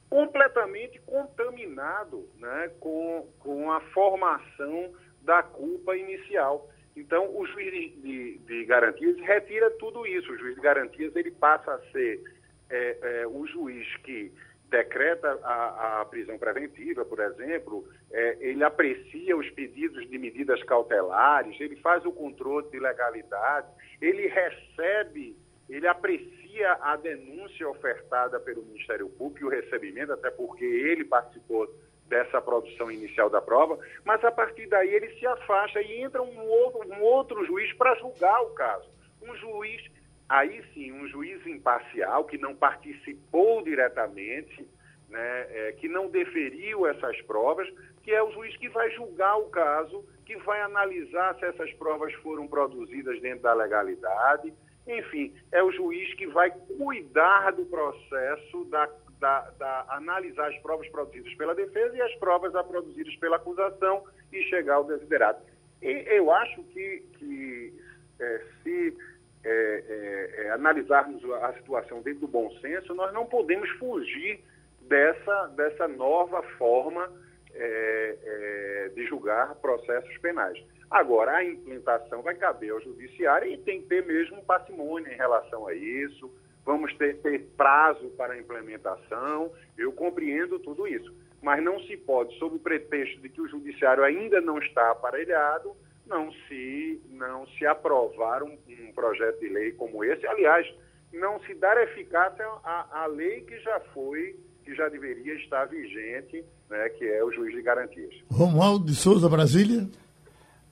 completamente 0.08 1.00
contaminado 1.00 2.28
né, 2.38 2.70
com, 2.78 3.28
com 3.40 3.72
a 3.72 3.80
formação 3.92 4.92
da 5.22 5.42
culpa 5.42 5.96
inicial. 5.96 6.68
Então, 6.94 7.34
o 7.34 7.46
juiz 7.46 7.72
de, 7.72 7.88
de, 8.02 8.38
de, 8.38 8.64
garantias 8.66 9.18
retira 9.20 9.70
tudo 9.72 10.06
isso. 10.06 10.30
O 10.30 10.38
juiz 10.38 10.54
de 10.54 10.60
garantias 10.60 11.16
ele 11.16 11.30
passa 11.30 11.72
a 11.72 11.78
ser 11.90 12.22
é, 12.68 12.98
é, 13.02 13.26
o 13.26 13.46
juiz 13.46 13.96
que 13.98 14.30
decreta 14.68 15.38
a, 15.42 16.00
a 16.00 16.04
prisão 16.04 16.38
preventiva, 16.38 17.04
por 17.04 17.18
exemplo, 17.18 17.86
é, 18.12 18.36
ele 18.40 18.62
aprecia 18.62 19.36
os 19.36 19.48
pedidos 19.50 20.08
de 20.08 20.18
medidas 20.18 20.62
cautelares, 20.64 21.58
ele 21.60 21.76
faz 21.76 22.04
o 22.04 22.12
controle 22.12 22.68
de 22.70 22.78
legalidade, 22.78 23.68
ele 24.00 24.28
recebe, 24.28 25.36
ele 25.68 25.86
aprecia 25.86 26.74
a 26.82 26.96
denúncia 26.96 27.68
ofertada 27.68 28.38
pelo 28.38 28.62
Ministério 28.62 29.08
Público 29.08 29.40
e 29.40 29.48
o 29.48 29.50
recebimento, 29.50 30.12
até 30.12 30.30
porque 30.30 30.64
ele 30.64 31.04
participou 31.04 31.66
dessa 32.06 32.42
produção 32.42 32.90
inicial 32.90 33.30
da 33.30 33.40
prova, 33.40 33.78
mas 34.04 34.22
a 34.22 34.30
partir 34.30 34.66
daí 34.66 34.92
ele 34.92 35.18
se 35.18 35.26
afasta 35.26 35.80
e 35.80 36.02
entra 36.02 36.22
um 36.22 36.40
outro, 36.46 36.92
um 36.92 37.00
outro 37.00 37.46
juiz 37.46 37.72
para 37.72 37.94
julgar 37.94 38.42
o 38.42 38.50
caso. 38.50 38.86
Um 39.22 39.34
juiz 39.36 39.82
aí 40.28 40.62
sim, 40.74 40.92
um 40.92 41.08
juiz 41.08 41.46
imparcial 41.46 42.24
que 42.26 42.36
não 42.36 42.54
participou 42.54 43.62
diretamente, 43.62 44.68
né, 45.08 45.46
é, 45.50 45.72
que 45.72 45.88
não 45.88 46.08
deferiu 46.08 46.86
essas 46.86 47.20
provas, 47.22 47.68
que 48.02 48.10
é 48.10 48.22
o 48.22 48.30
juiz 48.32 48.56
que 48.56 48.68
vai 48.68 48.90
julgar 48.90 49.36
o 49.38 49.50
caso, 49.50 50.04
que 50.24 50.36
vai 50.38 50.60
analisar 50.60 51.34
se 51.36 51.44
essas 51.44 51.72
provas 51.74 52.12
foram 52.14 52.46
produzidas 52.46 53.20
dentro 53.20 53.42
da 53.42 53.54
legalidade. 53.54 54.52
Enfim, 54.86 55.34
é 55.52 55.62
o 55.62 55.70
juiz 55.70 56.12
que 56.14 56.26
vai 56.26 56.50
cuidar 56.50 57.52
do 57.52 57.64
processo, 57.66 58.64
da, 58.64 58.88
da, 59.20 59.40
da 59.58 59.86
analisar 59.90 60.48
as 60.48 60.58
provas 60.58 60.88
produzidas 60.88 61.32
pela 61.34 61.54
defesa 61.54 61.96
e 61.96 62.02
as 62.02 62.14
provas 62.16 62.52
produzidas 62.66 63.14
pela 63.16 63.36
acusação 63.36 64.04
e 64.32 64.42
chegar 64.44 64.74
ao 64.74 64.84
desiderado. 64.84 65.40
E 65.80 66.04
eu 66.08 66.32
acho 66.32 66.62
que, 66.64 67.02
que 67.18 67.74
é, 68.18 68.42
se 68.62 68.96
é, 69.44 69.48
é, 69.48 70.44
é, 70.44 70.50
analisarmos 70.50 71.24
a 71.42 71.52
situação 71.54 72.02
dentro 72.02 72.20
do 72.20 72.28
bom 72.28 72.50
senso, 72.60 72.94
nós 72.94 73.12
não 73.12 73.26
podemos 73.26 73.68
fugir 73.70 74.40
dessa, 74.82 75.46
dessa 75.48 75.88
nova 75.88 76.42
forma 76.58 77.10
é, 77.54 78.16
é, 78.24 78.88
de 78.94 79.06
julgar 79.06 79.54
processos 79.56 80.16
penais. 80.18 80.58
Agora, 80.90 81.36
a 81.36 81.44
implementação 81.44 82.22
vai 82.22 82.34
caber 82.34 82.70
ao 82.70 82.80
judiciário 82.80 83.50
e 83.50 83.56
tem 83.56 83.80
que 83.80 83.88
ter 83.88 84.04
mesmo 84.04 84.42
parcimônia 84.44 85.12
em 85.12 85.16
relação 85.16 85.66
a 85.66 85.74
isso. 85.74 86.30
Vamos 86.64 86.94
ter, 86.96 87.16
ter 87.22 87.46
prazo 87.56 88.10
para 88.10 88.34
a 88.34 88.38
implementação. 88.38 89.50
Eu 89.76 89.92
compreendo 89.92 90.58
tudo 90.58 90.86
isso. 90.86 91.12
Mas 91.40 91.62
não 91.62 91.80
se 91.80 91.96
pode, 91.96 92.38
sob 92.38 92.56
o 92.56 92.60
pretexto 92.60 93.20
de 93.20 93.28
que 93.28 93.40
o 93.40 93.48
judiciário 93.48 94.04
ainda 94.04 94.40
não 94.40 94.58
está 94.58 94.90
aparelhado, 94.90 95.74
não 96.06 96.30
se, 96.30 97.02
não 97.08 97.46
se 97.48 97.66
aprovar 97.66 98.42
um, 98.42 98.56
um 98.68 98.92
projeto 98.92 99.40
de 99.40 99.48
lei 99.48 99.72
como 99.72 100.04
esse. 100.04 100.26
Aliás, 100.26 100.66
não 101.12 101.40
se 101.40 101.54
dar 101.54 101.82
eficácia 101.82 102.46
à, 102.62 103.02
à 103.02 103.06
lei 103.06 103.40
que 103.40 103.58
já 103.60 103.80
foi 103.92 104.36
que 104.64 104.74
já 104.74 104.88
deveria 104.88 105.34
estar 105.34 105.66
vigente, 105.66 106.44
né, 106.70 106.88
que 106.90 107.04
é 107.04 107.22
o 107.22 107.32
juiz 107.32 107.54
de 107.54 107.62
garantias. 107.62 108.14
Romualdo 108.30 108.86
de 108.86 108.94
Souza, 108.94 109.28
Brasília. 109.28 109.88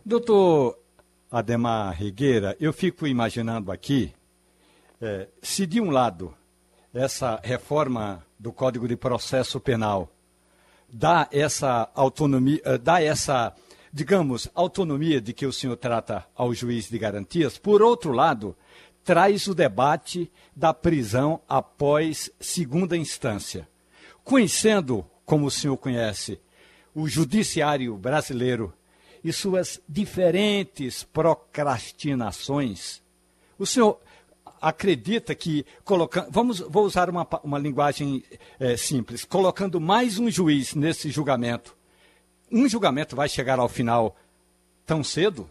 Doutor 0.05 0.78
Ademar 1.30 1.95
Rigueira, 1.95 2.57
eu 2.61 2.72
fico 2.72 3.07
imaginando 3.07 3.70
aqui, 3.70 4.12
é, 5.01 5.28
se 5.43 5.66
de 5.66 5.80
um 5.80 5.91
lado 5.91 6.34
essa 6.93 7.41
reforma 7.43 8.24
do 8.38 8.53
Código 8.53 8.88
de 8.88 8.97
Processo 8.97 9.61
Penal 9.61 10.11
dá 10.93 11.28
essa 11.30 11.88
autonomia, 11.95 12.61
eh, 12.64 12.78
dá 12.78 13.01
essa, 13.01 13.55
digamos, 13.93 14.49
autonomia 14.55 15.20
de 15.20 15.32
que 15.32 15.47
o 15.47 15.53
senhor 15.53 15.76
trata 15.76 16.26
ao 16.34 16.53
juiz 16.53 16.88
de 16.88 16.99
garantias, 16.99 17.57
por 17.57 17.80
outro 17.80 18.12
lado, 18.12 18.57
traz 19.05 19.47
o 19.47 19.55
debate 19.55 20.30
da 20.55 20.74
prisão 20.74 21.41
após 21.49 22.30
segunda 22.41 22.97
instância. 22.97 23.68
Conhecendo, 24.31 25.05
como 25.26 25.47
o 25.47 25.51
senhor 25.51 25.76
conhece, 25.76 26.41
o 26.95 27.09
judiciário 27.09 27.97
brasileiro 27.97 28.72
e 29.24 29.33
suas 29.33 29.83
diferentes 29.89 31.03
procrastinações, 31.03 33.03
o 33.59 33.66
senhor 33.66 34.01
acredita 34.62 35.35
que 35.35 35.66
colocando, 35.83 36.31
vamos, 36.31 36.61
vou 36.61 36.85
usar 36.85 37.11
uma, 37.11 37.26
uma 37.43 37.59
linguagem 37.59 38.22
é, 38.61 38.76
simples, 38.76 39.24
colocando 39.24 39.81
mais 39.81 40.16
um 40.16 40.31
juiz 40.31 40.76
nesse 40.76 41.11
julgamento, 41.11 41.76
um 42.53 42.68
julgamento 42.68 43.16
vai 43.16 43.28
chegar 43.28 43.59
ao 43.59 43.68
final 43.68 44.16
tão 44.87 45.03
cedo? 45.03 45.51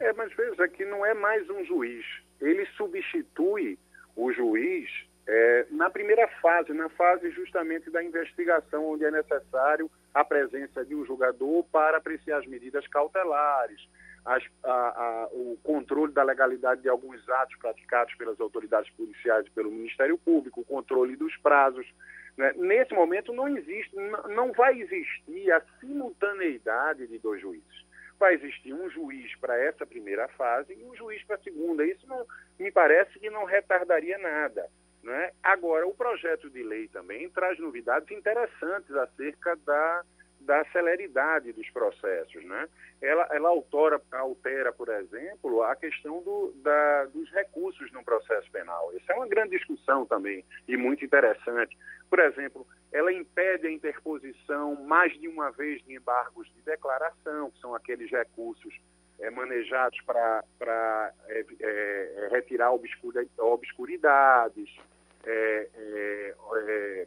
É, 0.00 0.12
mas 0.14 0.34
veja 0.34 0.66
que 0.66 0.84
não 0.84 1.06
é 1.06 1.14
mais 1.14 1.48
um 1.48 1.64
juiz. 1.64 2.04
Ele 2.40 2.66
substitui 2.76 3.78
o 4.16 4.32
juiz 4.32 4.90
é, 5.30 5.66
na 5.70 5.90
primeira 5.90 6.26
fase, 6.40 6.72
na 6.72 6.88
fase 6.88 7.30
justamente 7.32 7.90
da 7.90 8.02
investigação, 8.02 8.92
onde 8.92 9.04
é 9.04 9.10
necessário 9.10 9.90
a 10.14 10.24
presença 10.24 10.82
de 10.86 10.94
um 10.94 11.04
julgador 11.04 11.64
para 11.64 11.98
apreciar 11.98 12.38
as 12.38 12.46
medidas 12.46 12.86
cautelares, 12.86 13.78
as, 14.24 14.42
a, 14.64 14.70
a, 14.72 15.28
o 15.32 15.58
controle 15.62 16.14
da 16.14 16.22
legalidade 16.22 16.80
de 16.80 16.88
alguns 16.88 17.28
atos 17.28 17.56
praticados 17.56 18.14
pelas 18.14 18.40
autoridades 18.40 18.90
policiais 18.92 19.46
e 19.46 19.50
pelo 19.50 19.70
Ministério 19.70 20.16
Público, 20.16 20.62
o 20.62 20.64
controle 20.64 21.14
dos 21.14 21.36
prazos. 21.36 21.86
Né? 22.34 22.54
Nesse 22.56 22.94
momento 22.94 23.30
não 23.30 23.48
existe, 23.48 23.94
não 24.30 24.52
vai 24.52 24.80
existir 24.80 25.52
a 25.52 25.60
simultaneidade 25.78 27.06
de 27.06 27.18
dois 27.18 27.42
juízes. 27.42 27.86
Vai 28.18 28.32
existir 28.32 28.72
um 28.72 28.88
juiz 28.88 29.36
para 29.36 29.58
essa 29.62 29.84
primeira 29.84 30.26
fase 30.28 30.72
e 30.72 30.84
um 30.84 30.96
juiz 30.96 31.22
para 31.24 31.36
a 31.36 31.40
segunda. 31.40 31.84
Isso 31.84 32.06
não, 32.06 32.26
me 32.58 32.72
parece 32.72 33.18
que 33.18 33.28
não 33.28 33.44
retardaria 33.44 34.16
nada. 34.16 34.68
Né? 35.02 35.32
Agora, 35.42 35.86
o 35.86 35.94
projeto 35.94 36.50
de 36.50 36.62
lei 36.62 36.88
também 36.88 37.28
traz 37.30 37.58
novidades 37.58 38.10
interessantes 38.10 38.90
acerca 38.94 39.56
da, 39.64 40.04
da 40.40 40.64
celeridade 40.66 41.52
dos 41.52 41.68
processos. 41.70 42.44
Né? 42.44 42.68
Ela, 43.00 43.28
ela 43.30 43.48
altera, 43.48 44.00
altera, 44.12 44.72
por 44.72 44.88
exemplo, 44.88 45.62
a 45.62 45.76
questão 45.76 46.22
do, 46.22 46.52
da, 46.56 47.04
dos 47.06 47.30
recursos 47.30 47.90
no 47.92 48.04
processo 48.04 48.50
penal. 48.50 48.92
Isso 48.96 49.10
é 49.10 49.14
uma 49.14 49.28
grande 49.28 49.56
discussão 49.56 50.04
também 50.04 50.44
e 50.66 50.76
muito 50.76 51.04
interessante. 51.04 51.76
Por 52.10 52.18
exemplo, 52.18 52.66
ela 52.92 53.12
impede 53.12 53.66
a 53.66 53.70
interposição 53.70 54.74
mais 54.84 55.12
de 55.20 55.28
uma 55.28 55.50
vez 55.50 55.82
de 55.84 55.94
embargos 55.94 56.48
de 56.54 56.62
declaração, 56.62 57.50
que 57.50 57.60
são 57.60 57.74
aqueles 57.74 58.10
recursos 58.10 58.74
é, 59.20 59.30
manejados 59.30 60.00
para 60.02 61.12
é, 61.28 61.44
é, 61.60 62.28
retirar 62.30 62.72
obscuridades, 62.72 64.76
é, 65.24 65.68
é, 65.74 67.06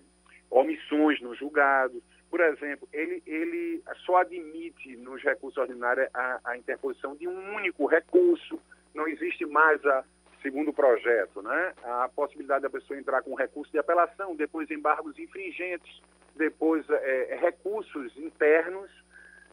omissões 0.49 1.21
no 1.21 1.35
julgado. 1.35 2.01
Por 2.29 2.39
exemplo, 2.39 2.87
ele, 2.93 3.21
ele 3.25 3.83
só 4.05 4.17
admite 4.17 4.95
nos 4.97 5.21
recursos 5.23 5.57
ordinários 5.57 6.07
a, 6.13 6.39
a 6.45 6.57
interposição 6.57 7.15
de 7.15 7.27
um 7.27 7.55
único 7.55 7.85
recurso. 7.85 8.59
Não 8.93 9.07
existe 9.07 9.45
mais 9.45 9.83
a, 9.85 10.03
segundo 10.41 10.69
o 10.69 10.73
projeto, 10.73 11.41
né? 11.41 11.73
a 11.83 12.09
possibilidade 12.09 12.63
da 12.63 12.69
pessoa 12.69 12.99
entrar 12.99 13.21
com 13.21 13.35
recurso 13.35 13.71
de 13.71 13.79
apelação, 13.79 14.35
depois 14.35 14.69
embargos 14.69 15.17
infringentes, 15.17 16.01
depois 16.35 16.85
é, 16.89 17.37
recursos 17.41 18.15
internos, 18.17 18.89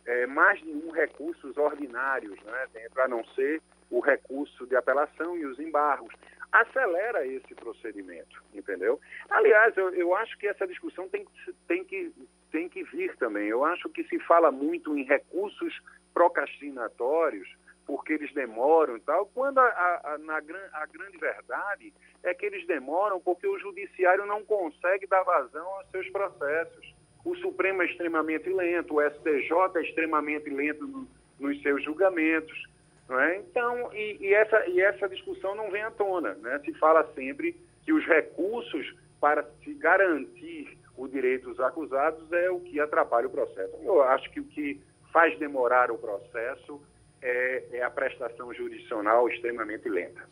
é, 0.08 0.26
mais 0.26 0.58
de 0.60 0.70
um 0.70 0.90
recursos 0.90 1.56
ordinários, 1.58 2.40
né? 2.42 2.66
a 2.96 3.08
não 3.08 3.22
ser 3.34 3.60
o 3.90 4.00
recurso 4.00 4.66
de 4.66 4.74
apelação 4.74 5.36
e 5.36 5.44
os 5.44 5.60
embargos 5.60 6.14
acelera 6.50 7.26
esse 7.26 7.54
procedimento, 7.54 8.42
entendeu? 8.54 8.98
Aliás, 9.28 9.76
eu, 9.76 9.90
eu 9.94 10.14
acho 10.14 10.36
que 10.38 10.46
essa 10.48 10.66
discussão 10.66 11.06
tem, 11.10 11.26
tem, 11.66 11.84
que, 11.84 12.10
tem 12.50 12.70
que 12.70 12.82
vir 12.84 13.14
também. 13.16 13.48
Eu 13.48 13.64
acho 13.64 13.88
que 13.90 14.02
se 14.04 14.18
fala 14.20 14.50
muito 14.50 14.96
em 14.96 15.04
recursos 15.04 15.78
procrastinatórios, 16.14 17.46
porque 17.86 18.14
eles 18.14 18.32
demoram 18.32 18.96
e 18.96 19.00
tal, 19.00 19.26
quando 19.26 19.58
a, 19.58 20.00
a, 20.04 20.18
na, 20.18 20.36
a 20.36 20.86
grande 20.86 21.18
verdade 21.18 21.92
é 22.22 22.32
que 22.32 22.46
eles 22.46 22.66
demoram 22.66 23.20
porque 23.20 23.46
o 23.46 23.58
judiciário 23.58 24.24
não 24.24 24.42
consegue 24.42 25.06
dar 25.06 25.22
vazão 25.22 25.66
aos 25.66 25.90
seus 25.90 26.08
processos. 26.10 26.97
O 27.28 27.36
Supremo 27.36 27.82
é 27.82 27.86
extremamente 27.86 28.48
lento, 28.48 28.94
o 28.94 29.02
STJ 29.02 29.52
é 29.76 29.82
extremamente 29.82 30.48
lento 30.48 30.86
no, 30.86 31.06
nos 31.38 31.60
seus 31.60 31.84
julgamentos. 31.84 32.66
É? 33.10 33.36
Então, 33.36 33.92
e, 33.92 34.16
e, 34.18 34.34
essa, 34.34 34.66
e 34.66 34.80
essa 34.80 35.06
discussão 35.06 35.54
não 35.54 35.70
vem 35.70 35.82
à 35.82 35.90
tona. 35.90 36.34
Né? 36.36 36.58
Se 36.64 36.72
fala 36.74 37.06
sempre 37.14 37.54
que 37.84 37.92
os 37.92 38.02
recursos 38.06 38.94
para 39.20 39.44
se 39.62 39.74
garantir 39.74 40.78
o 40.96 41.06
direito 41.06 41.50
dos 41.50 41.60
acusados 41.60 42.32
é 42.32 42.50
o 42.50 42.60
que 42.60 42.80
atrapalha 42.80 43.26
o 43.26 43.30
processo. 43.30 43.76
Eu 43.82 44.02
acho 44.02 44.30
que 44.30 44.40
o 44.40 44.44
que 44.44 44.80
faz 45.12 45.38
demorar 45.38 45.90
o 45.90 45.98
processo 45.98 46.80
é, 47.20 47.64
é 47.72 47.82
a 47.82 47.90
prestação 47.90 48.54
jurisdicional 48.54 49.28
extremamente 49.28 49.86
lenta. 49.86 50.26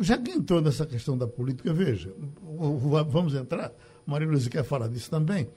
Já 0.00 0.18
que 0.18 0.30
entrou 0.30 0.60
nessa 0.60 0.86
questão 0.86 1.16
da 1.16 1.26
política, 1.26 1.72
veja, 1.72 2.12
vamos 3.08 3.34
entrar, 3.34 3.72
Maria 4.06 4.28
Luísa 4.28 4.48
quer 4.48 4.64
falar 4.64 4.88
disso 4.88 5.10
também. 5.10 5.48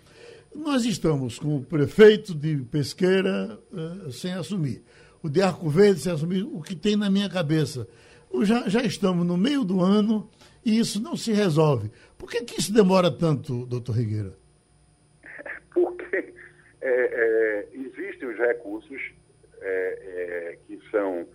Nós 0.53 0.83
estamos 0.85 1.37
com 1.37 1.57
o 1.57 1.63
prefeito 1.63 2.33
de 2.33 2.57
Pesqueira 2.57 3.59
uh, 3.71 4.11
sem 4.11 4.33
assumir 4.33 4.83
o 5.21 5.29
de 5.29 5.41
Arco 5.41 5.69
Verde, 5.69 5.99
se 5.99 6.09
assumir 6.09 6.43
o 6.43 6.61
que 6.61 6.75
tem 6.75 6.95
na 6.95 7.09
minha 7.09 7.29
cabeça. 7.29 7.87
Já, 8.43 8.67
já 8.67 8.81
estamos 8.81 9.25
no 9.25 9.37
meio 9.37 9.63
do 9.63 9.81
ano 9.81 10.29
e 10.65 10.79
isso 10.79 11.01
não 11.01 11.15
se 11.15 11.31
resolve. 11.31 11.91
Por 12.17 12.29
que, 12.29 12.43
que 12.43 12.59
isso 12.59 12.73
demora 12.73 13.11
tanto, 13.11 13.65
doutor 13.65 13.93
Rigueira? 13.95 14.33
Porque 15.73 16.33
é, 16.81 16.89
é, 16.89 17.67
existem 17.73 18.29
os 18.29 18.37
recursos 18.37 19.01
é, 19.61 20.57
que 20.67 20.79
são, 20.91 21.27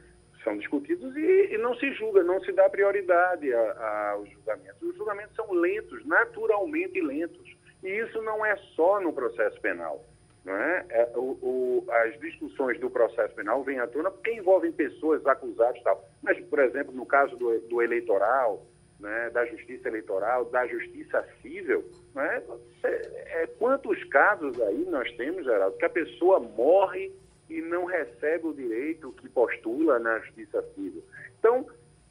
são 0.44 0.56
discutidos 0.58 1.16
e, 1.16 1.54
e, 1.54 1.58
não 1.58 1.74
se 1.74 1.90
julga, 1.94 2.22
não 2.22 2.40
se 2.44 2.52
dá 2.52 2.68
prioridade 2.68 3.52
aos 3.52 4.30
julgamentos. 4.30 4.82
Os 4.82 4.96
julgamentos 4.96 5.34
são 5.34 5.50
lentos, 5.52 6.04
naturalmente 6.06 7.00
lentos. 7.00 7.56
E 7.82 7.88
isso 7.88 8.22
não 8.22 8.44
é 8.44 8.56
só 8.76 9.00
no 9.00 9.12
processo 9.12 9.60
penal. 9.60 10.04
Não 10.44 10.54
é? 10.54 10.86
é 10.90 11.12
o, 11.16 11.38
o, 11.42 11.86
as 11.90 12.20
discussões 12.20 12.78
do 12.78 12.90
processo 12.90 13.34
penal 13.34 13.64
vêm 13.64 13.78
à 13.78 13.86
tona 13.86 14.10
porque 14.10 14.32
envolvem 14.32 14.70
pessoas 14.70 15.26
acusadas 15.26 15.80
e 15.80 15.82
tal. 15.82 16.04
Mas, 16.22 16.38
por 16.46 16.58
exemplo, 16.58 16.92
no 16.92 17.06
caso 17.06 17.34
do, 17.36 17.58
do 17.60 17.82
eleitoral, 17.82 18.62
né, 19.00 19.30
da 19.30 19.46
justiça 19.46 19.88
eleitoral, 19.88 20.44
da 20.46 20.66
justiça 20.66 21.26
civil, 21.40 21.84
né, 22.14 22.42
é, 22.84 23.46
quantos 23.58 24.02
casos 24.04 24.60
aí 24.60 24.84
nós 24.86 25.10
temos, 25.16 25.44
Geraldo, 25.44 25.76
que 25.78 25.84
a 25.84 25.90
pessoa 25.90 26.38
morre 26.40 27.10
e 27.48 27.60
não 27.60 27.84
recebe 27.84 28.46
o 28.46 28.54
direito 28.54 29.12
que 29.12 29.28
postula 29.28 29.98
na 29.98 30.18
justiça 30.20 30.62
civil. 30.74 31.02
Então, 31.38 31.66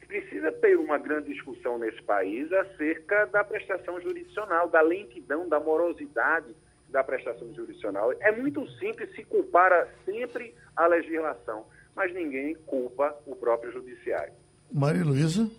precisa 0.06 0.52
ter 0.52 0.76
uma 0.76 0.98
grande 0.98 1.32
discussão 1.32 1.78
nesse 1.78 2.00
país 2.02 2.52
acerca 2.52 3.26
da 3.26 3.42
prestação 3.42 4.00
jurisdicional, 4.00 4.68
da 4.68 4.80
lentidão, 4.80 5.48
da 5.48 5.58
morosidade 5.58 6.54
da 6.88 7.02
prestação 7.02 7.52
jurisdicional. 7.52 8.12
É 8.20 8.30
muito 8.30 8.64
simples 8.78 9.12
se 9.16 9.24
culpar 9.24 9.88
sempre 10.04 10.54
a 10.76 10.86
legislação, 10.86 11.66
mas 11.96 12.14
ninguém 12.14 12.54
culpa 12.66 13.16
o 13.26 13.34
próprio 13.34 13.72
judiciário. 13.72 14.32
Maria 14.72 15.04
Luísa? 15.04 15.50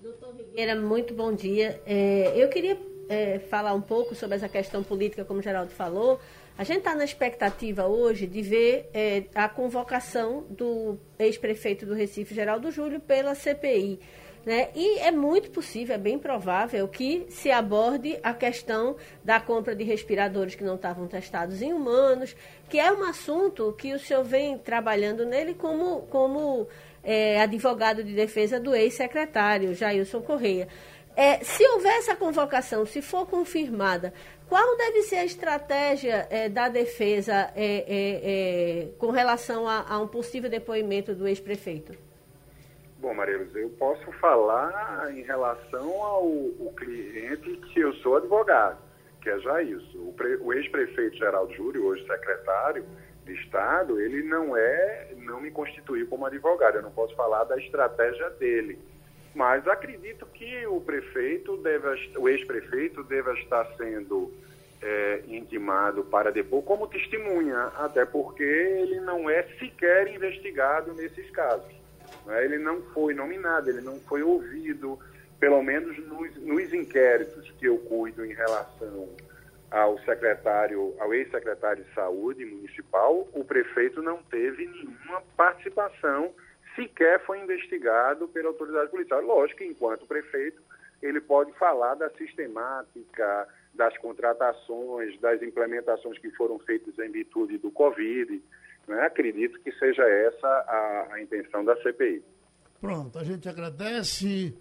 Doutor 0.00 0.34
Rigueira, 0.34 0.74
muito 0.74 1.14
bom 1.14 1.32
dia. 1.32 1.80
É, 1.86 2.32
eu 2.42 2.48
queria 2.48 2.76
é, 3.08 3.38
falar 3.38 3.74
um 3.74 3.80
pouco 3.80 4.14
sobre 4.14 4.36
essa 4.36 4.48
questão 4.48 4.82
política, 4.82 5.24
como 5.24 5.40
o 5.40 5.42
Geraldo 5.42 5.70
falou, 5.70 6.20
a 6.60 6.62
gente 6.62 6.80
está 6.80 6.94
na 6.94 7.04
expectativa 7.04 7.86
hoje 7.86 8.26
de 8.26 8.42
ver 8.42 8.90
é, 8.92 9.24
a 9.34 9.48
convocação 9.48 10.44
do 10.50 10.98
ex-prefeito 11.18 11.86
do 11.86 11.94
Recife, 11.94 12.34
Geraldo 12.34 12.70
Júlio, 12.70 13.00
pela 13.00 13.34
CPI. 13.34 13.98
Né? 14.44 14.68
E 14.74 14.98
é 14.98 15.10
muito 15.10 15.50
possível, 15.50 15.94
é 15.94 15.98
bem 15.98 16.18
provável 16.18 16.86
que 16.86 17.24
se 17.30 17.50
aborde 17.50 18.18
a 18.22 18.34
questão 18.34 18.94
da 19.24 19.40
compra 19.40 19.74
de 19.74 19.84
respiradores 19.84 20.54
que 20.54 20.62
não 20.62 20.74
estavam 20.74 21.08
testados 21.08 21.62
em 21.62 21.72
humanos, 21.72 22.36
que 22.68 22.78
é 22.78 22.92
um 22.92 23.04
assunto 23.04 23.74
que 23.78 23.94
o 23.94 23.98
senhor 23.98 24.22
vem 24.22 24.58
trabalhando 24.58 25.24
nele 25.24 25.54
como, 25.54 26.02
como 26.10 26.68
é, 27.02 27.40
advogado 27.40 28.04
de 28.04 28.12
defesa 28.12 28.60
do 28.60 28.74
ex-secretário, 28.74 29.74
Jailson 29.74 30.20
Correia. 30.20 30.68
É, 31.16 31.42
se 31.44 31.66
houver 31.68 31.96
essa 31.98 32.16
convocação, 32.16 32.86
se 32.86 33.02
for 33.02 33.26
confirmada, 33.26 34.12
qual 34.48 34.76
deve 34.76 35.02
ser 35.02 35.16
a 35.16 35.24
estratégia 35.24 36.26
é, 36.30 36.48
da 36.48 36.68
defesa 36.68 37.52
é, 37.54 37.84
é, 37.86 38.84
é 38.86 38.88
com 38.98 39.10
relação 39.10 39.68
a, 39.68 39.84
a, 39.88 39.98
um 40.00 40.08
possível 40.08 40.50
depoimento 40.50 41.14
do 41.14 41.26
ex-prefeito? 41.28 41.94
Bom, 42.98 43.14
Marilos, 43.14 43.54
eu 43.54 43.70
posso 43.70 44.10
falar 44.12 45.10
em 45.14 45.22
relação 45.22 46.02
ao 46.02 46.72
cliente 46.76 47.56
que 47.72 47.80
eu 47.80 47.94
sou 47.94 48.16
advogado, 48.16 48.78
que 49.22 49.30
é 49.30 49.38
já 49.38 49.62
isso. 49.62 49.96
O, 49.96 50.14
o 50.42 50.52
ex-prefeito 50.52 51.16
Geraldo 51.16 51.54
Júlio, 51.54 51.86
hoje 51.86 52.06
secretário 52.06 52.84
de 53.24 53.32
Estado, 53.34 54.00
ele 54.00 54.22
não 54.22 54.56
é, 54.56 55.14
não 55.16 55.40
me 55.40 55.50
constituiu 55.50 56.06
como 56.08 56.26
advogado. 56.26 56.76
Eu 56.76 56.82
não 56.82 56.90
posso 56.90 57.14
falar 57.14 57.44
da 57.44 57.56
estratégia 57.56 58.28
dele. 58.30 58.78
Mas 59.34 59.66
acredito 59.68 60.26
que 60.26 60.66
o 60.66 60.80
prefeito 60.80 61.56
deve, 61.58 61.86
o 62.18 62.28
ex-prefeito 62.28 63.04
deve 63.04 63.32
estar 63.34 63.64
sendo 63.76 64.32
é, 64.82 65.22
intimado 65.28 66.04
para 66.04 66.32
depor 66.32 66.62
como 66.62 66.88
testemunha, 66.88 67.70
até 67.76 68.04
porque 68.04 68.42
ele 68.42 69.00
não 69.00 69.28
é 69.30 69.42
sequer 69.58 70.08
investigado 70.08 70.92
nesses 70.94 71.30
casos. 71.30 71.72
Né? 72.26 72.44
Ele 72.44 72.58
não 72.58 72.82
foi 72.92 73.14
nominado, 73.14 73.70
ele 73.70 73.80
não 73.80 74.00
foi 74.00 74.22
ouvido, 74.22 74.98
pelo 75.38 75.62
menos 75.62 75.96
nos, 75.98 76.36
nos 76.36 76.74
inquéritos 76.74 77.50
que 77.52 77.66
eu 77.66 77.78
cuido 77.78 78.24
em 78.24 78.32
relação 78.32 79.08
ao 79.70 79.98
secretário, 80.00 80.94
ao 80.98 81.14
ex-secretário 81.14 81.84
de 81.84 81.94
saúde 81.94 82.44
municipal, 82.44 83.28
o 83.32 83.44
prefeito 83.44 84.02
não 84.02 84.20
teve 84.24 84.66
nenhuma 84.66 85.22
participação 85.36 86.32
sequer 86.80 87.24
foi 87.26 87.40
investigado 87.40 88.26
pela 88.28 88.48
autoridade 88.48 88.90
policial. 88.90 89.20
Lógico 89.20 89.58
que, 89.58 89.66
enquanto 89.66 90.06
prefeito, 90.06 90.62
ele 91.02 91.20
pode 91.20 91.52
falar 91.52 91.94
da 91.94 92.08
sistemática, 92.10 93.48
das 93.74 93.96
contratações, 93.98 95.18
das 95.20 95.42
implementações 95.42 96.18
que 96.18 96.30
foram 96.32 96.58
feitas 96.58 96.98
em 96.98 97.10
virtude 97.10 97.58
do 97.58 97.70
Covid. 97.70 98.42
Né? 98.88 99.00
Acredito 99.02 99.60
que 99.60 99.72
seja 99.72 100.02
essa 100.02 100.46
a, 100.46 101.14
a 101.14 101.22
intenção 101.22 101.64
da 101.64 101.76
CPI. 101.82 102.22
Pronto, 102.80 103.18
a 103.18 103.24
gente 103.24 103.48
agradece 103.48 104.54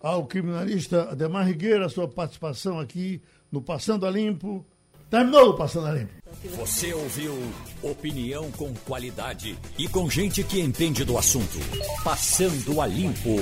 ao 0.00 0.26
criminalista 0.26 1.10
Ademar 1.10 1.46
Rigueira 1.46 1.86
a 1.86 1.88
sua 1.88 2.08
participação 2.08 2.78
aqui 2.78 3.22
no 3.50 3.62
Passando 3.62 4.06
a 4.06 4.10
Limpo. 4.10 4.64
Terminou 5.12 5.52
Passando 5.52 5.88
a 5.88 5.92
Limpo. 5.92 6.10
Você 6.56 6.94
ouviu 6.94 7.36
opinião 7.82 8.50
com 8.52 8.72
qualidade 8.86 9.58
e 9.78 9.86
com 9.86 10.08
gente 10.08 10.42
que 10.42 10.58
entende 10.58 11.04
do 11.04 11.18
assunto. 11.18 11.58
Passando 12.02 12.80
a 12.80 12.86
Limpo. 12.86 13.36